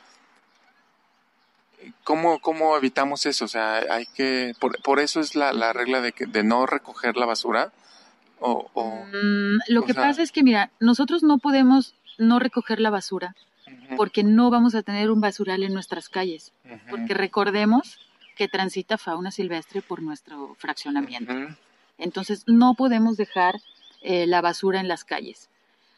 ¿Cómo, 2.03 2.39
¿Cómo 2.39 2.75
evitamos 2.77 3.25
eso? 3.25 3.45
O 3.45 3.47
sea, 3.47 3.81
hay 3.89 4.05
que, 4.07 4.53
por, 4.59 4.99
eso 4.99 5.19
es 5.19 5.35
la, 5.35 5.51
la 5.53 5.73
regla 5.73 6.01
de, 6.01 6.13
que, 6.13 6.25
de 6.25 6.43
no 6.43 6.65
recoger 6.65 7.17
la 7.17 7.25
basura. 7.25 7.71
O, 8.39 8.69
mm, 8.73 9.59
lo 9.67 9.83
que 9.83 9.93
pasa 9.93 10.21
es 10.23 10.31
que, 10.31 10.43
mira, 10.43 10.71
nosotros 10.79 11.21
no 11.21 11.37
podemos 11.37 11.93
no 12.17 12.39
recoger 12.39 12.79
la 12.79 12.89
basura 12.89 13.35
porque 13.97 14.23
no 14.23 14.49
vamos 14.49 14.75
a 14.75 14.83
tener 14.83 15.11
un 15.11 15.21
basural 15.21 15.63
en 15.63 15.73
nuestras 15.73 16.09
calles, 16.09 16.53
porque 16.89 17.13
recordemos 17.13 17.99
que 18.35 18.47
transita 18.47 18.97
fauna 18.97 19.31
silvestre 19.31 19.81
por 19.81 20.01
nuestro 20.01 20.55
fraccionamiento. 20.55 21.33
Entonces 21.97 22.43
no 22.47 22.73
podemos 22.75 23.17
dejar 23.17 23.61
eh, 24.01 24.25
la 24.25 24.41
basura 24.41 24.79
en 24.79 24.87
las 24.87 25.03
calles. 25.03 25.49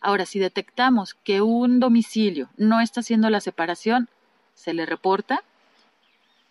Ahora, 0.02 0.26
si 0.26 0.40
detectamos 0.40 1.14
que 1.14 1.42
un 1.42 1.80
domicilio 1.80 2.50
no 2.58 2.82
está 2.82 3.00
haciendo 3.00 3.30
la 3.30 3.40
separación, 3.40 4.10
se 4.54 4.74
le 4.74 4.86
reporta, 4.86 5.44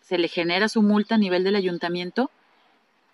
se 0.00 0.16
le 0.16 0.28
genera 0.28 0.68
su 0.68 0.82
multa 0.82 1.16
a 1.16 1.18
nivel 1.18 1.44
del 1.44 1.56
ayuntamiento 1.56 2.30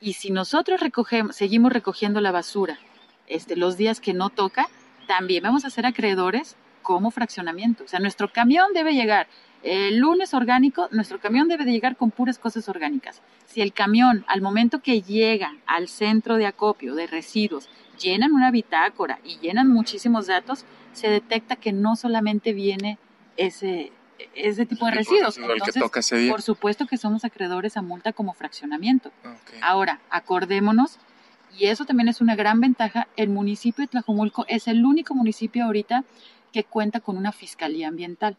y 0.00 0.12
si 0.12 0.30
nosotros 0.30 0.78
recogemos, 0.80 1.34
seguimos 1.34 1.72
recogiendo 1.72 2.20
la 2.20 2.30
basura 2.30 2.78
este, 3.26 3.56
los 3.56 3.76
días 3.76 4.00
que 4.00 4.14
no 4.14 4.30
toca, 4.30 4.68
también 5.06 5.42
vamos 5.42 5.64
a 5.64 5.70
ser 5.70 5.86
acreedores 5.86 6.56
como 6.88 7.10
fraccionamiento. 7.10 7.84
O 7.84 7.86
sea, 7.86 8.00
nuestro 8.00 8.32
camión 8.32 8.72
debe 8.72 8.94
llegar 8.94 9.28
el 9.62 9.98
lunes 9.98 10.32
orgánico, 10.32 10.88
nuestro 10.90 11.20
camión 11.20 11.46
debe 11.46 11.66
de 11.66 11.72
llegar 11.72 11.98
con 11.98 12.10
puras 12.10 12.38
cosas 12.38 12.66
orgánicas. 12.66 13.20
Si 13.44 13.60
el 13.60 13.74
camión, 13.74 14.24
al 14.26 14.40
momento 14.40 14.80
que 14.80 15.02
llega 15.02 15.54
al 15.66 15.88
centro 15.88 16.38
de 16.38 16.46
acopio 16.46 16.94
de 16.94 17.06
residuos, 17.06 17.68
llenan 18.00 18.32
una 18.32 18.50
bitácora 18.50 19.18
y 19.22 19.36
llenan 19.38 19.68
muchísimos 19.68 20.28
datos, 20.28 20.64
se 20.94 21.10
detecta 21.10 21.56
que 21.56 21.74
no 21.74 21.94
solamente 21.94 22.54
viene 22.54 22.96
ese, 23.36 23.92
ese 24.34 24.64
tipo 24.64 24.86
de 24.86 24.92
residuos. 24.92 25.36
Entonces, 25.36 26.30
por 26.30 26.40
supuesto 26.40 26.86
que 26.86 26.96
somos 26.96 27.22
acreedores 27.26 27.76
a 27.76 27.82
multa 27.82 28.14
como 28.14 28.32
fraccionamiento. 28.32 29.12
Ahora, 29.60 30.00
acordémonos, 30.08 30.98
y 31.58 31.66
eso 31.66 31.84
también 31.84 32.08
es 32.08 32.22
una 32.22 32.34
gran 32.34 32.60
ventaja, 32.60 33.08
el 33.16 33.28
municipio 33.28 33.82
de 33.82 33.88
Tlajomulco 33.88 34.46
es 34.48 34.68
el 34.68 34.86
único 34.86 35.14
municipio 35.14 35.66
ahorita 35.66 36.04
que 36.58 36.64
cuenta 36.64 36.98
con 36.98 37.16
una 37.16 37.30
fiscalía 37.30 37.86
ambiental, 37.86 38.36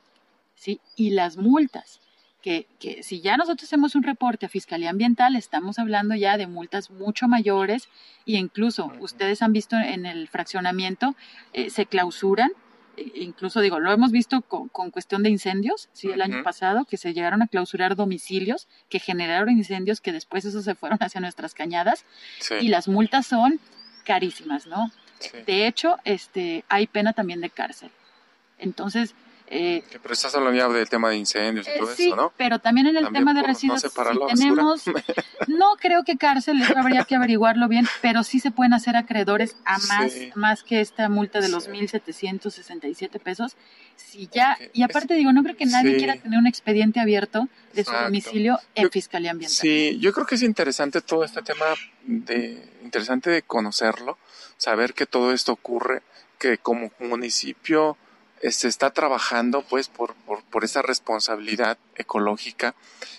¿sí? 0.54 0.82
Y 0.98 1.12
las 1.12 1.38
multas, 1.38 2.02
que, 2.42 2.68
que, 2.78 3.02
si 3.02 3.22
ya 3.22 3.38
nosotros 3.38 3.64
hacemos 3.64 3.96
un 3.96 4.04
reporte 4.04 4.46
a 4.46 4.50
Fiscalía 4.50 4.90
Ambiental, 4.90 5.38
estamos 5.38 5.80
hablando 5.80 6.16
ya 6.16 6.36
de 6.36 6.46
multas 6.46 6.92
mucho 6.92 7.30
mayores 7.30 7.88
e 8.26 8.34
incluso 8.34 8.92
ustedes 9.00 9.42
han 9.42 9.54
visto 9.54 9.78
en 9.78 10.06
el 10.06 10.28
fraccionamiento, 10.28 11.16
eh, 11.54 11.70
se 11.70 11.86
clausuran, 11.86 12.52
e 12.98 13.24
incluso 13.24 13.62
digo, 13.62 13.80
lo 13.80 13.94
hemos 13.94 14.12
visto 14.12 14.42
con, 14.42 14.92
cuestión 14.92 15.24
de 15.24 15.30
incendios, 15.30 15.88
sí, 15.94 16.10
el 16.12 16.22
año 16.22 16.44
pasado, 16.44 16.84
que 16.84 16.98
se 16.98 17.14
llegaron 17.14 17.42
a 17.42 17.48
clausurar 17.48 17.96
domicilios 17.96 18.68
que 18.90 19.00
generaron 19.00 19.52
incendios 19.52 20.02
que 20.02 20.12
después 20.12 20.44
esos 20.44 20.66
se 20.66 20.76
fueron 20.76 20.98
hacia 21.02 21.22
nuestras 21.22 21.54
cañadas 21.54 22.04
y 22.60 22.68
las 22.68 22.90
multas 22.90 23.28
son 23.28 23.62
carísimas, 24.04 24.68
¿no? 24.68 24.92
De 25.46 25.68
hecho, 25.68 25.98
este, 26.04 26.64
hay 26.70 26.88
pena 26.88 27.14
también 27.14 27.42
de 27.42 27.50
cárcel. 27.50 27.92
Entonces, 28.60 29.16
eh, 29.52 29.84
pero 30.04 30.14
estás 30.14 30.36
hablando 30.36 30.74
del 30.74 30.88
tema 30.90 31.10
de 31.10 31.18
incendios 31.18 31.68
y 31.68 31.72
eh, 31.72 31.74
todo 31.80 31.92
eso, 31.92 32.16
¿no? 32.16 32.32
Pero 32.38 32.60
también 32.60 32.86
en 32.86 32.98
el 32.98 33.12
tema 33.12 33.34
de 33.34 33.42
residuos, 33.42 33.84
no 34.14 34.28
tenemos, 34.28 34.84
no 35.48 35.76
creo 35.80 36.04
que 36.04 36.18
cárcel, 36.18 36.62
eso 36.62 36.78
habría 36.78 37.04
que 37.04 37.16
averiguarlo 37.16 37.68
bien, 37.68 37.88
pero 38.04 38.24
sí 38.24 38.40
se 38.40 38.52
pueden 38.52 38.74
hacer 38.74 38.96
acreedores 38.96 39.58
a 39.66 39.80
más, 39.80 40.14
más 40.36 40.62
que 40.62 40.82
esta 40.82 41.10
multa 41.10 41.42
de 41.42 41.50
los 41.50 41.68
1.767 41.68 43.20
pesos. 43.20 43.58
Si 43.96 44.30
ya, 44.32 44.56
y 44.72 44.84
aparte 44.84 45.16
digo, 45.16 45.34
no 45.34 45.42
creo 45.42 45.58
que 45.58 45.66
nadie 45.66 45.98
quiera 45.98 46.16
tener 46.18 46.38
un 46.38 46.46
expediente 46.46 47.00
abierto 47.00 47.48
de 47.74 47.84
su 47.84 47.92
domicilio 47.92 48.60
en 48.76 48.92
Fiscalía 48.92 49.32
Ambiental. 49.32 49.58
Sí, 49.58 49.98
yo 50.00 50.14
creo 50.14 50.28
que 50.28 50.36
es 50.36 50.44
interesante 50.44 51.02
todo 51.02 51.24
este 51.24 51.42
tema, 51.42 51.66
de 52.04 52.70
interesante 52.84 53.32
de 53.32 53.42
conocerlo, 53.42 54.20
saber 54.58 54.94
que 54.94 55.08
todo 55.08 55.34
esto 55.34 55.54
ocurre, 55.54 56.04
que 56.38 56.60
como 56.60 56.92
municipio 57.00 57.98
se 58.42 58.68
está 58.68 58.92
trabajando 58.92 59.62
pues 59.62 59.88
por, 59.90 60.16
por, 60.16 60.44
por, 60.44 60.64
esa 60.64 60.82
responsabilidad 60.82 61.78
ecológica 61.96 62.76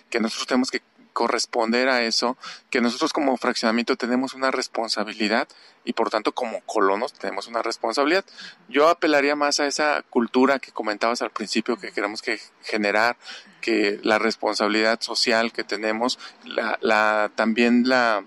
que 0.09 0.21
nosotros 0.21 0.47
tenemos 0.47 0.71
que 0.71 0.83
corresponder 1.13 1.89
a 1.89 2.03
eso, 2.03 2.39
que 2.71 2.81
nosotros 2.81 3.13
como 3.13 3.37
fraccionamiento 3.37 3.97
tenemos 3.97 4.35
una 4.35 4.51
responsabilidad 4.51 5.49
y 5.85 5.93
por 5.93 6.11
tanto 6.11 6.33
como 6.33 6.61
colonos 6.63 7.13
tenemos 7.13 7.47
una 7.47 7.63
responsabilidad. 7.63 8.25
Yo 8.69 8.89
apelaría 8.89 9.37
más 9.37 9.61
a 9.61 9.67
esa 9.67 10.03
cultura 10.09 10.59
que 10.59 10.73
comentabas 10.73 11.23
al 11.23 11.31
principio 11.31 11.79
que 11.79 11.93
queremos 11.93 12.23
que 12.23 12.41
generar, 12.63 13.17
que 13.61 13.99
la 14.03 14.19
responsabilidad 14.19 15.01
social 15.01 15.53
que 15.53 15.65
tenemos, 15.65 16.19
la, 16.45 16.79
la 16.81 17.31
también 17.35 17.89
la 17.89 18.25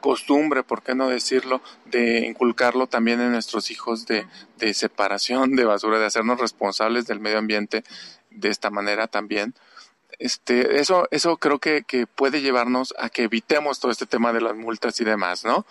costumbre, 0.00 0.62
¿por 0.62 0.82
qué 0.82 0.94
no 0.94 1.08
decirlo?, 1.08 1.60
de 1.84 2.26
inculcarlo 2.26 2.86
también 2.86 3.20
en 3.20 3.32
nuestros 3.32 3.70
hijos 3.70 4.06
de, 4.06 4.26
de 4.58 4.74
separación 4.74 5.56
de 5.56 5.64
basura, 5.64 5.98
de 5.98 6.06
hacernos 6.06 6.40
responsables 6.40 7.06
del 7.06 7.20
medio 7.20 7.38
ambiente 7.38 7.84
de 8.30 8.48
esta 8.48 8.70
manera 8.70 9.06
también. 9.06 9.54
Este, 10.18 10.80
eso, 10.80 11.08
eso 11.10 11.38
creo 11.38 11.58
que, 11.58 11.82
que 11.82 12.06
puede 12.06 12.42
llevarnos 12.42 12.94
a 12.98 13.08
que 13.08 13.22
evitemos 13.24 13.80
todo 13.80 13.90
este 13.90 14.06
tema 14.06 14.32
de 14.32 14.42
las 14.42 14.54
multas 14.54 15.00
y 15.00 15.04
demás, 15.04 15.44
¿no? 15.44 15.64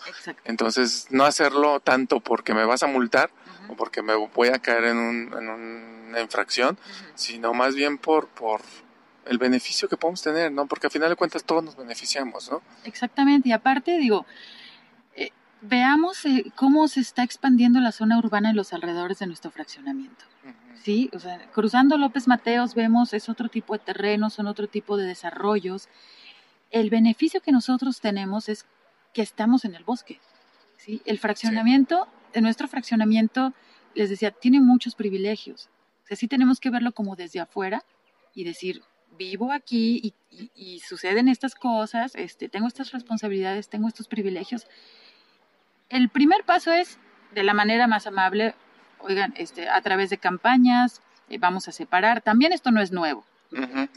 Entonces, 0.43 1.07
no 1.11 1.23
hacerlo 1.25 1.79
tanto 1.79 2.19
porque 2.19 2.55
me 2.55 2.65
vas 2.65 2.81
a 2.81 2.87
multar 2.87 3.29
o 3.67 3.75
porque 3.75 4.01
me 4.01 4.15
voy 4.15 4.47
a 4.47 4.57
caer 4.59 4.85
en, 4.85 4.97
un, 4.97 5.33
en 5.37 5.49
una 5.49 6.21
infracción, 6.21 6.79
sino 7.13 7.53
más 7.53 7.75
bien 7.75 7.99
por, 7.99 8.27
por, 8.27 8.61
el 9.29 9.37
beneficio 9.37 9.87
que 9.87 9.95
podemos 9.95 10.23
tener, 10.23 10.51
¿no? 10.51 10.65
Porque 10.65 10.87
al 10.87 10.91
final 10.91 11.09
de 11.09 11.15
cuentas 11.15 11.43
todos 11.43 11.63
nos 11.63 11.77
beneficiamos, 11.77 12.49
¿no? 12.49 12.61
Exactamente, 12.83 13.49
y 13.49 13.51
aparte 13.51 13.97
digo, 13.97 14.25
eh, 15.15 15.29
veamos 15.61 16.25
eh, 16.25 16.45
cómo 16.55 16.87
se 16.87 16.99
está 16.99 17.23
expandiendo 17.23 17.79
la 17.79 17.91
zona 17.91 18.17
urbana 18.17 18.49
en 18.49 18.55
los 18.55 18.73
alrededores 18.73 19.19
de 19.19 19.27
nuestro 19.27 19.51
fraccionamiento. 19.51 20.25
Sí, 20.83 21.09
o 21.13 21.19
sea, 21.19 21.37
cruzando 21.51 21.97
López 21.97 22.27
Mateos 22.27 22.73
vemos 22.73 23.13
es 23.13 23.29
otro 23.29 23.49
tipo 23.49 23.73
de 23.73 23.79
terrenos, 23.79 24.33
son 24.33 24.47
otro 24.47 24.67
tipo 24.67 24.97
de 24.97 25.05
desarrollos. 25.05 25.89
El 26.71 26.89
beneficio 26.89 27.41
que 27.41 27.51
nosotros 27.51 27.99
tenemos 27.99 28.49
es 28.49 28.65
que 29.13 29.21
estamos 29.21 29.65
en 29.65 29.75
el 29.75 29.83
bosque. 29.83 30.19
¿sí? 30.77 31.01
El 31.05 31.19
fraccionamiento, 31.19 32.07
de 32.33 32.41
nuestro 32.41 32.67
fraccionamiento, 32.67 33.53
les 33.93 34.09
decía, 34.09 34.31
tiene 34.31 34.61
muchos 34.61 34.95
privilegios. 34.95 35.69
O 36.05 36.07
sea, 36.07 36.17
sí 36.17 36.27
tenemos 36.27 36.59
que 36.59 36.69
verlo 36.69 36.93
como 36.93 37.15
desde 37.15 37.41
afuera 37.41 37.83
y 38.33 38.45
decir, 38.45 38.81
vivo 39.19 39.51
aquí 39.51 39.99
y, 40.31 40.49
y, 40.55 40.79
suceden 40.79 41.27
estas 41.27 41.53
cosas, 41.53 42.15
este, 42.15 42.49
tengo 42.49 42.67
estas 42.67 42.91
responsabilidades, 42.91 43.69
tengo 43.69 43.87
estos 43.87 44.07
privilegios. 44.07 44.65
El 45.89 46.09
primer 46.09 46.43
paso 46.45 46.71
es 46.71 46.97
de 47.35 47.43
la 47.43 47.53
manera 47.53 47.85
más 47.85 48.07
amable, 48.07 48.55
oigan, 48.99 49.33
este, 49.37 49.69
a 49.69 49.81
través 49.81 50.09
de 50.09 50.17
campañas, 50.17 51.01
eh, 51.29 51.37
vamos 51.37 51.67
a 51.67 51.71
separar. 51.71 52.21
También 52.21 52.53
esto 52.53 52.71
no 52.71 52.81
es 52.81 52.91
nuevo. 52.91 53.25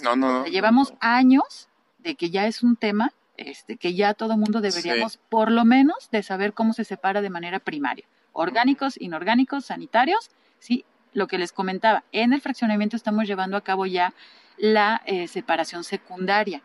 No, 0.02 0.16
no, 0.16 0.46
Llevamos 0.46 0.94
años 1.00 1.68
de 1.98 2.14
que 2.16 2.30
ya 2.30 2.46
es 2.46 2.62
un 2.62 2.76
tema 2.76 3.12
este, 3.36 3.76
que 3.76 3.94
ya 3.94 4.14
todo 4.14 4.36
mundo 4.36 4.60
deberíamos, 4.60 5.18
por 5.28 5.50
lo 5.50 5.64
menos, 5.64 6.10
de 6.10 6.22
saber 6.22 6.52
cómo 6.52 6.72
se 6.72 6.84
separa 6.84 7.22
de 7.22 7.30
manera 7.30 7.58
primaria. 7.60 8.04
Orgánicos, 8.32 9.00
inorgánicos, 9.00 9.66
sanitarios, 9.66 10.30
sí, 10.58 10.84
lo 11.12 11.26
que 11.26 11.38
les 11.38 11.52
comentaba, 11.52 12.04
en 12.12 12.32
el 12.32 12.40
fraccionamiento 12.40 12.96
estamos 12.96 13.26
llevando 13.26 13.56
a 13.56 13.60
cabo 13.62 13.86
ya 13.86 14.14
la 14.62 15.02
eh, 15.06 15.26
separación 15.26 15.82
secundaria. 15.82 16.62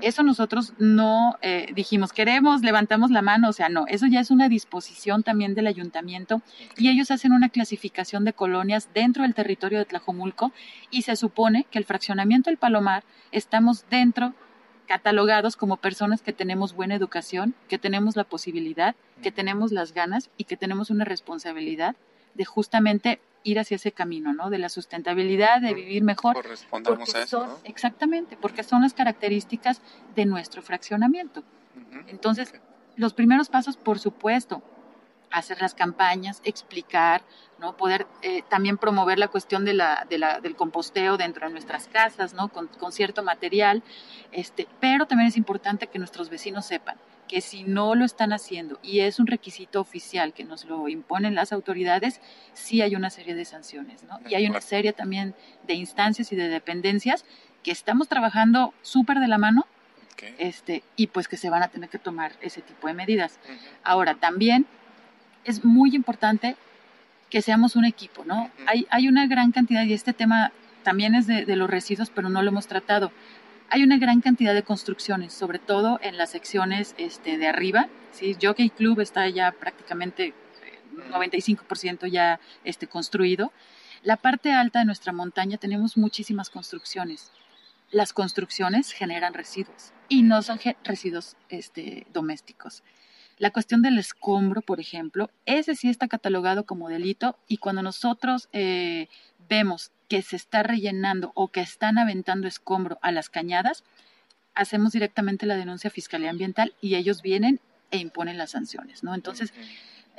Eso 0.00 0.24
nosotros 0.24 0.72
no 0.78 1.36
eh, 1.40 1.70
dijimos, 1.72 2.12
queremos, 2.12 2.62
levantamos 2.62 3.12
la 3.12 3.22
mano, 3.22 3.48
o 3.48 3.52
sea, 3.52 3.68
no, 3.68 3.86
eso 3.86 4.06
ya 4.06 4.18
es 4.18 4.32
una 4.32 4.48
disposición 4.48 5.22
también 5.22 5.54
del 5.54 5.68
ayuntamiento 5.68 6.42
y 6.76 6.88
ellos 6.88 7.12
hacen 7.12 7.32
una 7.32 7.48
clasificación 7.48 8.24
de 8.24 8.32
colonias 8.32 8.88
dentro 8.92 9.22
del 9.22 9.34
territorio 9.34 9.78
de 9.78 9.84
Tlajomulco 9.84 10.52
y 10.90 11.02
se 11.02 11.14
supone 11.14 11.66
que 11.70 11.78
el 11.78 11.84
fraccionamiento 11.84 12.50
del 12.50 12.58
Palomar 12.58 13.04
estamos 13.30 13.84
dentro 13.88 14.34
catalogados 14.86 15.54
como 15.54 15.76
personas 15.76 16.22
que 16.22 16.32
tenemos 16.32 16.74
buena 16.74 16.96
educación, 16.96 17.54
que 17.68 17.78
tenemos 17.78 18.16
la 18.16 18.24
posibilidad, 18.24 18.96
que 19.22 19.30
tenemos 19.30 19.70
las 19.70 19.92
ganas 19.92 20.30
y 20.36 20.44
que 20.44 20.56
tenemos 20.56 20.90
una 20.90 21.04
responsabilidad 21.04 21.94
de 22.34 22.44
justamente 22.44 23.20
ir 23.42 23.58
hacia 23.58 23.76
ese 23.76 23.92
camino, 23.92 24.32
¿no? 24.32 24.50
De 24.50 24.58
la 24.58 24.68
sustentabilidad, 24.68 25.60
de 25.60 25.74
vivir 25.74 26.02
mejor. 26.02 26.34
Correspondemos 26.34 27.14
a 27.14 27.22
eso, 27.22 27.60
Exactamente, 27.64 28.36
porque 28.36 28.62
son 28.62 28.82
las 28.82 28.94
características 28.94 29.80
de 30.14 30.26
nuestro 30.26 30.62
fraccionamiento. 30.62 31.42
Entonces, 32.08 32.52
los 32.96 33.14
primeros 33.14 33.48
pasos, 33.48 33.76
por 33.76 33.98
supuesto, 33.98 34.62
hacer 35.30 35.60
las 35.60 35.74
campañas, 35.74 36.40
explicar, 36.44 37.22
¿no? 37.58 37.76
Poder 37.76 38.06
eh, 38.22 38.42
también 38.48 38.78
promover 38.78 39.18
la 39.18 39.28
cuestión 39.28 39.64
de 39.64 39.74
la, 39.74 40.06
de 40.08 40.18
la, 40.18 40.40
del 40.40 40.56
composteo 40.56 41.16
dentro 41.16 41.46
de 41.46 41.52
nuestras 41.52 41.88
casas, 41.88 42.34
¿no? 42.34 42.48
Con, 42.48 42.66
con, 42.66 42.92
cierto 42.92 43.22
material, 43.22 43.82
este, 44.32 44.66
pero 44.80 45.06
también 45.06 45.28
es 45.28 45.36
importante 45.36 45.86
que 45.86 45.98
nuestros 45.98 46.30
vecinos 46.30 46.66
sepan 46.66 46.96
que 47.28 47.40
si 47.40 47.62
no 47.62 47.94
lo 47.94 48.04
están 48.04 48.32
haciendo 48.32 48.78
y 48.82 49.00
es 49.00 49.18
un 49.18 49.26
requisito 49.26 49.80
oficial 49.80 50.32
que 50.32 50.44
nos 50.44 50.64
lo 50.64 50.88
imponen 50.88 51.34
las 51.34 51.52
autoridades, 51.52 52.20
sí 52.54 52.82
hay 52.82 52.96
una 52.96 53.10
serie 53.10 53.34
de 53.34 53.44
sanciones, 53.44 54.02
¿no? 54.04 54.18
Y 54.28 54.34
hay 54.34 54.46
una 54.46 54.60
serie 54.60 54.92
también 54.92 55.34
de 55.66 55.74
instancias 55.74 56.32
y 56.32 56.36
de 56.36 56.48
dependencias 56.48 57.24
que 57.62 57.70
estamos 57.70 58.08
trabajando 58.08 58.72
súper 58.82 59.20
de 59.20 59.28
la 59.28 59.38
mano 59.38 59.66
este, 60.38 60.82
y 60.96 61.08
pues 61.08 61.28
que 61.28 61.36
se 61.36 61.50
van 61.50 61.62
a 61.62 61.68
tener 61.68 61.88
que 61.88 61.98
tomar 61.98 62.32
ese 62.40 62.62
tipo 62.62 62.88
de 62.88 62.94
medidas. 62.94 63.38
Ahora, 63.84 64.14
también 64.14 64.66
es 65.44 65.64
muy 65.64 65.94
importante 65.94 66.56
que 67.30 67.42
seamos 67.42 67.76
un 67.76 67.84
equipo, 67.84 68.24
¿no? 68.24 68.50
hay, 68.66 68.86
hay 68.90 69.06
una 69.06 69.26
gran 69.26 69.52
cantidad, 69.52 69.84
y 69.84 69.92
este 69.92 70.14
tema 70.14 70.50
también 70.82 71.14
es 71.14 71.26
de, 71.26 71.44
los 71.56 71.68
residuos, 71.68 72.10
pero 72.10 72.30
no 72.30 72.40
lo 72.42 72.48
hemos 72.48 72.66
tratado. 72.66 73.12
Hay 73.70 73.82
una 73.82 73.98
gran 73.98 74.20
cantidad 74.22 74.54
de 74.54 74.62
construcciones, 74.62 75.34
sobre 75.34 75.58
todo 75.58 75.98
en 76.02 76.16
las 76.16 76.30
secciones 76.30 76.94
este, 76.96 77.36
de 77.36 77.48
arriba. 77.48 77.88
¿sí? 78.12 78.34
Jockey 78.40 78.70
Club 78.70 79.00
está 79.00 79.28
ya 79.28 79.52
prácticamente 79.52 80.32
95% 81.10 82.06
eh, 82.06 82.10
ya 82.10 82.40
este, 82.64 82.86
construido. 82.86 83.52
La 84.02 84.16
parte 84.16 84.52
alta 84.52 84.78
de 84.78 84.84
nuestra 84.86 85.12
montaña 85.12 85.58
tenemos 85.58 85.98
muchísimas 85.98 86.48
construcciones. 86.48 87.30
Las 87.90 88.14
construcciones 88.14 88.92
generan 88.92 89.34
residuos 89.34 89.92
y 90.08 90.22
no 90.22 90.40
son 90.40 90.58
residuos 90.82 91.36
este, 91.50 92.06
domésticos. 92.12 92.82
La 93.36 93.50
cuestión 93.50 93.82
del 93.82 93.98
escombro, 93.98 94.62
por 94.62 94.80
ejemplo, 94.80 95.30
ese 95.46 95.74
sí 95.74 95.88
está 95.88 96.08
catalogado 96.08 96.64
como 96.64 96.88
delito 96.88 97.38
y 97.46 97.58
cuando 97.58 97.82
nosotros 97.82 98.48
eh, 98.52 99.08
vemos 99.48 99.92
que 100.08 100.22
se 100.22 100.36
está 100.36 100.62
rellenando 100.62 101.32
o 101.34 101.48
que 101.48 101.60
están 101.60 101.98
aventando 101.98 102.48
escombro 102.48 102.98
a 103.02 103.12
las 103.12 103.28
cañadas, 103.28 103.84
hacemos 104.54 104.92
directamente 104.92 105.46
la 105.46 105.56
denuncia 105.56 105.88
a 105.88 105.90
Fiscalía 105.92 106.30
Ambiental 106.30 106.74
y 106.80 106.94
ellos 106.96 107.22
vienen 107.22 107.60
e 107.90 107.98
imponen 107.98 108.38
las 108.38 108.50
sanciones, 108.50 109.02
¿no? 109.02 109.14
Entonces, 109.14 109.52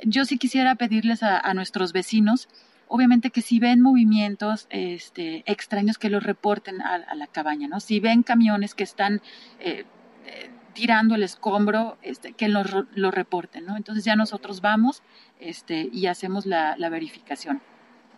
yo 0.02 0.24
sí 0.24 0.38
quisiera 0.38 0.74
pedirles 0.74 1.22
a, 1.22 1.52
nuestros 1.54 1.92
vecinos, 1.92 2.48
obviamente 2.88 3.30
que 3.30 3.42
si 3.42 3.58
ven 3.58 3.80
movimientos 3.80 4.66
este, 4.70 5.42
extraños 5.46 5.98
que 5.98 6.10
los 6.10 6.22
reporten 6.22 6.80
a, 6.82 7.14
la 7.14 7.26
cabaña, 7.26 7.68
¿no? 7.68 7.80
Si 7.80 8.00
ven 8.00 8.22
camiones 8.22 8.74
que 8.74 8.84
están 8.84 9.20
eh, 9.60 9.84
eh, 10.26 10.50
tirando 10.72 11.14
el 11.14 11.22
escombro, 11.22 11.98
este, 12.02 12.32
que 12.32 12.48
lo, 12.48 12.62
lo, 12.94 13.10
reporten, 13.10 13.66
¿no? 13.66 13.76
Entonces 13.76 14.04
ya 14.04 14.16
nosotros 14.16 14.60
vamos 14.60 15.02
este, 15.38 15.88
y 15.92 16.06
hacemos 16.06 16.46
la, 16.46 16.76
verificación. 16.90 17.60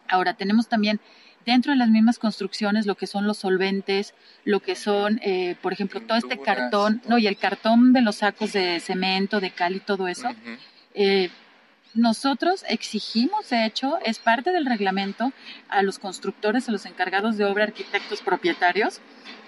Ahora, 0.08 0.34
tenemos 0.34 0.68
también 0.68 1.00
dentro 1.44 1.72
de 1.72 1.78
las 1.78 1.88
mismas 1.88 2.18
construcciones 2.18 2.86
lo 2.86 2.94
que 2.94 3.06
son 3.06 3.26
los 3.26 3.38
solventes, 3.38 4.14
lo 4.44 4.60
que 4.60 4.76
son, 4.76 5.20
eh, 5.22 5.56
por 5.62 5.72
ejemplo, 5.72 6.00
todo 6.00 6.18
este 6.18 6.38
cartón, 6.38 7.02
no, 7.08 7.18
y 7.18 7.26
el 7.26 7.36
cartón 7.36 7.92
de 7.92 8.02
los 8.02 8.16
sacos 8.16 8.52
de 8.52 8.80
cemento, 8.80 9.40
de 9.40 9.50
cal 9.50 9.76
y 9.76 9.80
todo 9.80 10.08
eso. 10.08 10.28
Eh, 10.94 11.30
nosotros 11.94 12.64
exigimos, 12.68 13.50
de 13.50 13.66
hecho, 13.66 13.98
es 14.04 14.18
parte 14.18 14.50
del 14.50 14.64
reglamento 14.64 15.32
a 15.68 15.82
los 15.82 15.98
constructores, 15.98 16.68
a 16.68 16.72
los 16.72 16.86
encargados 16.86 17.36
de 17.36 17.44
obra, 17.44 17.64
arquitectos, 17.64 18.22
propietarios, 18.22 19.00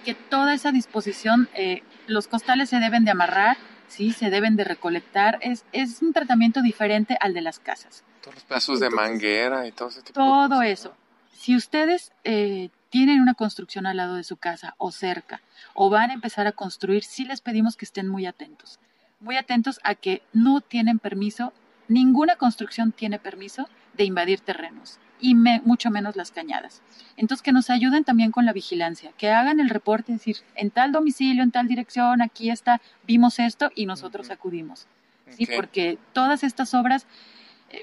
que 0.03 0.13
toda 0.13 0.53
esa 0.53 0.71
disposición 0.71 1.49
eh, 1.55 1.81
los 2.05 2.27
costales 2.27 2.69
se 2.69 2.77
deben 2.77 3.03
de 3.03 3.11
amarrar, 3.11 3.57
sí, 3.87 4.11
se 4.11 4.29
deben 4.29 4.55
de 4.55 4.63
recolectar. 4.63 5.39
Es, 5.41 5.65
es 5.71 6.01
un 6.03 6.13
tratamiento 6.13 6.61
diferente 6.61 7.17
al 7.19 7.33
de 7.33 7.41
las 7.41 7.59
casas. 7.59 8.03
Todos 8.21 8.35
los 8.35 8.43
pedazos 8.43 8.79
de 8.79 8.89
manguera 8.91 9.67
y 9.67 9.71
todo 9.71 9.89
ese 9.89 10.01
tipo 10.03 10.13
Todo 10.13 10.59
de 10.59 10.71
cosas, 10.71 10.79
eso. 10.85 10.95
Si 11.35 11.55
ustedes 11.55 12.11
eh, 12.23 12.69
tienen 12.89 13.21
una 13.21 13.33
construcción 13.33 13.85
al 13.85 13.97
lado 13.97 14.15
de 14.15 14.23
su 14.23 14.37
casa 14.37 14.73
o 14.77 14.91
cerca, 14.91 15.41
o 15.73 15.89
van 15.89 16.09
a 16.09 16.13
empezar 16.13 16.47
a 16.47 16.53
construir, 16.53 17.03
sí 17.03 17.25
les 17.25 17.41
pedimos 17.41 17.75
que 17.75 17.85
estén 17.85 18.07
muy 18.07 18.25
atentos. 18.25 18.79
Muy 19.19 19.35
atentos 19.35 19.79
a 19.83 19.95
que 19.95 20.21
no 20.33 20.61
tienen 20.61 20.97
permiso, 20.97 21.53
ninguna 21.87 22.37
construcción 22.37 22.93
tiene 22.93 23.19
permiso 23.19 23.67
de 23.95 24.05
invadir 24.05 24.39
terrenos 24.39 24.99
y 25.19 25.35
mucho 25.35 25.91
menos 25.91 26.15
las 26.15 26.31
cañadas. 26.31 26.81
Entonces, 27.17 27.43
que 27.43 27.51
nos 27.51 27.69
ayuden 27.69 28.05
también 28.05 28.31
con 28.31 28.45
la 28.45 28.53
vigilancia, 28.53 29.11
que 29.17 29.29
hagan 29.29 29.59
el 29.59 29.69
reporte, 29.69 30.13
decir, 30.13 30.37
en 30.55 30.71
tal 30.71 30.91
domicilio, 30.91 31.43
en 31.43 31.51
tal 31.51 31.67
dirección, 31.67 32.21
aquí 32.21 32.49
está, 32.49 32.81
vimos 33.05 33.39
esto 33.39 33.71
y 33.75 33.85
nosotros 33.85 34.31
acudimos. 34.31 34.87
Sí, 35.29 35.47
porque 35.47 35.97
todas 36.13 36.43
estas 36.43 36.73
obras, 36.73 37.07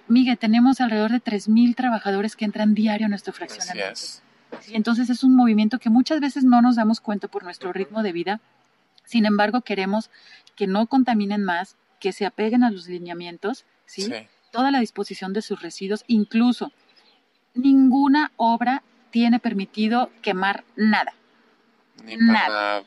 Miguel, 0.08 0.38
tenemos 0.38 0.80
alrededor 0.80 1.10
de 1.10 1.22
3.000 1.22 1.74
trabajadores 1.74 2.36
que 2.36 2.44
entran 2.44 2.74
diario 2.74 3.06
a 3.06 3.08
nuestro 3.08 3.32
fraccionamiento. 3.32 4.00
Sí, 4.60 4.74
entonces 4.74 5.10
es 5.10 5.24
un 5.24 5.34
movimiento 5.34 5.78
que 5.78 5.90
muchas 5.90 6.20
veces 6.20 6.44
no 6.44 6.60
nos 6.60 6.76
damos 6.76 7.00
cuenta 7.00 7.28
por 7.28 7.44
nuestro 7.44 7.72
ritmo 7.72 8.02
de 8.02 8.12
vida. 8.12 8.40
Sin 9.04 9.26
embargo, 9.26 9.62
queremos 9.62 10.10
que 10.56 10.66
no 10.66 10.86
contaminen 10.86 11.42
más, 11.42 11.76
que 12.00 12.12
se 12.12 12.26
apeguen 12.26 12.64
a 12.64 12.70
los 12.70 12.86
lineamientos, 12.88 13.64
¿sí? 13.86 14.12
Toda 14.50 14.70
la 14.70 14.80
disposición 14.80 15.32
de 15.32 15.42
sus 15.42 15.62
residuos, 15.62 16.04
incluso 16.06 16.72
ninguna 17.54 18.32
obra 18.36 18.82
tiene 19.10 19.38
permitido 19.38 20.10
quemar 20.20 20.64
nada. 20.76 21.14
Ni 22.04 22.16
nada. 22.16 22.84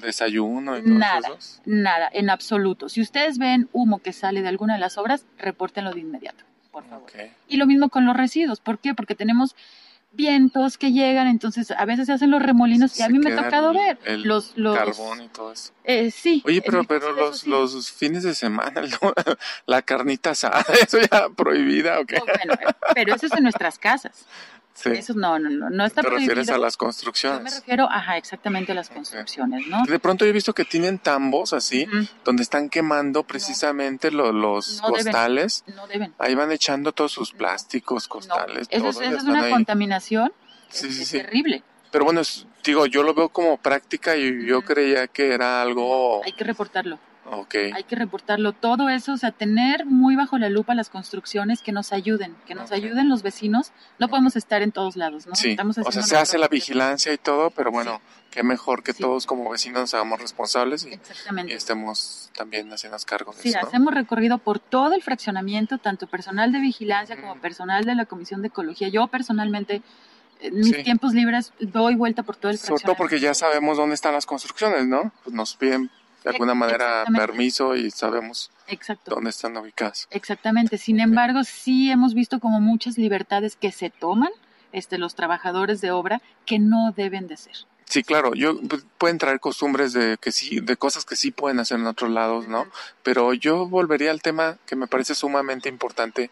Desayuno 0.00 0.78
y 0.78 0.82
nada, 0.82 1.28
nada, 1.64 2.08
en 2.12 2.30
absoluto. 2.30 2.88
Si 2.88 3.00
ustedes 3.00 3.38
ven 3.38 3.68
humo 3.72 3.98
que 4.00 4.12
sale 4.12 4.42
de 4.42 4.48
alguna 4.48 4.74
de 4.74 4.80
las 4.80 4.98
obras, 4.98 5.26
repórtenlo 5.38 5.92
de 5.92 6.00
inmediato, 6.00 6.44
por 6.70 6.84
favor. 6.84 7.10
Y 7.48 7.56
lo 7.56 7.66
mismo 7.66 7.88
con 7.88 8.06
los 8.06 8.16
residuos. 8.16 8.60
¿Por 8.60 8.78
qué? 8.78 8.94
Porque 8.94 9.14
tenemos 9.14 9.54
vientos 10.12 10.78
que 10.78 10.92
llegan, 10.92 11.26
entonces 11.26 11.70
a 11.70 11.84
veces 11.84 12.06
se 12.06 12.12
hacen 12.12 12.30
los 12.30 12.42
remolinos 12.42 12.98
y 12.98 13.02
a 13.02 13.08
mí 13.08 13.18
me 13.18 13.32
ha 13.32 13.44
tocado 13.44 13.72
ver 13.74 13.98
los, 14.24 14.56
los 14.56 14.76
carbón 14.76 15.22
y 15.22 15.28
todo 15.28 15.52
eso. 15.52 15.72
Eh, 15.84 16.10
sí. 16.10 16.42
Oye, 16.46 16.62
pero 16.62 16.84
pero 16.84 17.12
los, 17.12 17.46
los 17.46 17.90
fines 17.92 18.22
de 18.22 18.34
semana, 18.34 18.82
la 19.66 19.82
carnita 19.82 20.30
asada, 20.30 20.64
eso 20.82 20.98
ya 21.00 21.28
prohibida, 21.28 22.00
¿o 22.00 22.06
qué? 22.06 22.18
bueno, 22.18 22.54
pero 22.94 23.14
eso 23.14 23.26
es 23.26 23.32
en 23.32 23.42
nuestras 23.42 23.78
casas. 23.78 24.26
Sí. 24.78 24.90
Eso 24.90 25.14
no, 25.14 25.40
no, 25.40 25.50
no, 25.50 25.70
no 25.70 25.84
está 25.84 26.02
¿Te 26.02 26.10
refieres 26.10 26.48
a 26.50 26.58
las 26.58 26.76
construcciones? 26.76 27.38
Yo 27.38 27.44
me 27.44 27.50
refiero, 27.50 27.88
ajá, 27.90 28.16
exactamente 28.16 28.70
a 28.70 28.76
las 28.76 28.90
construcciones, 28.90 29.66
¿no? 29.66 29.84
De 29.84 29.98
pronto 29.98 30.24
yo 30.24 30.30
he 30.30 30.32
visto 30.32 30.54
que 30.54 30.64
tienen 30.64 31.00
tambos 31.00 31.52
así, 31.52 31.88
donde 32.24 32.44
están 32.44 32.68
quemando 32.68 33.24
precisamente 33.24 34.12
los 34.12 34.80
costales. 34.80 35.64
no 35.74 35.88
deben. 35.88 36.14
Ahí 36.18 36.36
van 36.36 36.52
echando 36.52 36.92
todos 36.92 37.10
sus 37.10 37.32
plásticos, 37.32 38.06
costales. 38.06 38.68
Eso, 38.70 38.88
es, 38.88 39.00
es 39.00 39.24
una 39.24 39.50
contaminación 39.50 40.32
sí, 40.68 40.92
sí, 40.92 41.04
sí. 41.04 41.18
terrible. 41.18 41.64
Pero 41.90 42.04
bueno, 42.04 42.20
digo, 42.62 42.86
yo 42.86 43.02
lo 43.02 43.14
veo 43.14 43.30
como 43.30 43.56
práctica 43.56 44.16
y 44.16 44.46
yo 44.46 44.62
creía 44.62 45.08
que 45.08 45.32
era 45.32 45.60
algo... 45.60 46.22
Hay 46.24 46.32
que 46.32 46.44
reportarlo. 46.44 46.98
Okay. 47.30 47.72
Hay 47.74 47.84
que 47.84 47.96
reportarlo. 47.96 48.52
Todo 48.52 48.88
eso, 48.88 49.12
o 49.12 49.16
sea, 49.16 49.32
tener 49.32 49.86
muy 49.86 50.16
bajo 50.16 50.38
la 50.38 50.48
lupa 50.48 50.74
las 50.74 50.88
construcciones 50.88 51.62
que 51.62 51.72
nos 51.72 51.92
ayuden, 51.92 52.34
que 52.46 52.54
nos 52.54 52.72
ayuden 52.72 53.08
los 53.08 53.22
vecinos. 53.22 53.72
No 53.98 54.08
podemos 54.08 54.36
estar 54.36 54.62
en 54.62 54.72
todos 54.72 54.96
lados, 54.96 55.26
¿no? 55.26 55.34
Sí. 55.34 55.56
o 55.84 55.92
sea, 55.92 56.02
se 56.02 56.16
hace 56.16 56.38
la 56.38 56.48
vigilancia 56.48 57.12
y 57.12 57.18
todo, 57.18 57.50
pero 57.50 57.70
bueno, 57.70 58.00
qué 58.30 58.42
mejor 58.42 58.82
que 58.82 58.94
todos 58.94 59.26
como 59.26 59.50
vecinos 59.50 59.90
seamos 59.90 60.20
responsables 60.20 60.86
y, 60.86 60.98
estemos 61.52 62.30
también 62.36 62.72
haciendo 62.72 62.96
cargo 63.06 63.32
de 63.32 63.42
sí, 63.42 63.48
eso. 63.50 63.58
Sí, 63.60 63.66
hacemos 63.66 63.94
recorrido 63.94 64.38
por 64.38 64.58
todo 64.58 64.94
el 64.94 65.02
fraccionamiento, 65.02 65.78
tanto 65.78 66.06
personal 66.06 66.52
de 66.52 66.60
vigilancia 66.60 67.20
como 67.20 67.40
personal 67.40 67.84
de 67.84 67.94
la 67.94 68.06
Comisión 68.06 68.42
de 68.42 68.48
Ecología. 68.48 68.88
Yo 68.88 69.06
personalmente 69.08 69.82
en 70.40 70.54
mis 70.54 70.82
tiempos 70.84 71.14
libres 71.14 71.52
doy 71.58 71.94
vuelta 71.94 72.22
por 72.22 72.36
todo 72.36 72.50
el 72.50 72.58
Sobre 72.58 72.82
todo 72.82 72.94
porque 72.94 73.20
ya 73.20 73.34
sabemos 73.34 73.76
dónde 73.76 73.94
están 73.94 74.14
las 74.14 74.26
construcciones, 74.26 74.86
¿no? 74.86 75.12
Pues 75.24 75.34
nos 75.34 75.56
piden 75.56 75.90
de 76.24 76.30
alguna 76.30 76.54
manera 76.54 77.04
permiso 77.14 77.76
y 77.76 77.90
sabemos 77.90 78.50
dónde 79.06 79.30
están 79.30 79.56
ubicadas. 79.56 80.08
Exactamente. 80.10 80.78
Sin 80.78 81.00
embargo, 81.00 81.44
sí 81.44 81.90
hemos 81.90 82.14
visto 82.14 82.40
como 82.40 82.60
muchas 82.60 82.98
libertades 82.98 83.56
que 83.56 83.72
se 83.72 83.90
toman 83.90 84.30
este, 84.72 84.98
los 84.98 85.14
trabajadores 85.14 85.80
de 85.80 85.90
obra 85.90 86.20
que 86.44 86.58
no 86.58 86.92
deben 86.92 87.26
de 87.26 87.36
ser. 87.36 87.54
Sí, 87.88 88.02
claro, 88.02 88.34
yo 88.34 88.60
pues, 88.60 88.84
pueden 88.98 89.16
traer 89.16 89.40
costumbres 89.40 89.94
de 89.94 90.18
que 90.20 90.30
sí, 90.30 90.60
de 90.60 90.76
cosas 90.76 91.06
que 91.06 91.16
sí 91.16 91.30
pueden 91.30 91.58
hacer 91.58 91.78
en 91.78 91.86
otros 91.86 92.10
lados, 92.10 92.46
¿no? 92.46 92.66
Pero 93.02 93.32
yo 93.32 93.66
volvería 93.66 94.10
al 94.10 94.20
tema 94.20 94.58
que 94.66 94.76
me 94.76 94.86
parece 94.86 95.14
sumamente 95.14 95.70
importante 95.70 96.30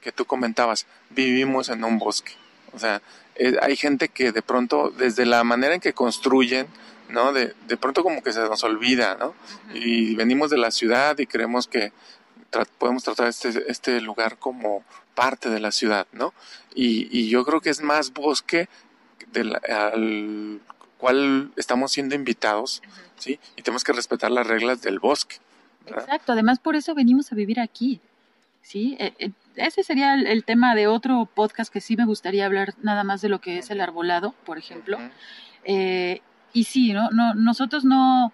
que 0.00 0.12
tú 0.12 0.24
comentabas. 0.24 0.86
Vivimos 1.10 1.68
en 1.68 1.84
un 1.84 1.98
bosque. 1.98 2.32
O 2.72 2.78
sea, 2.78 3.02
eh, 3.38 3.56
hay 3.62 3.76
gente 3.76 4.08
que 4.08 4.32
de 4.32 4.42
pronto, 4.42 4.90
desde 4.90 5.24
la 5.26 5.44
manera 5.44 5.74
en 5.74 5.80
que 5.80 5.92
construyen, 5.92 6.66
¿no? 7.08 7.32
De, 7.32 7.54
de 7.66 7.76
pronto 7.76 8.02
como 8.02 8.22
que 8.22 8.32
se 8.32 8.40
nos 8.40 8.62
olvida, 8.64 9.16
¿no? 9.16 9.34
Y 9.74 10.14
venimos 10.14 10.50
de 10.50 10.58
la 10.58 10.70
ciudad 10.70 11.18
y 11.18 11.26
creemos 11.26 11.66
que 11.66 11.92
podemos 12.78 13.04
tratar 13.04 13.28
este, 13.28 13.70
este 13.70 14.00
lugar 14.00 14.38
como 14.38 14.82
parte 15.14 15.50
de 15.50 15.60
la 15.60 15.72
ciudad, 15.72 16.06
¿no? 16.12 16.34
Y, 16.74 17.08
y 17.16 17.28
yo 17.28 17.44
creo 17.44 17.60
que 17.60 17.70
es 17.70 17.80
más 17.82 18.12
bosque 18.12 18.68
del, 19.32 19.56
al 19.68 20.60
cual 20.98 21.52
estamos 21.56 21.92
siendo 21.92 22.14
invitados, 22.14 22.82
¿sí? 23.16 23.38
Y 23.56 23.62
tenemos 23.62 23.84
que 23.84 23.92
respetar 23.92 24.30
las 24.30 24.46
reglas 24.46 24.82
del 24.82 24.98
bosque. 24.98 25.36
Exacto, 25.86 26.32
además 26.32 26.58
por 26.58 26.76
eso 26.76 26.94
venimos 26.94 27.32
a 27.32 27.34
vivir 27.34 27.60
aquí, 27.60 28.00
¿sí? 28.62 28.96
Eh, 28.98 29.14
eh, 29.18 29.30
ese 29.58 29.82
sería 29.82 30.14
el, 30.14 30.44
tema 30.44 30.74
de 30.74 30.86
otro 30.86 31.28
podcast 31.32 31.72
que 31.72 31.80
sí 31.80 31.96
me 31.96 32.06
gustaría 32.06 32.46
hablar 32.46 32.74
nada 32.82 33.04
más 33.04 33.20
de 33.20 33.28
lo 33.28 33.40
que 33.40 33.58
es 33.58 33.70
el 33.70 33.80
arbolado, 33.80 34.34
por 34.44 34.58
ejemplo. 34.58 34.98
eh, 35.64 36.20
y 36.52 36.64
sí, 36.64 36.92
¿no? 36.92 37.10
no 37.10 37.34
nosotros 37.34 37.84
no... 37.84 38.32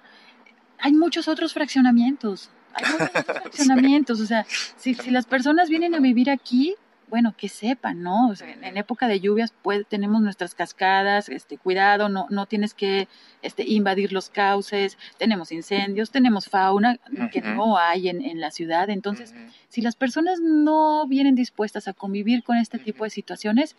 Hay 0.79 0.93
muchos 0.93 1.29
otros 1.29 1.55
fraccionamientos, 1.55 2.51
hay 2.75 2.93
muchos 2.93 3.09
otros 3.09 3.25
fraccionamientos, 3.43 4.21
o 4.21 4.27
sea, 4.27 4.45
si, 4.77 4.95
si 4.95 5.11
las 5.11 5.27
personas 5.27 5.69
vienen 5.69 5.95
a 5.95 6.01
vivir 6.01 6.31
aquí, 6.31 6.75
bueno, 7.09 7.35
que 7.37 7.49
sepan, 7.49 8.03
¿no? 8.03 8.29
O 8.29 8.37
sea, 8.37 8.51
en 8.51 8.77
época 8.77 9.09
de 9.09 9.21
lluvias 9.21 9.53
pues, 9.63 9.87
tenemos 9.87 10.21
nuestras 10.23 10.55
cascadas, 10.55 11.29
este, 11.29 11.59
cuidado, 11.59 12.09
no, 12.09 12.27
no 12.31 12.47
tienes 12.47 12.75
que 12.75 13.09
este, 13.43 13.65
invadir 13.69 14.13
los 14.13 14.31
cauces, 14.31 14.99
tenemos 15.19 15.53
incendios, 15.53 16.11
tenemos 16.11 16.49
fauna 16.49 16.99
que 17.31 17.41
no 17.41 17.79
hay 17.79 18.09
en, 18.09 18.23
en, 18.23 18.41
la 18.41 18.51
ciudad. 18.51 18.91
Entonces, 18.91 19.35
si 19.69 19.81
las 19.81 19.97
personas 19.97 20.41
no 20.41 21.07
vienen 21.07 21.35
dispuestas 21.35 21.89
a 21.89 21.93
convivir 21.93 22.43
con 22.43 22.57
este 22.57 22.79
tipo 22.79 23.05
de 23.05 23.11
situaciones, 23.11 23.77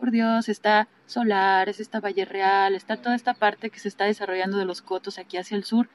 por 0.00 0.10
Dios, 0.10 0.48
está 0.48 0.88
Solares, 1.06 1.78
está 1.78 2.00
Valle 2.00 2.24
Real, 2.24 2.74
está 2.74 2.96
toda 2.96 3.14
esta 3.14 3.34
parte 3.34 3.68
que 3.68 3.78
se 3.78 3.88
está 3.88 4.06
desarrollando 4.06 4.56
de 4.56 4.64
los 4.64 4.80
cotos 4.80 5.18
aquí 5.18 5.36
hacia 5.36 5.56
el 5.56 5.64
sur, 5.64 5.88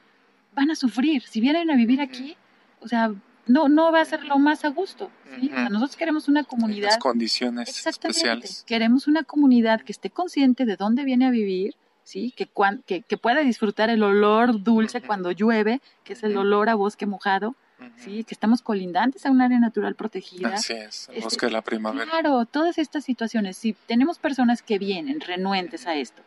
van 0.54 0.70
a 0.70 0.76
sufrir. 0.76 1.24
Si 1.24 1.42
vienen 1.42 1.72
a 1.72 1.76
vivir 1.76 2.00
aquí, 2.00 2.38
o 2.80 2.88
sea, 2.88 3.14
no, 3.48 3.70
no 3.70 3.92
va 3.92 4.02
a 4.02 4.06
ser 4.06 4.24
lo 4.26 4.38
más 4.40 4.66
a 4.66 4.70
gusto. 4.70 5.12
¿sí? 5.40 5.50
nosotros 5.50 5.96
queremos 5.96 6.28
una 6.28 6.44
comunidad. 6.44 6.90
Las 6.90 6.98
condiciones 6.98 7.86
especiales. 7.86 8.64
Queremos 8.68 9.08
una 9.08 9.24
comunidad 9.24 9.82
que 9.82 9.92
esté 9.92 10.10
consciente 10.10 10.66
de 10.66 10.76
dónde 10.76 11.04
viene 11.04 11.26
a 11.26 11.30
vivir, 11.30 11.76
¿sí? 12.04 12.34
que, 12.36 12.50
que, 12.86 13.02
que 13.02 13.18
pueda 13.18 13.42
disfrutar 13.42 13.90
el 13.90 14.04
olor 14.04 14.64
dulce 14.64 15.02
cuando 15.02 15.32
llueve, 15.32 15.82
que 16.04 16.14
es 16.14 16.24
el 16.24 16.38
olor 16.38 16.70
a 16.70 16.76
bosque 16.76 17.06
mojado, 17.06 17.56
¿sí? 17.98 18.24
que 18.24 18.34
estamos 18.34 18.62
colindantes 18.62 19.26
a 19.26 19.32
un 19.32 19.42
área 19.42 19.60
natural 19.60 19.96
protegida. 19.96 20.54
Así 20.56 20.74
es, 20.74 21.10
el 21.10 21.16
este, 21.16 21.26
bosque 21.26 21.46
de 21.48 21.52
la 21.52 21.62
primavera. 21.62 22.06
Claro, 22.06 22.46
todas 22.46 22.78
estas 22.78 23.04
situaciones, 23.04 23.58
si 23.58 23.74
tenemos 23.74 24.20
personas 24.20 24.62
que 24.62 24.80
vienen 24.80 25.22
renuentes 25.22 25.86
a 25.88 25.96
esto 25.96 26.22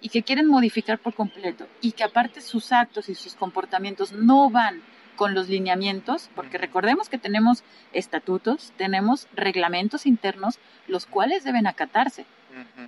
y 0.00 0.08
que 0.08 0.22
quieren 0.22 0.46
modificar 0.46 0.98
por 0.98 1.14
completo 1.14 1.66
y 1.80 1.92
que 1.92 2.04
aparte 2.04 2.40
sus 2.40 2.72
actos 2.72 3.08
y 3.08 3.14
sus 3.14 3.34
comportamientos 3.34 4.12
no 4.12 4.50
van 4.50 4.82
con 5.16 5.34
los 5.34 5.48
lineamientos, 5.48 6.30
porque 6.34 6.58
recordemos 6.58 7.08
que 7.08 7.18
tenemos 7.18 7.64
estatutos, 7.92 8.72
tenemos 8.76 9.26
reglamentos 9.34 10.06
internos, 10.06 10.58
los 10.86 11.06
cuales 11.06 11.44
deben 11.44 11.66
acatarse. 11.66 12.26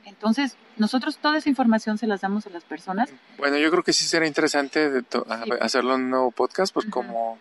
Entonces, 0.06 0.56
nosotros 0.76 1.18
toda 1.18 1.38
esa 1.38 1.48
información 1.48 1.98
se 1.98 2.06
las 2.06 2.22
damos 2.22 2.46
a 2.46 2.50
las 2.50 2.64
personas. 2.64 3.10
Bueno, 3.36 3.58
yo 3.58 3.70
creo 3.70 3.82
que 3.82 3.92
sí 3.92 4.04
será 4.04 4.26
interesante 4.26 5.02
hacerlo 5.60 5.94
en 5.94 6.02
un 6.02 6.10
nuevo 6.10 6.30
podcast, 6.30 6.72
pues 6.72 6.86
como 6.86 7.38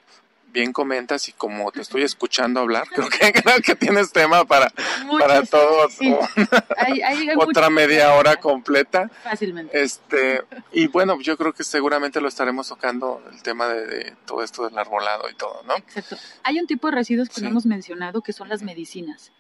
bien 0.52 0.74
comentas 0.74 1.28
y 1.30 1.34
como 1.34 1.72
te 1.72 1.82
estoy 1.82 2.04
escuchando 2.04 2.60
hablar, 2.62 2.88
creo 2.94 3.10
que, 3.10 3.34
creo 3.34 3.62
que 3.64 3.76
tienes 3.76 4.12
tema 4.12 4.46
para, 4.46 4.72
para 5.20 5.44
todo. 5.44 5.88
otra 7.38 7.70
media 7.70 8.14
hora 8.14 8.38
completa. 8.38 9.10
Fácilmente. 9.24 9.82
Este, 9.82 10.44
y 10.72 10.88
bueno, 10.88 11.20
yo 11.22 11.38
creo 11.38 11.54
que 11.54 11.64
seguramente 11.64 12.22
lo 12.22 12.28
estaremos 12.28 12.68
tocando, 12.68 13.22
el 13.32 13.42
tema 13.42 13.68
de, 13.70 14.16
todo 14.26 14.44
esto 14.44 14.68
del 14.68 14.78
arbolado 14.78 15.30
y 15.30 15.36
todo, 15.36 15.62
¿no? 15.68 15.76
Exacto. 15.76 16.18
Hay 16.44 16.60
un 16.60 16.68
tipo 16.68 16.88
de 16.88 16.96
residuos 16.96 17.30
que 17.30 17.42
no 17.42 17.50
hemos 17.50 17.66
mencionado 17.66 18.22
que 18.22 18.34
son 18.34 18.50
las 18.50 18.64
medicinas. 18.64 19.32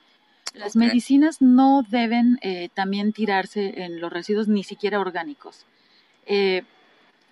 Las 0.53 0.75
medicinas 0.75 1.41
no 1.41 1.83
deben 1.87 2.39
eh, 2.41 2.69
también 2.73 3.13
tirarse 3.13 3.83
en 3.83 3.99
los 3.99 4.11
residuos 4.11 4.47
ni 4.47 4.63
siquiera 4.63 4.99
orgánicos. 4.99 5.65
Eh, 6.25 6.63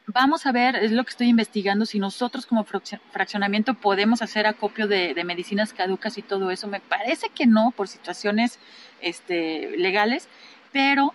Vamos 0.08 0.46
a 0.46 0.52
ver, 0.52 0.76
es 0.76 0.92
lo 0.92 1.04
que 1.04 1.10
estoy 1.10 1.28
investigando, 1.28 1.86
si 1.86 1.98
nosotros 1.98 2.46
como 2.46 2.64
fraccionamiento 2.64 3.74
podemos 3.74 4.22
hacer 4.22 4.46
acopio 4.46 4.88
de, 4.88 5.20
medicinas 5.26 5.74
caducas 5.74 6.18
y 6.18 6.22
todo 6.22 6.52
eso. 6.52 6.68
Me 6.68 6.80
parece 6.80 7.30
que 7.30 7.48
no, 7.48 7.74
por 7.76 7.88
situaciones 7.88 8.60
este, 9.02 9.76
legales, 9.78 10.28
pero 10.72 11.14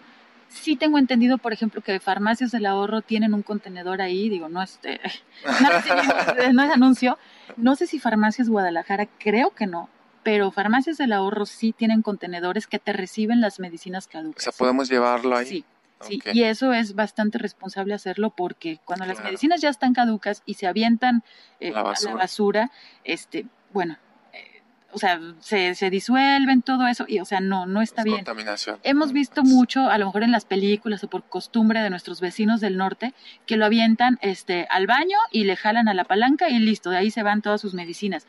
sí 0.49 0.75
tengo 0.75 0.99
entendido, 0.99 1.39
por 1.39 1.53
ejemplo, 1.53 1.83
que 1.83 2.01
farmacias 2.01 2.51
del 2.51 2.67
ahorro 2.67 3.01
tienen 3.01 3.33
un 3.33 3.43
contenedor 3.43 4.03
ahí, 4.03 4.29
digo, 4.29 4.49
no, 4.49 4.61
este, 4.61 5.01
no 6.53 6.63
es 6.65 6.71
anuncio. 6.71 7.17
No 7.57 7.77
sé 7.77 7.87
si 7.87 8.01
farmacias 8.01 8.49
Guadalajara, 8.49 9.07
creo 9.19 9.51
que 9.51 9.67
no, 9.67 9.89
pero 10.25 10.51
farmacias 10.51 10.99
del 10.99 11.13
ahorro 11.13 11.47
sí 11.47 11.73
tienen 11.73 12.03
contenedores 12.03 12.67
que 12.67 12.81
te 12.81 12.93
reciben 12.93 13.41
las 13.41 13.61
medicinas 13.61 14.09
caducas. 14.09 14.49
O 14.49 14.51
sea, 14.51 14.59
podemos 14.59 14.89
llevarlo 14.89 15.37
ahí. 15.37 15.47
Sí, 15.47 15.65
Sí, 16.01 16.19
y 16.33 16.45
eso 16.45 16.73
es 16.73 16.95
bastante 16.95 17.39
responsable 17.39 17.93
hacerlo 17.93 18.31
porque 18.31 18.79
cuando 18.85 19.05
las 19.05 19.23
medicinas 19.23 19.61
ya 19.61 19.69
están 19.69 19.93
caducas 19.93 20.43
y 20.47 20.55
se 20.55 20.67
avientan 20.67 21.23
eh, 21.61 21.73
a 21.75 21.95
la 22.03 22.15
basura, 22.15 22.71
este, 23.05 23.45
bueno, 23.73 23.99
eh, 24.33 24.63
o 24.93 24.99
sea, 24.99 25.21
se, 25.41 25.75
se, 25.75 25.91
disuelven 25.91 26.63
todo 26.63 26.87
eso 26.87 27.05
y, 27.07 27.21
o 27.21 27.27
sea, 27.27 27.41
no, 27.41 27.67
no 27.67 27.83
está 27.83 28.03
bien. 28.03 28.19
Contaminación. 28.19 28.79
Hemos 28.83 29.13
visto 29.13 29.43
mucho, 29.43 29.91
a 29.91 29.99
lo 29.99 30.07
mejor 30.07 30.23
en 30.23 30.33
las 30.33 30.47
películas 30.47 31.05
o 31.05 31.09
por 31.09 31.25
costumbre 31.25 31.83
de 31.83 31.91
nuestros 31.91 32.23
vecinos 32.23 32.63
del 32.63 32.79
norte, 32.79 33.13
que 33.45 33.59
lo 33.59 33.67
avientan, 33.67 34.19
este, 34.23 34.67
al 34.71 34.87
baño 34.87 35.19
y 35.31 35.45
le 35.45 35.55
jalan 35.55 35.87
a 35.89 35.95
la 35.95 36.05
palanca 36.05 36.49
y 36.49 36.59
listo, 36.61 36.89
de 36.89 36.97
ahí 36.97 37.11
se 37.11 37.23
van 37.23 37.43
todas 37.43 37.61
sus 37.61 37.75
medicinas. 37.75 38.27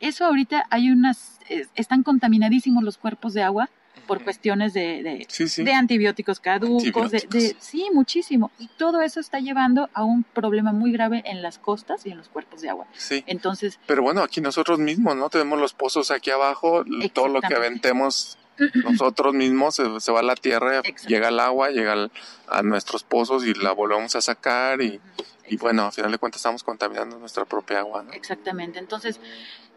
Eso 0.00 0.24
ahorita 0.24 0.64
hay 0.70 0.90
unas, 0.90 1.40
están 1.74 2.02
contaminadísimos 2.02 2.82
los 2.82 2.96
cuerpos 2.96 3.34
de 3.34 3.42
agua 3.42 3.68
por 4.06 4.22
cuestiones 4.22 4.72
de, 4.72 5.02
de, 5.02 5.72
antibióticos 5.72 6.40
caducos, 6.40 7.10
De, 7.10 7.56
sí, 7.58 7.88
muchísimo. 7.92 8.50
Y 8.58 8.68
todo 8.68 9.02
eso 9.02 9.20
está 9.20 9.40
llevando 9.40 9.88
a 9.94 10.04
un 10.04 10.22
problema 10.24 10.72
muy 10.72 10.92
grave 10.92 11.22
en 11.26 11.42
las 11.42 11.58
costas 11.58 12.06
y 12.06 12.10
en 12.10 12.18
los 12.18 12.28
cuerpos 12.28 12.60
de 12.60 12.70
agua. 12.70 12.86
Sí. 12.94 13.24
Entonces. 13.26 13.78
Pero 13.86 14.02
bueno, 14.02 14.22
aquí 14.22 14.40
nosotros 14.40 14.78
mismos, 14.78 15.16
¿no? 15.16 15.30
Tenemos 15.30 15.60
los 15.60 15.74
pozos 15.74 16.10
aquí 16.10 16.30
abajo, 16.30 16.84
todo 17.12 17.28
lo 17.28 17.40
que 17.40 17.54
aventemos 17.54 18.38
nosotros 18.84 19.34
mismos 19.34 19.74
se, 19.74 20.12
va 20.12 20.20
a 20.20 20.22
la 20.22 20.34
tierra, 20.34 20.82
llega 21.06 21.28
el 21.28 21.40
agua, 21.40 21.70
llega 21.70 22.10
a 22.48 22.62
nuestros 22.62 23.02
pozos 23.04 23.44
y 23.46 23.54
la 23.54 23.72
volvemos 23.72 24.14
a 24.16 24.20
sacar 24.20 24.82
y, 24.82 25.00
y 25.48 25.56
bueno, 25.56 25.84
a 25.84 25.92
final 25.92 26.12
de 26.12 26.18
cuentas 26.18 26.40
estamos 26.40 26.62
contaminando 26.62 27.18
nuestra 27.18 27.44
propia 27.44 27.80
agua. 27.80 28.02
¿no? 28.02 28.12
Exactamente. 28.12 28.78
Entonces, 28.78 29.20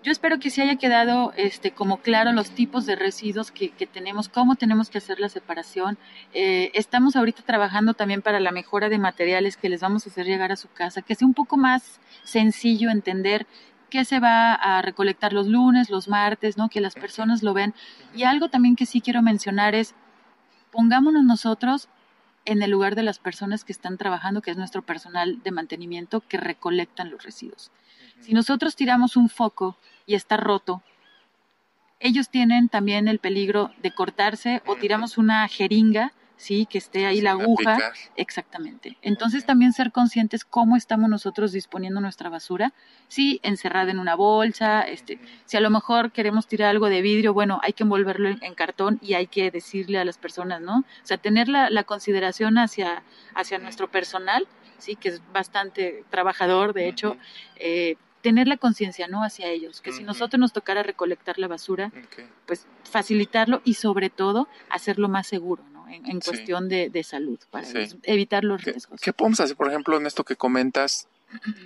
yo 0.05 0.11
espero 0.11 0.37
que 0.39 0.51
se 0.51 0.61
haya 0.61 0.75
quedado 0.75 1.33
este, 1.35 1.71
como 1.71 1.97
claro 1.97 2.31
los 2.31 2.51
tipos 2.51 2.85
de 2.85 2.95
residuos 2.95 3.49
que, 3.49 3.71
tenemos, 3.91 4.29
cómo 4.29 4.55
tenemos 4.55 4.91
que 4.91 4.99
hacer 4.99 5.19
la 5.19 5.29
separación. 5.29 5.97
Eh, 6.31 6.69
estamos 6.75 7.15
ahorita 7.15 7.41
trabajando 7.41 7.95
también 7.95 8.21
para 8.21 8.39
la 8.39 8.51
mejora 8.51 8.87
de 8.87 8.99
materiales 8.99 9.57
que 9.57 9.67
les 9.67 9.81
vamos 9.81 10.05
a 10.05 10.11
hacer 10.11 10.27
llegar 10.27 10.51
a 10.51 10.57
su 10.57 10.67
casa, 10.69 11.01
que 11.01 11.15
sea 11.15 11.27
un 11.27 11.33
poco 11.33 11.57
más 11.57 11.99
sencillo 12.23 12.91
entender 12.91 13.47
qué 13.89 14.05
se 14.05 14.19
va 14.19 14.53
a 14.53 14.83
recolectar 14.83 15.33
los 15.33 15.47
lunes, 15.47 15.89
los 15.89 16.07
martes, 16.07 16.55
¿no? 16.55 16.69
Que 16.69 16.81
las 16.81 16.93
personas 16.93 17.41
lo 17.41 17.55
ven. 17.55 17.73
Y 18.15 18.25
algo 18.25 18.49
también 18.49 18.75
que 18.75 18.85
sí 18.85 19.01
quiero 19.01 19.23
mencionar 19.23 19.73
es, 19.73 19.95
pongámonos 20.71 21.23
nosotros 21.23 21.89
en 22.45 22.61
el 22.61 22.69
lugar 22.69 22.93
de 22.93 23.01
las 23.01 23.17
personas 23.17 23.63
que 23.63 23.71
están 23.71 23.97
trabajando, 23.97 24.43
que 24.43 24.51
es 24.51 24.57
nuestro 24.57 24.83
personal 24.83 25.41
de 25.41 25.49
mantenimiento 25.49 26.21
que 26.21 26.37
recolectan 26.37 27.09
los 27.09 27.23
residuos. 27.23 27.71
Si 28.21 28.33
nosotros 28.33 28.75
tiramos 28.75 29.17
un 29.17 29.29
foco 29.29 29.77
y 30.05 30.15
está 30.15 30.37
roto, 30.37 30.81
ellos 31.99 32.29
tienen 32.29 32.69
también 32.69 33.07
el 33.07 33.19
peligro 33.19 33.71
de 33.81 33.91
cortarse 33.91 34.61
o 34.65 34.75
tiramos 34.75 35.17
una 35.17 35.47
jeringa 35.47 36.13
¿sí? 36.37 36.65
Que 36.65 36.77
esté 36.77 37.05
ahí 37.05 37.21
la 37.21 37.31
aguja. 37.31 37.77
Exactamente. 38.15 38.97
Entonces 39.01 39.45
también 39.45 39.73
ser 39.73 39.91
conscientes 39.91 40.45
cómo 40.45 40.75
estamos 40.75 41.09
nosotros 41.09 41.51
disponiendo 41.51 42.01
nuestra 42.01 42.29
basura, 42.29 42.73
sí, 43.07 43.39
encerrada 43.43 43.91
en 43.91 43.99
una 43.99 44.15
bolsa, 44.15 44.81
este, 44.81 45.19
si 45.45 45.57
a 45.57 45.61
lo 45.61 45.69
mejor 45.69 46.11
queremos 46.11 46.47
tirar 46.47 46.69
algo 46.69 46.89
de 46.89 47.01
vidrio, 47.01 47.33
bueno, 47.33 47.59
hay 47.63 47.73
que 47.73 47.83
envolverlo 47.83 48.29
en, 48.29 48.55
cartón 48.55 48.99
y 49.01 49.15
hay 49.15 49.27
que 49.27 49.51
decirle 49.51 49.99
a 49.99 50.05
las 50.05 50.17
personas, 50.17 50.61
¿no? 50.61 50.79
O 50.79 50.83
sea, 51.05 51.17
tener 51.17 51.49
la, 51.49 51.69
la 51.69 51.83
consideración 51.83 52.57
hacia, 52.57 53.03
hacia 53.33 53.59
nuestro 53.59 53.89
personal, 53.89 54.47
sí, 54.77 54.95
que 54.95 55.09
es 55.09 55.21
bastante 55.33 56.05
trabajador, 56.09 56.73
de 56.73 56.87
hecho, 56.87 57.17
eh, 57.57 57.95
tener 58.25 58.47
la 58.47 58.57
conciencia, 58.57 59.07
¿no? 59.07 59.23
Hacia 59.23 59.49
ellos, 59.49 59.81
que 59.81 59.91
si 59.91 60.01
nosotros 60.01 60.39
nos 60.39 60.51
tocara 60.51 60.81
recolectar 60.81 61.37
la 61.37 61.47
basura, 61.47 61.91
pues 62.47 62.65
facilitarlo 62.83 63.61
y 63.63 63.75
sobre 63.75 64.09
todo 64.09 64.47
hacerlo 64.71 65.09
más 65.09 65.27
seguro, 65.27 65.61
¿no? 65.71 65.85
en, 65.87 66.19
cuestión 66.19 66.67
de, 66.67 67.03
salud, 67.03 67.37
para 67.51 67.67
evitar 68.01 68.43
los 68.43 68.63
riesgos. 68.63 68.99
¿Qué 68.99 69.13
podemos 69.13 69.39
hacer, 69.41 69.55
por 69.55 69.67
ejemplo, 69.67 69.95
en 69.97 70.07
esto 70.07 70.23
que 70.23 70.35
comentas, 70.35 71.07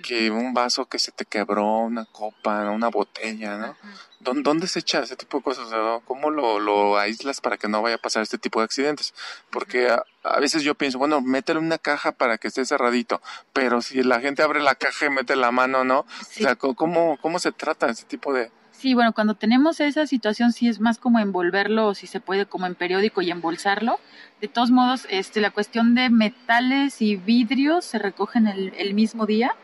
que 0.02 0.30
un 0.30 0.54
vaso 0.54 0.86
que 0.86 0.98
se 0.98 1.12
te 1.12 1.24
quebró, 1.24 1.78
una 1.78 2.04
copa, 2.06 2.70
una 2.70 2.88
botella, 2.88 3.56
¿no? 3.56 3.76
¿Dónde, 4.20 4.66
se 4.66 4.80
echa 4.80 5.00
ese 5.00 5.16
tipo 5.16 5.38
de 5.38 5.44
cosas? 5.44 5.68
¿Cómo 6.04 6.30
lo, 6.30 6.98
aíslas 6.98 7.40
para 7.40 7.56
que 7.56 7.68
no 7.68 7.80
vaya 7.80 7.96
a 7.96 7.98
pasar 7.98 8.22
este 8.22 8.36
tipo 8.36 8.60
de 8.60 8.66
accidentes? 8.66 9.14
Porque 9.50 9.88
a, 9.88 10.40
veces 10.40 10.62
yo 10.62 10.74
pienso, 10.74 10.98
bueno, 10.98 11.22
métele 11.22 11.58
una 11.58 11.78
caja 11.78 12.12
para 12.12 12.36
que 12.36 12.48
esté 12.48 12.66
cerradito, 12.66 13.22
pero 13.54 13.80
si 13.80 14.02
la 14.02 14.20
gente 14.20 14.42
abre 14.42 14.60
la 14.60 14.74
caja 14.74 15.06
y 15.06 15.10
mete 15.10 15.36
la 15.36 15.52
mano, 15.52 15.84
¿no? 15.84 16.00
O 16.00 16.06
sea, 16.30 16.54
¿cómo, 16.56 17.18
¿cómo 17.22 17.38
se 17.38 17.50
trata 17.50 17.88
ese 17.88 18.04
tipo 18.04 18.34
de, 18.34 18.50
Sí, 18.80 18.94
bueno, 18.94 19.12
cuando 19.12 19.34
tenemos 19.34 19.78
esa 19.80 20.06
situación 20.06 20.52
sí 20.52 20.66
es 20.66 20.80
más 20.80 20.96
como 20.96 21.18
envolverlo, 21.18 21.92
si 21.94 22.06
se 22.06 22.18
puede, 22.18 22.46
como 22.46 22.64
en 22.66 22.74
periódico 22.74 23.20
y 23.20 23.30
embolsarlo. 23.30 24.00
De 24.40 24.48
todos 24.48 24.70
modos, 24.70 25.06
este, 25.10 25.42
la 25.42 25.50
cuestión 25.50 25.94
de 25.94 26.08
metales 26.08 27.02
y 27.02 27.16
vidrios 27.16 27.84
se 27.84 27.98
recogen 27.98 28.46
el, 28.46 28.72
el 28.78 28.94
mismo 28.94 29.26
día, 29.26 29.54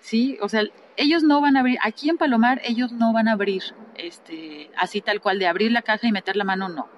¿sí? 0.00 0.38
O 0.40 0.48
sea, 0.48 0.62
ellos 0.96 1.22
no 1.22 1.42
van 1.42 1.58
a 1.58 1.60
abrir, 1.60 1.78
aquí 1.82 2.08
en 2.08 2.16
Palomar 2.16 2.62
ellos 2.64 2.92
no 2.92 3.12
van 3.12 3.28
a 3.28 3.32
abrir, 3.32 3.62
este, 3.94 4.70
así 4.78 5.02
tal 5.02 5.20
cual, 5.20 5.38
de 5.38 5.48
abrir 5.48 5.70
la 5.70 5.82
caja 5.82 6.06
y 6.06 6.12
meter 6.12 6.34
la 6.34 6.44
mano, 6.44 6.70
no. 6.70 6.88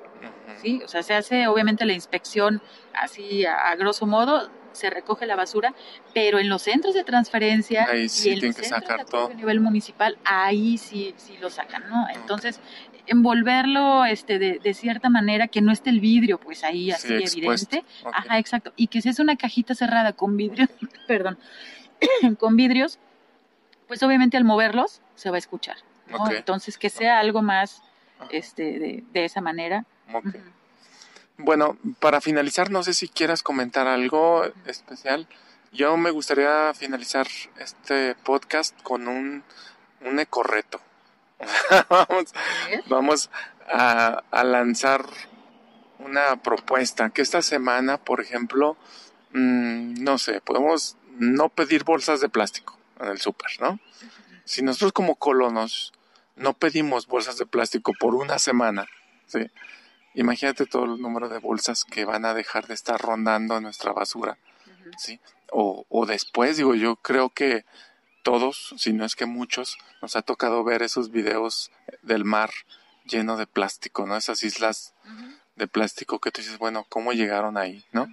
¿Sí? 0.63 0.81
O 0.85 0.89
sea, 0.89 1.03
se 1.03 1.15
hace 1.15 1.49
obviamente 1.49 1.85
la 1.87 1.93
inspección 1.93 2.63
así 2.95 3.45
a 3.47 3.75
grosso 3.75 4.07
modo, 4.07 4.49
se 4.79 4.91
recoge 4.91 5.27
la 5.27 5.37
basura, 5.37 5.75
pero 6.15 6.39
en 6.39 6.49
los 6.49 6.63
centros 6.63 6.95
de 6.95 7.05
transferencia 7.05 7.89
y 7.95 8.31
en 8.31 8.47
los 8.47 8.57
centros 8.57 9.13
a 9.13 9.35
nivel 9.35 9.61
municipal, 9.61 10.19
ahí 10.25 10.79
sí, 10.79 11.15
sí 11.17 11.37
lo 11.41 11.51
sacan, 11.51 11.89
¿no? 11.89 12.07
Entonces, 12.15 12.61
envolverlo 13.07 14.05
este, 14.05 14.39
de, 14.39 14.75
cierta 14.75 15.09
manera, 15.09 15.49
que 15.49 15.61
no 15.61 15.73
esté 15.73 15.91
el 15.91 16.01
vidrio, 16.01 16.39
pues 16.39 16.65
ahí 16.65 16.91
así 16.91 17.15
evidente. 17.15 17.85
Ajá, 18.13 18.39
exacto. 18.39 18.73
Y 18.77 18.89
que 18.89 19.03
si 19.03 19.09
es 19.09 19.19
una 19.19 19.37
cajita 19.37 19.75
cerrada 19.75 20.13
con 20.13 20.37
vidrio, 20.37 20.69
perdón, 21.09 21.39
con 22.39 22.57
vidrios, 22.57 22.99
pues 23.87 24.03
obviamente 24.03 24.37
al 24.37 24.45
moverlos 24.45 25.01
se 25.15 25.31
va 25.31 25.37
a 25.37 25.39
escuchar. 25.39 25.77
¿no? 26.09 26.31
Entonces, 26.31 26.79
que 26.79 26.91
sea 26.91 27.19
algo 27.19 27.43
más 27.43 27.83
este, 28.31 28.79
de, 28.79 29.05
de 29.13 29.25
esa 29.25 29.41
manera. 29.41 29.85
Bueno, 31.39 31.79
para 32.01 32.21
finalizar, 32.21 32.73
no 32.73 32.83
sé 32.83 32.95
si 32.95 33.09
quieras 33.09 33.45
comentar 33.45 33.87
algo 33.87 34.45
especial. 34.67 35.29
Yo 35.71 35.97
me 35.97 36.11
gustaría 36.11 36.75
finalizar 36.75 37.29
este 37.59 38.17
podcast 38.17 38.75
con 38.83 39.07
un, 39.07 39.45
un 40.01 40.19
ecorreto. 40.19 40.81
vamos 41.89 42.35
vamos 42.89 43.31
a, 43.69 44.25
a, 44.33 44.45
lanzar 44.45 45.07
una 46.01 46.43
propuesta. 46.43 47.11
Que 47.11 47.23
esta 47.23 47.41
semana, 47.41 47.99
por 47.99 48.21
ejemplo, 48.21 48.77
mmm, 49.31 49.95
no 50.03 50.19
sé, 50.19 50.41
podemos 50.41 50.97
no 51.21 51.51
pedir 51.51 51.85
bolsas 51.85 52.21
de 52.21 52.29
plástico 52.29 52.77
en 52.99 53.11
el 53.11 53.21
súper, 53.21 53.51
¿no? 53.61 53.79
Si 54.45 54.63
nosotros 54.63 54.93
como 54.93 55.15
colonos 55.15 55.93
no 56.35 56.55
pedimos 56.55 57.07
bolsas 57.07 57.39
de 57.39 57.47
plástico 57.47 57.93
por 57.93 58.17
una 58.17 58.41
semana, 58.41 58.87
¿sí? 59.27 59.49
Imagínate 60.19 60.67
todo 60.67 60.85
el 60.85 61.01
número 61.01 61.29
de 61.29 61.39
bolsas 61.39 61.85
que 61.85 62.05
van 62.05 62.25
a 62.25 62.35
dejar 62.35 62.67
de 62.67 62.75
estar 62.75 63.01
rondando 63.01 63.61
nuestra 63.61 63.93
basura, 63.93 64.37
¿sí? 64.99 65.21
O, 65.53 65.87
o 65.89 66.07
después, 66.07 66.57
digo, 66.57 66.75
yo 66.75 66.97
creo 66.97 67.31
que 67.31 67.65
todos, 68.25 68.75
si 68.77 68.93
no 68.93 69.05
es 69.05 69.15
que 69.15 69.27
muchos, 69.27 69.79
nos 70.03 70.17
ha 70.17 70.23
tocado 70.23 70.65
ver 70.65 70.83
esos 70.83 71.13
videos 71.13 71.71
del 72.03 72.25
mar 72.25 72.51
lleno 73.05 73.37
de 73.37 73.47
plástico, 73.47 74.07
¿no? 74.07 74.17
Esas 74.17 74.43
islas 74.43 74.93
de 75.55 75.69
plástico 75.69 76.19
que 76.19 76.33
tú 76.33 76.41
dices, 76.41 76.59
bueno, 76.59 76.85
¿cómo 76.89 77.13
llegaron 77.13 77.57
ahí, 77.57 77.85
no? 77.93 78.09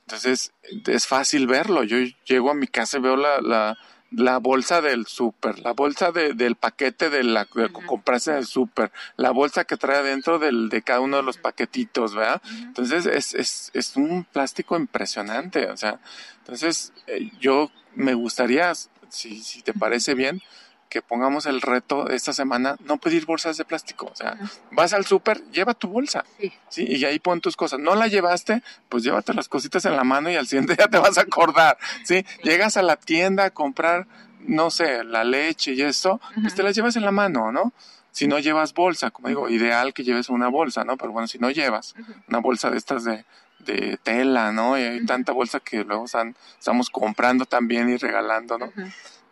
Entonces, 0.00 0.52
es 0.86 1.06
fácil 1.06 1.46
verlo. 1.46 1.84
Yo 1.84 1.98
llego 2.24 2.50
a 2.50 2.54
mi 2.54 2.66
casa 2.66 2.98
y 2.98 3.00
veo 3.00 3.16
la, 3.16 3.40
la, 3.40 3.78
la 4.16 4.38
bolsa 4.38 4.80
del 4.80 5.06
súper, 5.06 5.58
la 5.60 5.72
bolsa 5.72 6.12
de, 6.12 6.34
del 6.34 6.56
paquete 6.56 7.10
de 7.10 7.24
la 7.24 7.46
de 7.54 7.70
comprarse 7.70 8.32
en 8.32 8.38
el 8.38 8.46
súper, 8.46 8.92
la 9.16 9.30
bolsa 9.30 9.64
que 9.64 9.76
trae 9.76 9.98
adentro 9.98 10.38
del, 10.38 10.68
de 10.68 10.82
cada 10.82 11.00
uno 11.00 11.16
de 11.18 11.22
los 11.22 11.38
paquetitos, 11.38 12.14
¿verdad? 12.14 12.42
Entonces 12.62 13.06
es, 13.06 13.34
es, 13.34 13.70
es 13.74 13.96
un 13.96 14.24
plástico 14.24 14.76
impresionante, 14.76 15.70
o 15.70 15.76
sea, 15.76 16.00
entonces 16.38 16.92
eh, 17.06 17.30
yo 17.40 17.70
me 17.94 18.14
gustaría, 18.14 18.72
si, 19.08 19.42
si 19.42 19.62
te 19.62 19.72
parece 19.72 20.14
bien, 20.14 20.40
que 20.88 21.02
pongamos 21.02 21.46
el 21.46 21.60
reto 21.60 22.08
esta 22.10 22.32
semana, 22.32 22.76
no 22.84 22.98
pedir 22.98 23.26
bolsas 23.26 23.56
de 23.56 23.64
plástico. 23.64 24.08
O 24.12 24.14
sea, 24.14 24.38
vas 24.70 24.92
al 24.92 25.04
súper, 25.04 25.42
lleva 25.50 25.74
tu 25.74 25.88
bolsa. 25.88 26.24
Sí. 26.68 26.84
Y 26.86 27.04
ahí 27.04 27.18
pon 27.18 27.40
tus 27.40 27.56
cosas. 27.56 27.80
No 27.80 27.94
la 27.94 28.06
llevaste, 28.06 28.62
pues 28.88 29.02
llévate 29.02 29.34
las 29.34 29.48
cositas 29.48 29.84
en 29.84 29.96
la 29.96 30.04
mano 30.04 30.30
y 30.30 30.36
al 30.36 30.46
siguiente 30.46 30.76
día 30.76 30.88
te 30.88 30.98
vas 30.98 31.18
a 31.18 31.22
acordar. 31.22 31.78
¿sí? 32.04 32.24
Llegas 32.42 32.76
a 32.76 32.82
la 32.82 32.96
tienda 32.96 33.46
a 33.46 33.50
comprar, 33.50 34.06
no 34.40 34.70
sé, 34.70 35.04
la 35.04 35.24
leche 35.24 35.72
y 35.72 35.82
eso, 35.82 36.20
pues 36.40 36.54
te 36.54 36.62
las 36.62 36.74
llevas 36.74 36.96
en 36.96 37.04
la 37.04 37.10
mano, 37.10 37.50
¿no? 37.50 37.72
Si 38.12 38.28
no 38.28 38.38
llevas 38.38 38.74
bolsa, 38.74 39.10
como 39.10 39.26
digo, 39.26 39.48
ideal 39.48 39.92
que 39.92 40.04
lleves 40.04 40.28
una 40.28 40.46
bolsa, 40.46 40.84
¿no? 40.84 40.96
Pero 40.96 41.10
bueno, 41.10 41.26
si 41.26 41.38
no 41.38 41.50
llevas 41.50 41.96
una 42.28 42.38
bolsa 42.38 42.70
de 42.70 42.78
estas 42.78 43.02
de, 43.02 43.24
de 43.58 43.98
tela, 44.02 44.52
¿no? 44.52 44.78
Y 44.78 44.82
hay 44.82 45.04
tanta 45.04 45.32
bolsa 45.32 45.58
que 45.58 45.82
luego 45.82 46.04
están, 46.04 46.36
estamos 46.56 46.90
comprando 46.90 47.46
también 47.46 47.88
y 47.88 47.96
regalando, 47.96 48.58
¿no? 48.58 48.72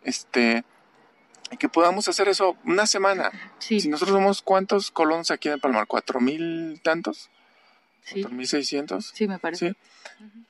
Este, 0.03 0.65
que 1.57 1.69
podamos 1.69 2.07
hacer 2.07 2.27
eso 2.27 2.57
una 2.65 2.85
semana. 2.85 3.31
Si 3.59 3.87
nosotros 3.87 4.15
somos 4.15 4.41
cuántos 4.41 4.91
colonos 4.91 5.31
aquí 5.31 5.47
en 5.47 5.55
el 5.55 5.59
Palmar, 5.59 5.87
cuatro 5.87 6.19
mil 6.19 6.79
tantos, 6.83 7.29
cuatro 8.11 8.31
mil 8.31 8.47
seiscientos. 8.47 9.11
Sí, 9.13 9.27
me 9.27 9.39
parece. 9.39 9.75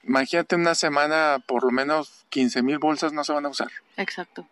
Imagínate 0.04 0.56
una 0.56 0.76
semana, 0.76 1.38
por 1.46 1.64
lo 1.64 1.72
menos 1.72 2.26
quince 2.30 2.62
mil 2.62 2.78
bolsas 2.80 3.14
no 3.14 3.24
se 3.24 3.34
van 3.34 3.46
a 3.46 3.50
usar. 3.50 3.72
Exacto. 3.98 4.48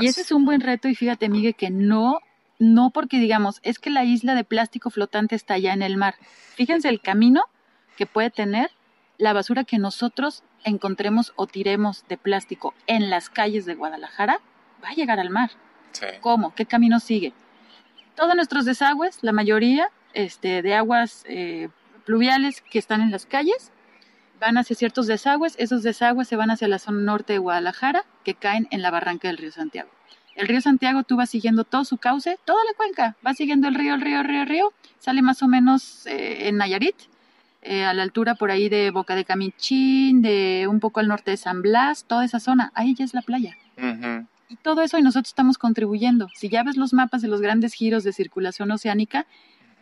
Y 0.00 0.06
ese 0.06 0.22
es 0.22 0.32
un 0.32 0.44
buen 0.44 0.60
reto 0.60 0.88
y 0.88 0.94
fíjate, 0.94 1.28
Miguel, 1.28 1.54
que 1.54 1.70
no, 1.70 2.20
no 2.58 2.90
porque 2.90 3.18
digamos, 3.18 3.60
es 3.62 3.78
que 3.78 3.90
la 3.90 4.04
isla 4.04 4.34
de 4.34 4.44
plástico 4.44 4.90
flotante 4.90 5.34
está 5.34 5.54
allá 5.54 5.72
en 5.72 5.82
el 5.82 5.96
mar. 5.96 6.16
Fíjense 6.54 6.88
el 6.88 7.00
camino 7.00 7.42
que 7.96 8.06
puede 8.06 8.30
tener 8.30 8.70
la 9.18 9.32
basura 9.32 9.64
que 9.64 9.78
nosotros 9.78 10.42
encontremos 10.64 11.32
o 11.36 11.46
tiremos 11.46 12.04
de 12.08 12.16
plástico 12.16 12.74
en 12.86 13.10
las 13.10 13.30
calles 13.30 13.66
de 13.66 13.74
Guadalajara, 13.74 14.40
va 14.82 14.88
a 14.88 14.94
llegar 14.94 15.20
al 15.20 15.30
mar. 15.30 15.50
¿Cómo? 16.20 16.54
¿Qué 16.54 16.66
camino 16.66 17.00
sigue? 17.00 17.32
Todos 18.14 18.34
nuestros 18.36 18.64
desagües, 18.64 19.18
la 19.22 19.32
mayoría 19.32 19.88
este, 20.12 20.62
de 20.62 20.74
aguas 20.74 21.24
eh, 21.28 21.68
pluviales 22.04 22.60
que 22.60 22.78
están 22.78 23.00
en 23.00 23.10
las 23.10 23.26
calles, 23.26 23.72
van 24.40 24.58
hacia 24.58 24.76
ciertos 24.76 25.06
desagües. 25.06 25.54
Esos 25.58 25.82
desagües 25.82 26.28
se 26.28 26.36
van 26.36 26.50
hacia 26.50 26.68
la 26.68 26.78
zona 26.78 27.00
norte 27.00 27.34
de 27.34 27.38
Guadalajara, 27.38 28.04
que 28.24 28.34
caen 28.34 28.68
en 28.70 28.82
la 28.82 28.90
barranca 28.90 29.28
del 29.28 29.38
río 29.38 29.52
Santiago. 29.52 29.90
El 30.36 30.48
río 30.48 30.60
Santiago 30.60 31.04
tú 31.04 31.16
vas 31.16 31.30
siguiendo 31.30 31.64
todo 31.64 31.84
su 31.84 31.96
cauce, 31.98 32.38
toda 32.44 32.62
la 32.64 32.74
cuenca, 32.76 33.16
va 33.24 33.34
siguiendo 33.34 33.68
el 33.68 33.74
río, 33.74 33.94
el 33.94 34.00
río, 34.00 34.20
el 34.20 34.26
río, 34.26 34.42
el 34.42 34.48
río, 34.48 34.72
sale 34.98 35.22
más 35.22 35.42
o 35.42 35.48
menos 35.48 36.06
eh, 36.06 36.48
en 36.48 36.56
Nayarit, 36.56 36.96
eh, 37.62 37.84
a 37.84 37.94
la 37.94 38.02
altura 38.02 38.34
por 38.34 38.50
ahí 38.50 38.68
de 38.68 38.90
Boca 38.90 39.14
de 39.14 39.24
Camichín, 39.24 40.22
de 40.22 40.66
un 40.68 40.80
poco 40.80 41.00
al 41.00 41.08
norte 41.08 41.30
de 41.30 41.36
San 41.36 41.62
Blas, 41.62 42.04
toda 42.04 42.24
esa 42.24 42.40
zona, 42.40 42.72
ahí 42.74 42.94
ya 42.94 43.04
es 43.04 43.14
la 43.14 43.22
playa. 43.22 43.56
Y 44.54 44.56
todo 44.56 44.82
eso 44.82 44.96
y 44.98 45.02
nosotros 45.02 45.30
estamos 45.30 45.58
contribuyendo. 45.58 46.28
Si 46.32 46.48
ya 46.48 46.62
ves 46.62 46.76
los 46.76 46.92
mapas 46.92 47.22
de 47.22 47.26
los 47.26 47.40
grandes 47.40 47.74
giros 47.74 48.04
de 48.04 48.12
circulación 48.12 48.70
oceánica, 48.70 49.26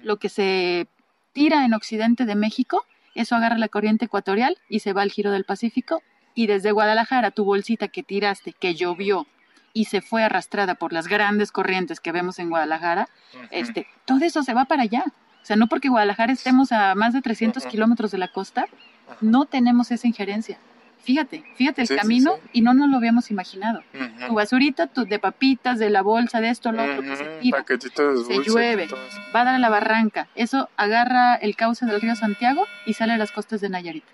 lo 0.03 0.17
que 0.17 0.31
se 0.31 0.89
tira 1.35 1.67
en 1.67 1.75
occidente 1.75 2.25
de 2.25 2.35
México, 2.37 2.87
eso 3.15 3.37
agarra 3.37 3.59
la 3.59 3.69
corriente 3.69 4.07
ecuatorial 4.07 4.57
y 4.71 4.79
se 4.79 4.95
va 4.95 5.03
al 5.03 5.11
giro 5.11 5.31
del 5.31 5.45
Pacífico. 5.45 6.03
Y 6.35 6.47
desde 6.47 6.73
Guadalajara, 6.73 7.33
tu 7.33 7.45
bolsita 7.45 7.89
que 7.89 8.03
tiraste, 8.03 8.55
que 8.55 8.75
llovió 8.75 9.27
y 9.75 9.85
se 9.85 10.01
fue 10.01 10.25
arrastrada 10.25 10.75
por 10.75 10.95
las 10.95 11.07
grandes 11.07 11.53
corrientes 11.53 12.01
que 12.01 12.11
vemos 12.11 12.39
en 12.39 12.49
Guadalajara, 12.49 13.11
este, 13.51 13.87
todo 14.07 14.25
eso 14.25 14.43
se 14.43 14.55
va 14.55 14.65
para 14.65 14.85
allá. 14.85 15.05
O 15.43 15.45
sea, 15.45 15.57
no 15.57 15.67
porque 15.67 15.91
Guadalajara 15.91 16.33
estemos 16.33 16.73
a 16.73 16.95
más 16.95 17.13
de 17.13 17.21
300 17.21 17.67
kilómetros 17.67 18.11
de 18.11 18.17
la 18.17 18.29
costa, 18.29 18.65
no 19.21 19.45
tenemos 19.45 19.91
esa 19.91 20.07
injerencia. 20.07 20.57
Fíjate, 21.03 21.45
fíjate 21.57 21.83
el 21.83 21.89
camino 21.89 22.39
y 22.53 22.63
no 22.63 22.75
nos 22.75 22.89
lo 22.89 22.97
habíamos 22.97 23.31
imaginado. 23.31 23.83
Tu 24.27 24.35
basurita 24.35 24.87
tu, 24.87 25.05
de 25.05 25.19
papitas, 25.19 25.79
de 25.79 25.91
la 25.91 26.03
bolsa, 26.03 26.41
de 26.41 26.51
esto, 26.51 26.71
lo 26.71 26.85
otro, 26.85 27.03
que 27.03 27.17
se 27.17 27.25
tira, 27.41 27.65
se 27.67 28.39
llueve, 28.45 28.89
va 29.35 29.41
a 29.41 29.45
dar 29.45 29.55
a 29.57 29.59
la 29.59 29.69
barranca. 29.69 30.29
Eso 30.37 30.71
agarra 30.77 31.35
el 31.35 31.57
cauce 31.57 31.87
del 31.87 32.01
río 32.01 32.15
Santiago 32.15 32.67
y 32.87 32.95
sale 32.95 33.15
a 33.15 33.19
las 33.19 33.33
costas 33.33 33.61
de 33.61 33.69
Nayarit. 33.69 34.05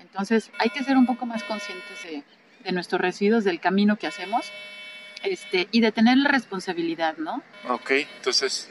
Entonces 0.00 0.50
hay 0.58 0.70
que 0.70 0.82
ser 0.82 0.96
un 0.96 1.06
poco 1.06 1.24
más 1.24 1.44
conscientes 1.44 2.02
de, 2.02 2.24
de 2.64 2.72
nuestros 2.72 3.00
residuos, 3.00 3.44
del 3.44 3.60
camino 3.60 3.96
que 3.96 4.08
hacemos 4.08 4.50
este, 5.22 5.68
y 5.70 5.80
de 5.80 5.92
tener 5.92 6.18
la 6.18 6.30
responsabilidad, 6.30 7.16
¿no? 7.18 7.42
Ok, 7.68 7.90
entonces, 8.16 8.68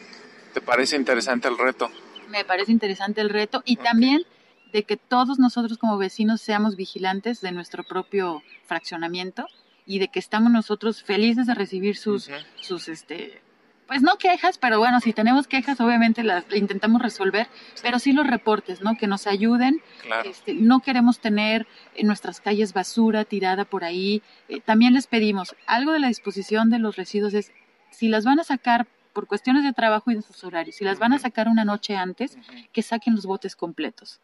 ¿te 0.53 0.61
parece 0.61 0.95
interesante 0.95 1.47
el 1.47 1.57
reto? 1.57 1.91
Me 2.29 2.43
parece 2.45 2.71
interesante 2.71 3.21
el 3.21 3.29
reto 3.29 3.61
y 3.65 3.77
también 3.77 4.23
de 4.71 4.83
que 4.83 4.97
todos 4.97 5.39
nosotros 5.39 5.77
como 5.77 5.97
vecinos 5.97 6.41
seamos 6.41 6.75
vigilantes 6.75 7.41
de 7.41 7.51
nuestro 7.51 7.83
propio 7.83 8.41
fraccionamiento 8.65 9.47
y 9.85 9.99
de 9.99 10.09
que 10.09 10.19
estamos 10.19 10.51
nosotros 10.51 11.03
felices 11.03 11.47
de 11.47 11.55
recibir 11.55 11.95
sus, 11.95 12.29
sus 12.61 12.89
este, 12.89 13.41
pues 13.87 14.01
no 14.01 14.17
quejas, 14.17 14.57
pero 14.57 14.79
bueno, 14.79 14.99
si 14.99 15.13
tenemos 15.13 15.47
quejas, 15.47 15.79
obviamente 15.79 16.23
las 16.23 16.43
intentamos 16.53 17.01
resolver, 17.01 17.47
pero 17.81 17.99
sí 17.99 18.11
los 18.11 18.27
reportes, 18.27 18.81
¿no? 18.81 18.97
Que 18.97 19.07
nos 19.07 19.27
ayuden. 19.27 19.81
Este, 20.25 20.53
no 20.53 20.81
queremos 20.81 21.19
tener 21.19 21.65
en 21.95 22.07
nuestras 22.07 22.41
calles 22.41 22.73
basura 22.73 23.23
tirada 23.23 23.63
por 23.63 23.85
ahí. 23.85 24.21
Eh, 24.49 24.59
también 24.59 24.93
les 24.93 25.07
pedimos, 25.07 25.55
algo 25.65 25.93
de 25.93 25.99
la 25.99 26.09
disposición 26.09 26.69
de 26.69 26.79
los 26.79 26.97
residuos 26.97 27.33
es, 27.33 27.53
si 27.89 28.09
las 28.09 28.25
van 28.25 28.41
a 28.41 28.43
sacar 28.43 28.87
por 29.13 29.25
cuestiones 29.25 29.63
de 29.63 29.73
trabajo 29.73 30.11
y 30.11 30.15
de 30.15 30.21
sus 30.21 30.43
horarios, 30.43 30.75
si 30.75 30.83
las 30.83 30.99
van 30.99 31.13
a 31.13 31.19
sacar 31.19 31.47
una 31.47 31.65
noche 31.65 31.95
antes, 31.95 32.37
que 32.71 32.83
saquen 32.83 33.15
los 33.15 33.25
botes 33.25 33.55
completos. 33.55 34.19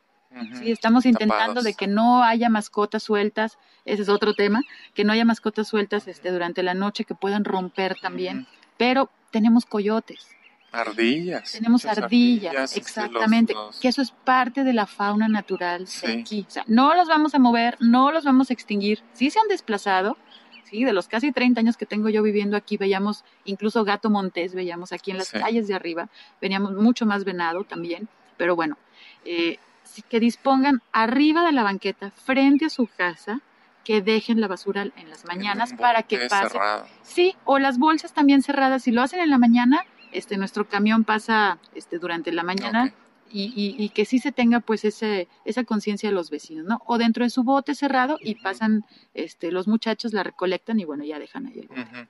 Sí, 0.60 0.72
estamos 0.72 1.06
intentando 1.06 1.62
de 1.62 1.74
que 1.74 1.88
no 1.88 2.24
haya 2.24 2.50
mascotas 2.50 3.04
sueltas, 3.04 3.58
ese 3.86 4.02
es 4.04 4.10
otro 4.10 4.34
tema, 4.34 4.62
que 4.94 5.04
no 5.04 5.14
haya 5.14 5.26
mascotas 5.26 5.68
sueltas 5.68 6.08
este, 6.08 6.32
durante 6.32 6.64
la 6.64 6.74
noche 6.74 7.06
que 7.06 7.16
puedan 7.16 7.46
romper 7.46 7.96
también, 8.02 8.48
pero 8.78 9.10
tenemos 9.32 9.66
coyotes. 9.66 10.28
Ardillas. 10.72 11.52
Tenemos 11.52 11.86
ardillas, 11.86 12.56
este, 12.56 12.80
exactamente, 12.80 13.54
que 13.80 13.88
eso 13.88 14.02
es 14.02 14.10
parte 14.10 14.64
de 14.64 14.74
la 14.74 14.88
fauna 14.88 15.28
natural 15.28 15.86
de 16.04 16.22
aquí. 16.22 16.46
O 16.48 16.52
sea, 16.52 16.64
no 16.68 16.96
los 16.96 17.08
vamos 17.08 17.36
a 17.36 17.40
mover, 17.40 17.78
no 17.80 18.12
los 18.12 18.24
vamos 18.24 18.50
a 18.50 18.54
extinguir. 18.54 19.04
Sí 19.14 19.30
se 19.30 19.40
han 19.40 19.48
desplazado, 19.50 20.18
sí, 20.64 20.84
de 20.84 20.94
los 20.94 21.08
casi 21.08 21.32
30 21.32 21.60
años 21.60 21.78
que 21.78 21.86
tengo 21.86 22.10
yo 22.10 22.24
viviendo 22.24 22.58
aquí, 22.58 22.78
veíamos 22.78 23.24
incluso 23.46 23.84
gato 23.84 24.10
montés, 24.10 24.56
veíamos 24.56 24.94
aquí 24.94 25.12
en 25.12 25.20
las 25.20 25.30
calles 25.30 25.68
de 25.68 25.76
arriba, 25.76 26.10
veníamos 26.42 26.74
mucho 26.74 27.06
más 27.06 27.24
venado 27.24 27.66
también, 27.66 28.10
pero 28.38 28.56
bueno, 28.56 28.80
eh, 29.26 29.60
que 30.02 30.20
dispongan 30.20 30.82
arriba 30.91 31.46
de 31.46 31.52
la 31.52 31.64
banqueta, 31.64 32.12
frente 32.12 32.66
a 32.66 32.70
su 32.70 32.88
casa, 32.88 33.41
que 33.84 34.02
dejen 34.02 34.41
la 34.41 34.48
basura 34.48 34.84
en 34.84 35.10
las 35.10 35.26
mañanas 35.26 35.74
para 35.74 36.04
que 36.04 36.28
pase. 36.30 36.58
Sí, 37.02 37.36
o 37.44 37.60
las 37.60 37.78
bolsas 37.78 38.14
también 38.14 38.41
cerradas. 38.41 38.84
Si 38.84 38.91
lo 38.91 39.02
hacen 39.02 39.20
en 39.20 39.30
la 39.30 39.38
mañana, 39.38 39.86
este, 40.12 40.38
nuestro 40.38 40.68
camión 40.68 41.04
pasa 41.04 41.60
este, 41.76 42.00
durante 42.00 42.32
la 42.32 42.44
mañana. 42.44 42.94
Y, 43.36 43.52
y, 43.80 43.89
que 43.89 44.06
sí 44.06 44.20
se 44.20 44.32
tenga 44.32 44.60
pues 44.60 44.86
ese, 44.86 45.28
esa 45.44 45.64
conciencia 45.64 46.08
de 46.08 46.14
los 46.14 46.30
vecinos, 46.30 46.66
¿no? 46.66 46.84
O 46.86 47.00
dentro 47.00 47.24
de 47.24 47.32
su 47.32 47.44
bote 47.44 47.74
cerrado 47.74 48.18
y 48.22 48.36
pasan 48.36 48.86
este, 49.16 49.52
los 49.52 49.68
muchachos, 49.68 50.14
la 50.14 50.22
recolectan 50.22 50.80
y 50.80 50.86
bueno, 50.86 51.04
ya 51.04 51.18
dejan 51.18 51.48
ahí 51.48 51.58
el 51.58 51.68
bote. 51.68 52.08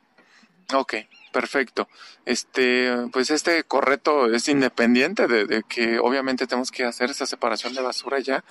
Ok, 0.71 0.95
perfecto. 1.31 1.89
Este, 2.25 2.89
pues 3.11 3.31
este 3.31 3.63
correcto 3.63 4.31
es 4.33 4.47
independiente 4.47 5.27
de, 5.27 5.63
que 5.67 5.99
obviamente 5.99 6.47
tenemos 6.47 6.71
que 6.71 6.85
hacer 6.85 7.09
esa 7.09 7.25
separación 7.25 7.73
de 7.73 7.81
basura 7.81 8.19
ya. 8.19 8.43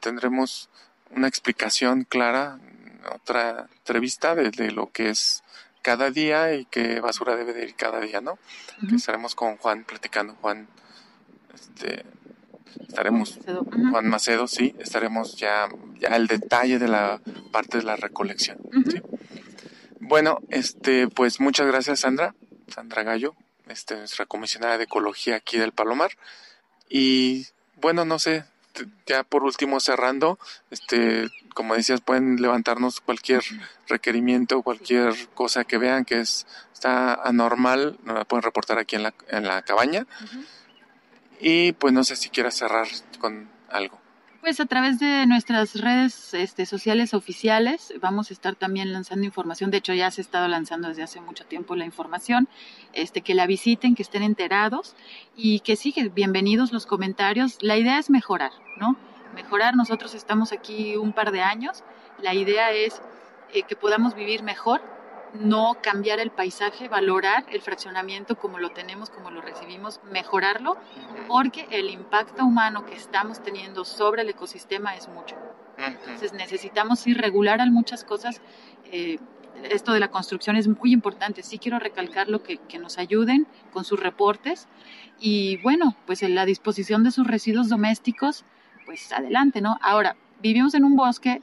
tendremos 0.00 0.68
una 1.10 1.28
explicación 1.28 2.04
clara, 2.04 2.58
otra 3.14 3.68
entrevista 3.78 4.34
de, 4.34 4.70
lo 4.70 4.90
que 4.90 5.10
es 5.10 5.42
cada 5.82 6.10
día 6.10 6.54
y 6.54 6.66
qué 6.66 7.00
basura 7.00 7.36
debe 7.36 7.54
de 7.54 7.64
ir 7.64 7.74
cada 7.74 8.00
día, 8.00 8.20
¿no? 8.20 8.38
Que 8.88 8.96
estaremos 8.96 9.34
con 9.34 9.56
Juan 9.56 9.84
platicando, 9.84 10.34
Juan, 10.40 10.68
este, 11.54 12.04
estaremos, 12.86 13.38
Juan 13.90 14.08
Macedo, 14.08 14.46
sí, 14.46 14.74
estaremos 14.78 15.36
ya, 15.36 15.68
ya 15.98 16.08
el 16.08 16.26
detalle 16.26 16.78
de 16.78 16.88
la 16.88 17.20
parte 17.52 17.78
de 17.78 17.84
la 17.84 17.96
recolección. 17.96 18.58
Bueno, 20.00 20.38
este, 20.48 21.08
pues 21.08 21.40
muchas 21.40 21.66
gracias 21.66 22.00
Sandra, 22.00 22.34
Sandra 22.68 23.02
Gallo, 23.02 23.34
este, 23.68 23.96
nuestra 23.96 24.26
comisionada 24.26 24.78
de 24.78 24.84
ecología 24.84 25.36
aquí 25.36 25.58
del 25.58 25.72
Palomar. 25.72 26.12
Y 26.88 27.46
bueno, 27.76 28.04
no 28.04 28.18
sé, 28.18 28.44
ya 29.06 29.24
por 29.24 29.42
último 29.42 29.80
cerrando, 29.80 30.38
este, 30.70 31.28
como 31.54 31.74
decías, 31.74 32.00
pueden 32.00 32.40
levantarnos 32.40 33.00
cualquier 33.00 33.42
requerimiento, 33.88 34.62
cualquier 34.62 35.14
cosa 35.34 35.64
que 35.64 35.78
vean 35.78 36.04
que 36.04 36.20
es, 36.20 36.46
está 36.72 37.14
anormal, 37.14 37.98
nos 38.04 38.16
la 38.16 38.24
pueden 38.24 38.42
reportar 38.44 38.78
aquí 38.78 38.96
en 38.96 39.02
la, 39.02 39.14
en 39.28 39.46
la 39.46 39.62
cabaña. 39.62 40.06
Y 41.40 41.72
pues 41.72 41.92
no 41.92 42.04
sé 42.04 42.16
si 42.16 42.30
quieras 42.30 42.56
cerrar 42.56 42.86
con 43.20 43.48
algo. 43.68 44.00
Pues 44.48 44.60
a 44.60 44.64
través 44.64 44.98
de 44.98 45.26
nuestras 45.26 45.78
redes 45.78 46.32
este, 46.32 46.64
sociales 46.64 47.12
oficiales 47.12 47.92
vamos 48.00 48.30
a 48.30 48.32
estar 48.32 48.54
también 48.54 48.94
lanzando 48.94 49.26
información. 49.26 49.70
De 49.70 49.76
hecho, 49.76 49.92
ya 49.92 50.10
se 50.10 50.22
ha 50.22 50.24
estado 50.24 50.48
lanzando 50.48 50.88
desde 50.88 51.02
hace 51.02 51.20
mucho 51.20 51.44
tiempo 51.44 51.76
la 51.76 51.84
información. 51.84 52.48
Este, 52.94 53.20
que 53.20 53.34
la 53.34 53.46
visiten, 53.46 53.94
que 53.94 54.02
estén 54.02 54.22
enterados 54.22 54.96
y 55.36 55.60
que 55.60 55.76
sí, 55.76 55.94
bienvenidos 56.14 56.72
los 56.72 56.86
comentarios. 56.86 57.58
La 57.60 57.76
idea 57.76 57.98
es 57.98 58.08
mejorar, 58.08 58.52
¿no? 58.78 58.96
Mejorar. 59.34 59.76
Nosotros 59.76 60.14
estamos 60.14 60.52
aquí 60.52 60.96
un 60.96 61.12
par 61.12 61.30
de 61.30 61.42
años. 61.42 61.84
La 62.22 62.32
idea 62.32 62.72
es 62.72 63.02
eh, 63.52 63.64
que 63.64 63.76
podamos 63.76 64.14
vivir 64.14 64.42
mejor, 64.42 64.80
no 65.34 65.76
cambiar 65.82 66.20
el 66.20 66.30
paisaje, 66.30 66.88
valorar 66.88 67.44
el 67.50 67.60
fraccionamiento 67.60 68.36
como 68.36 68.58
lo 68.58 68.70
tenemos, 68.70 69.10
como 69.10 69.30
lo 69.30 69.40
recibimos, 69.40 70.00
mejorarlo, 70.10 70.76
porque 71.26 71.66
el 71.70 71.90
impacto 71.90 72.44
humano 72.44 72.86
que 72.86 72.94
estamos 72.94 73.42
teniendo 73.42 73.84
sobre 73.84 74.22
el 74.22 74.30
ecosistema 74.30 74.96
es 74.96 75.08
mucho. 75.08 75.36
Entonces 75.78 76.32
necesitamos 76.32 77.06
ir 77.06 77.18
regular 77.18 77.60
muchas 77.70 78.04
cosas. 78.04 78.40
Eh, 78.90 79.18
esto 79.70 79.92
de 79.92 80.00
la 80.00 80.08
construcción 80.08 80.56
es 80.56 80.68
muy 80.68 80.92
importante. 80.92 81.42
Sí 81.42 81.58
quiero 81.58 81.78
recalcar 81.78 82.28
lo 82.28 82.42
que, 82.42 82.58
que 82.58 82.78
nos 82.78 82.98
ayuden 82.98 83.46
con 83.72 83.84
sus 83.84 83.98
reportes 83.98 84.68
y 85.18 85.56
bueno, 85.62 85.96
pues 86.06 86.22
en 86.22 86.34
la 86.34 86.44
disposición 86.44 87.02
de 87.04 87.10
sus 87.10 87.26
residuos 87.26 87.68
domésticos, 87.68 88.44
pues 88.86 89.12
adelante, 89.12 89.60
¿no? 89.60 89.76
Ahora, 89.82 90.16
vivimos 90.40 90.74
en 90.74 90.84
un 90.84 90.96
bosque 90.96 91.42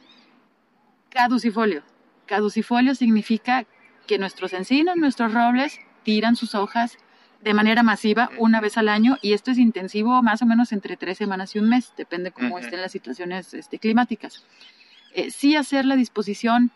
caducifolio. 1.10 1.84
Caducifolio 2.26 2.96
significa 2.96 3.66
que 4.06 4.18
nuestros 4.18 4.54
encinos, 4.54 4.96
nuestros 4.96 5.34
robles, 5.34 5.80
tiran 6.04 6.36
sus 6.36 6.56
hojas 6.56 6.98
de 7.42 7.54
manera 7.54 7.84
masiva 7.84 8.30
una 8.40 8.60
vez 8.60 8.78
al 8.78 8.90
año 8.90 9.18
y 9.22 9.34
esto 9.34 9.52
es 9.52 9.58
intensivo 9.58 10.24
más 10.24 10.42
o 10.42 10.46
menos 10.46 10.72
entre 10.72 10.98
tres 10.98 11.18
semanas 11.18 11.56
y 11.56 11.60
un 11.60 11.70
mes, 11.70 11.94
depende 11.96 12.32
cómo 12.32 12.58
estén 12.58 12.82
las 12.82 12.92
situaciones 12.92 13.54
este, 13.54 13.78
climáticas. 13.78 14.44
Eh, 15.14 15.32
sí 15.32 15.56
hacer 15.56 15.86
la 15.86 15.96
disposición 15.96 16.72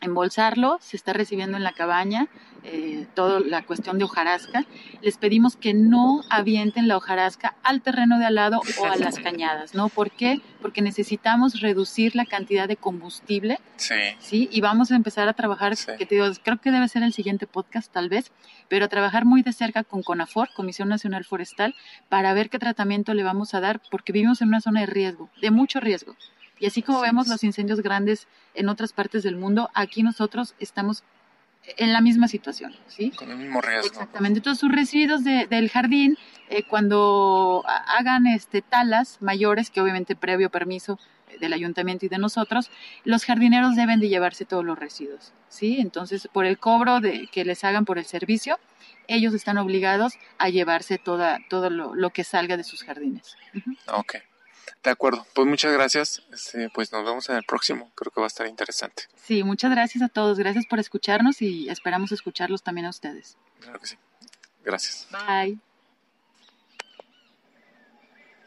embolsarlo, 0.00 0.78
se 0.80 0.96
está 0.96 1.12
recibiendo 1.12 1.56
en 1.56 1.64
la 1.64 1.72
cabaña, 1.72 2.28
eh, 2.66 3.06
toda 3.14 3.40
la 3.40 3.62
cuestión 3.62 3.98
de 3.98 4.04
hojarasca. 4.04 4.64
Les 5.02 5.18
pedimos 5.18 5.54
que 5.54 5.74
no 5.74 6.22
avienten 6.30 6.88
la 6.88 6.96
hojarasca 6.96 7.56
al 7.62 7.82
terreno 7.82 8.18
de 8.18 8.24
al 8.24 8.36
lado 8.36 8.62
o 8.78 8.86
a 8.86 8.96
las 8.96 9.18
cañadas, 9.20 9.74
¿no? 9.74 9.90
¿Por 9.90 10.10
qué? 10.10 10.40
Porque 10.62 10.80
necesitamos 10.80 11.60
reducir 11.60 12.16
la 12.16 12.24
cantidad 12.24 12.66
de 12.66 12.76
combustible. 12.76 13.58
Sí. 13.76 13.94
¿sí? 14.18 14.48
Y 14.50 14.62
vamos 14.62 14.90
a 14.92 14.96
empezar 14.96 15.28
a 15.28 15.34
trabajar, 15.34 15.74
que 15.98 16.06
te 16.06 16.14
digo, 16.14 16.26
creo 16.42 16.58
que 16.58 16.70
debe 16.70 16.88
ser 16.88 17.02
el 17.02 17.12
siguiente 17.12 17.46
podcast 17.46 17.92
tal 17.92 18.08
vez, 18.08 18.32
pero 18.68 18.86
a 18.86 18.88
trabajar 18.88 19.26
muy 19.26 19.42
de 19.42 19.52
cerca 19.52 19.84
con 19.84 20.02
CONAFOR, 20.02 20.48
Comisión 20.54 20.88
Nacional 20.88 21.24
Forestal, 21.24 21.74
para 22.08 22.32
ver 22.32 22.48
qué 22.48 22.58
tratamiento 22.58 23.12
le 23.12 23.24
vamos 23.24 23.52
a 23.52 23.60
dar, 23.60 23.80
porque 23.90 24.12
vivimos 24.12 24.40
en 24.40 24.48
una 24.48 24.62
zona 24.62 24.80
de 24.80 24.86
riesgo, 24.86 25.28
de 25.42 25.50
mucho 25.50 25.80
riesgo. 25.80 26.16
Y 26.58 26.66
así 26.66 26.82
como 26.82 27.00
vemos 27.00 27.28
los 27.28 27.42
incendios 27.44 27.80
grandes 27.80 28.28
en 28.54 28.68
otras 28.68 28.92
partes 28.92 29.22
del 29.22 29.36
mundo, 29.36 29.70
aquí 29.74 30.02
nosotros 30.02 30.54
estamos 30.58 31.04
en 31.76 31.92
la 31.92 32.00
misma 32.00 32.28
situación, 32.28 32.74
¿sí? 32.88 33.10
Con 33.10 33.30
el 33.30 33.38
mismo 33.38 33.60
riesgo. 33.60 33.86
Exactamente. 33.86 34.38
Entonces, 34.38 34.60
sus 34.60 34.72
residuos 34.72 35.24
del 35.24 35.70
jardín, 35.70 36.18
eh, 36.50 36.62
cuando 36.62 37.64
hagan 37.66 38.26
este, 38.26 38.62
talas 38.62 39.18
mayores, 39.20 39.70
que 39.70 39.80
obviamente 39.80 40.14
previo 40.14 40.50
permiso 40.50 40.98
del 41.40 41.52
ayuntamiento 41.52 42.06
y 42.06 42.08
de 42.08 42.18
nosotros, 42.18 42.70
los 43.04 43.24
jardineros 43.24 43.76
deben 43.76 43.98
de 43.98 44.08
llevarse 44.08 44.44
todos 44.44 44.64
los 44.64 44.78
residuos, 44.78 45.32
¿sí? 45.48 45.78
Entonces, 45.80 46.28
por 46.32 46.44
el 46.44 46.58
cobro 46.58 47.00
de, 47.00 47.28
que 47.32 47.44
les 47.44 47.64
hagan 47.64 47.84
por 47.84 47.98
el 47.98 48.04
servicio, 48.04 48.58
ellos 49.08 49.34
están 49.34 49.58
obligados 49.58 50.14
a 50.38 50.48
llevarse 50.48 50.98
toda, 50.98 51.40
todo 51.48 51.70
lo, 51.70 52.10
que 52.10 52.24
salga 52.24 52.56
de 52.56 52.64
sus 52.64 52.82
jardines. 52.84 53.36
Ok. 53.92 54.16
De 54.84 54.90
acuerdo, 54.90 55.26
pues 55.32 55.48
muchas 55.48 55.72
gracias. 55.72 56.22
Este, 56.30 56.68
pues 56.68 56.92
nos 56.92 57.04
vemos 57.06 57.28
en 57.30 57.36
el 57.36 57.44
próximo. 57.44 57.90
Creo 57.94 58.12
que 58.12 58.20
va 58.20 58.26
a 58.26 58.28
estar 58.28 58.46
interesante. 58.46 59.04
Sí, 59.16 59.42
muchas 59.42 59.70
gracias 59.70 60.02
a 60.04 60.08
todos. 60.08 60.38
Gracias 60.38 60.66
por 60.66 60.78
escucharnos 60.78 61.40
y 61.40 61.70
esperamos 61.70 62.12
escucharlos 62.12 62.62
también 62.62 62.86
a 62.86 62.90
ustedes. 62.90 63.38
Claro 63.60 63.80
que 63.80 63.86
sí. 63.86 63.96
Gracias. 64.62 65.08
Bye. 65.10 65.58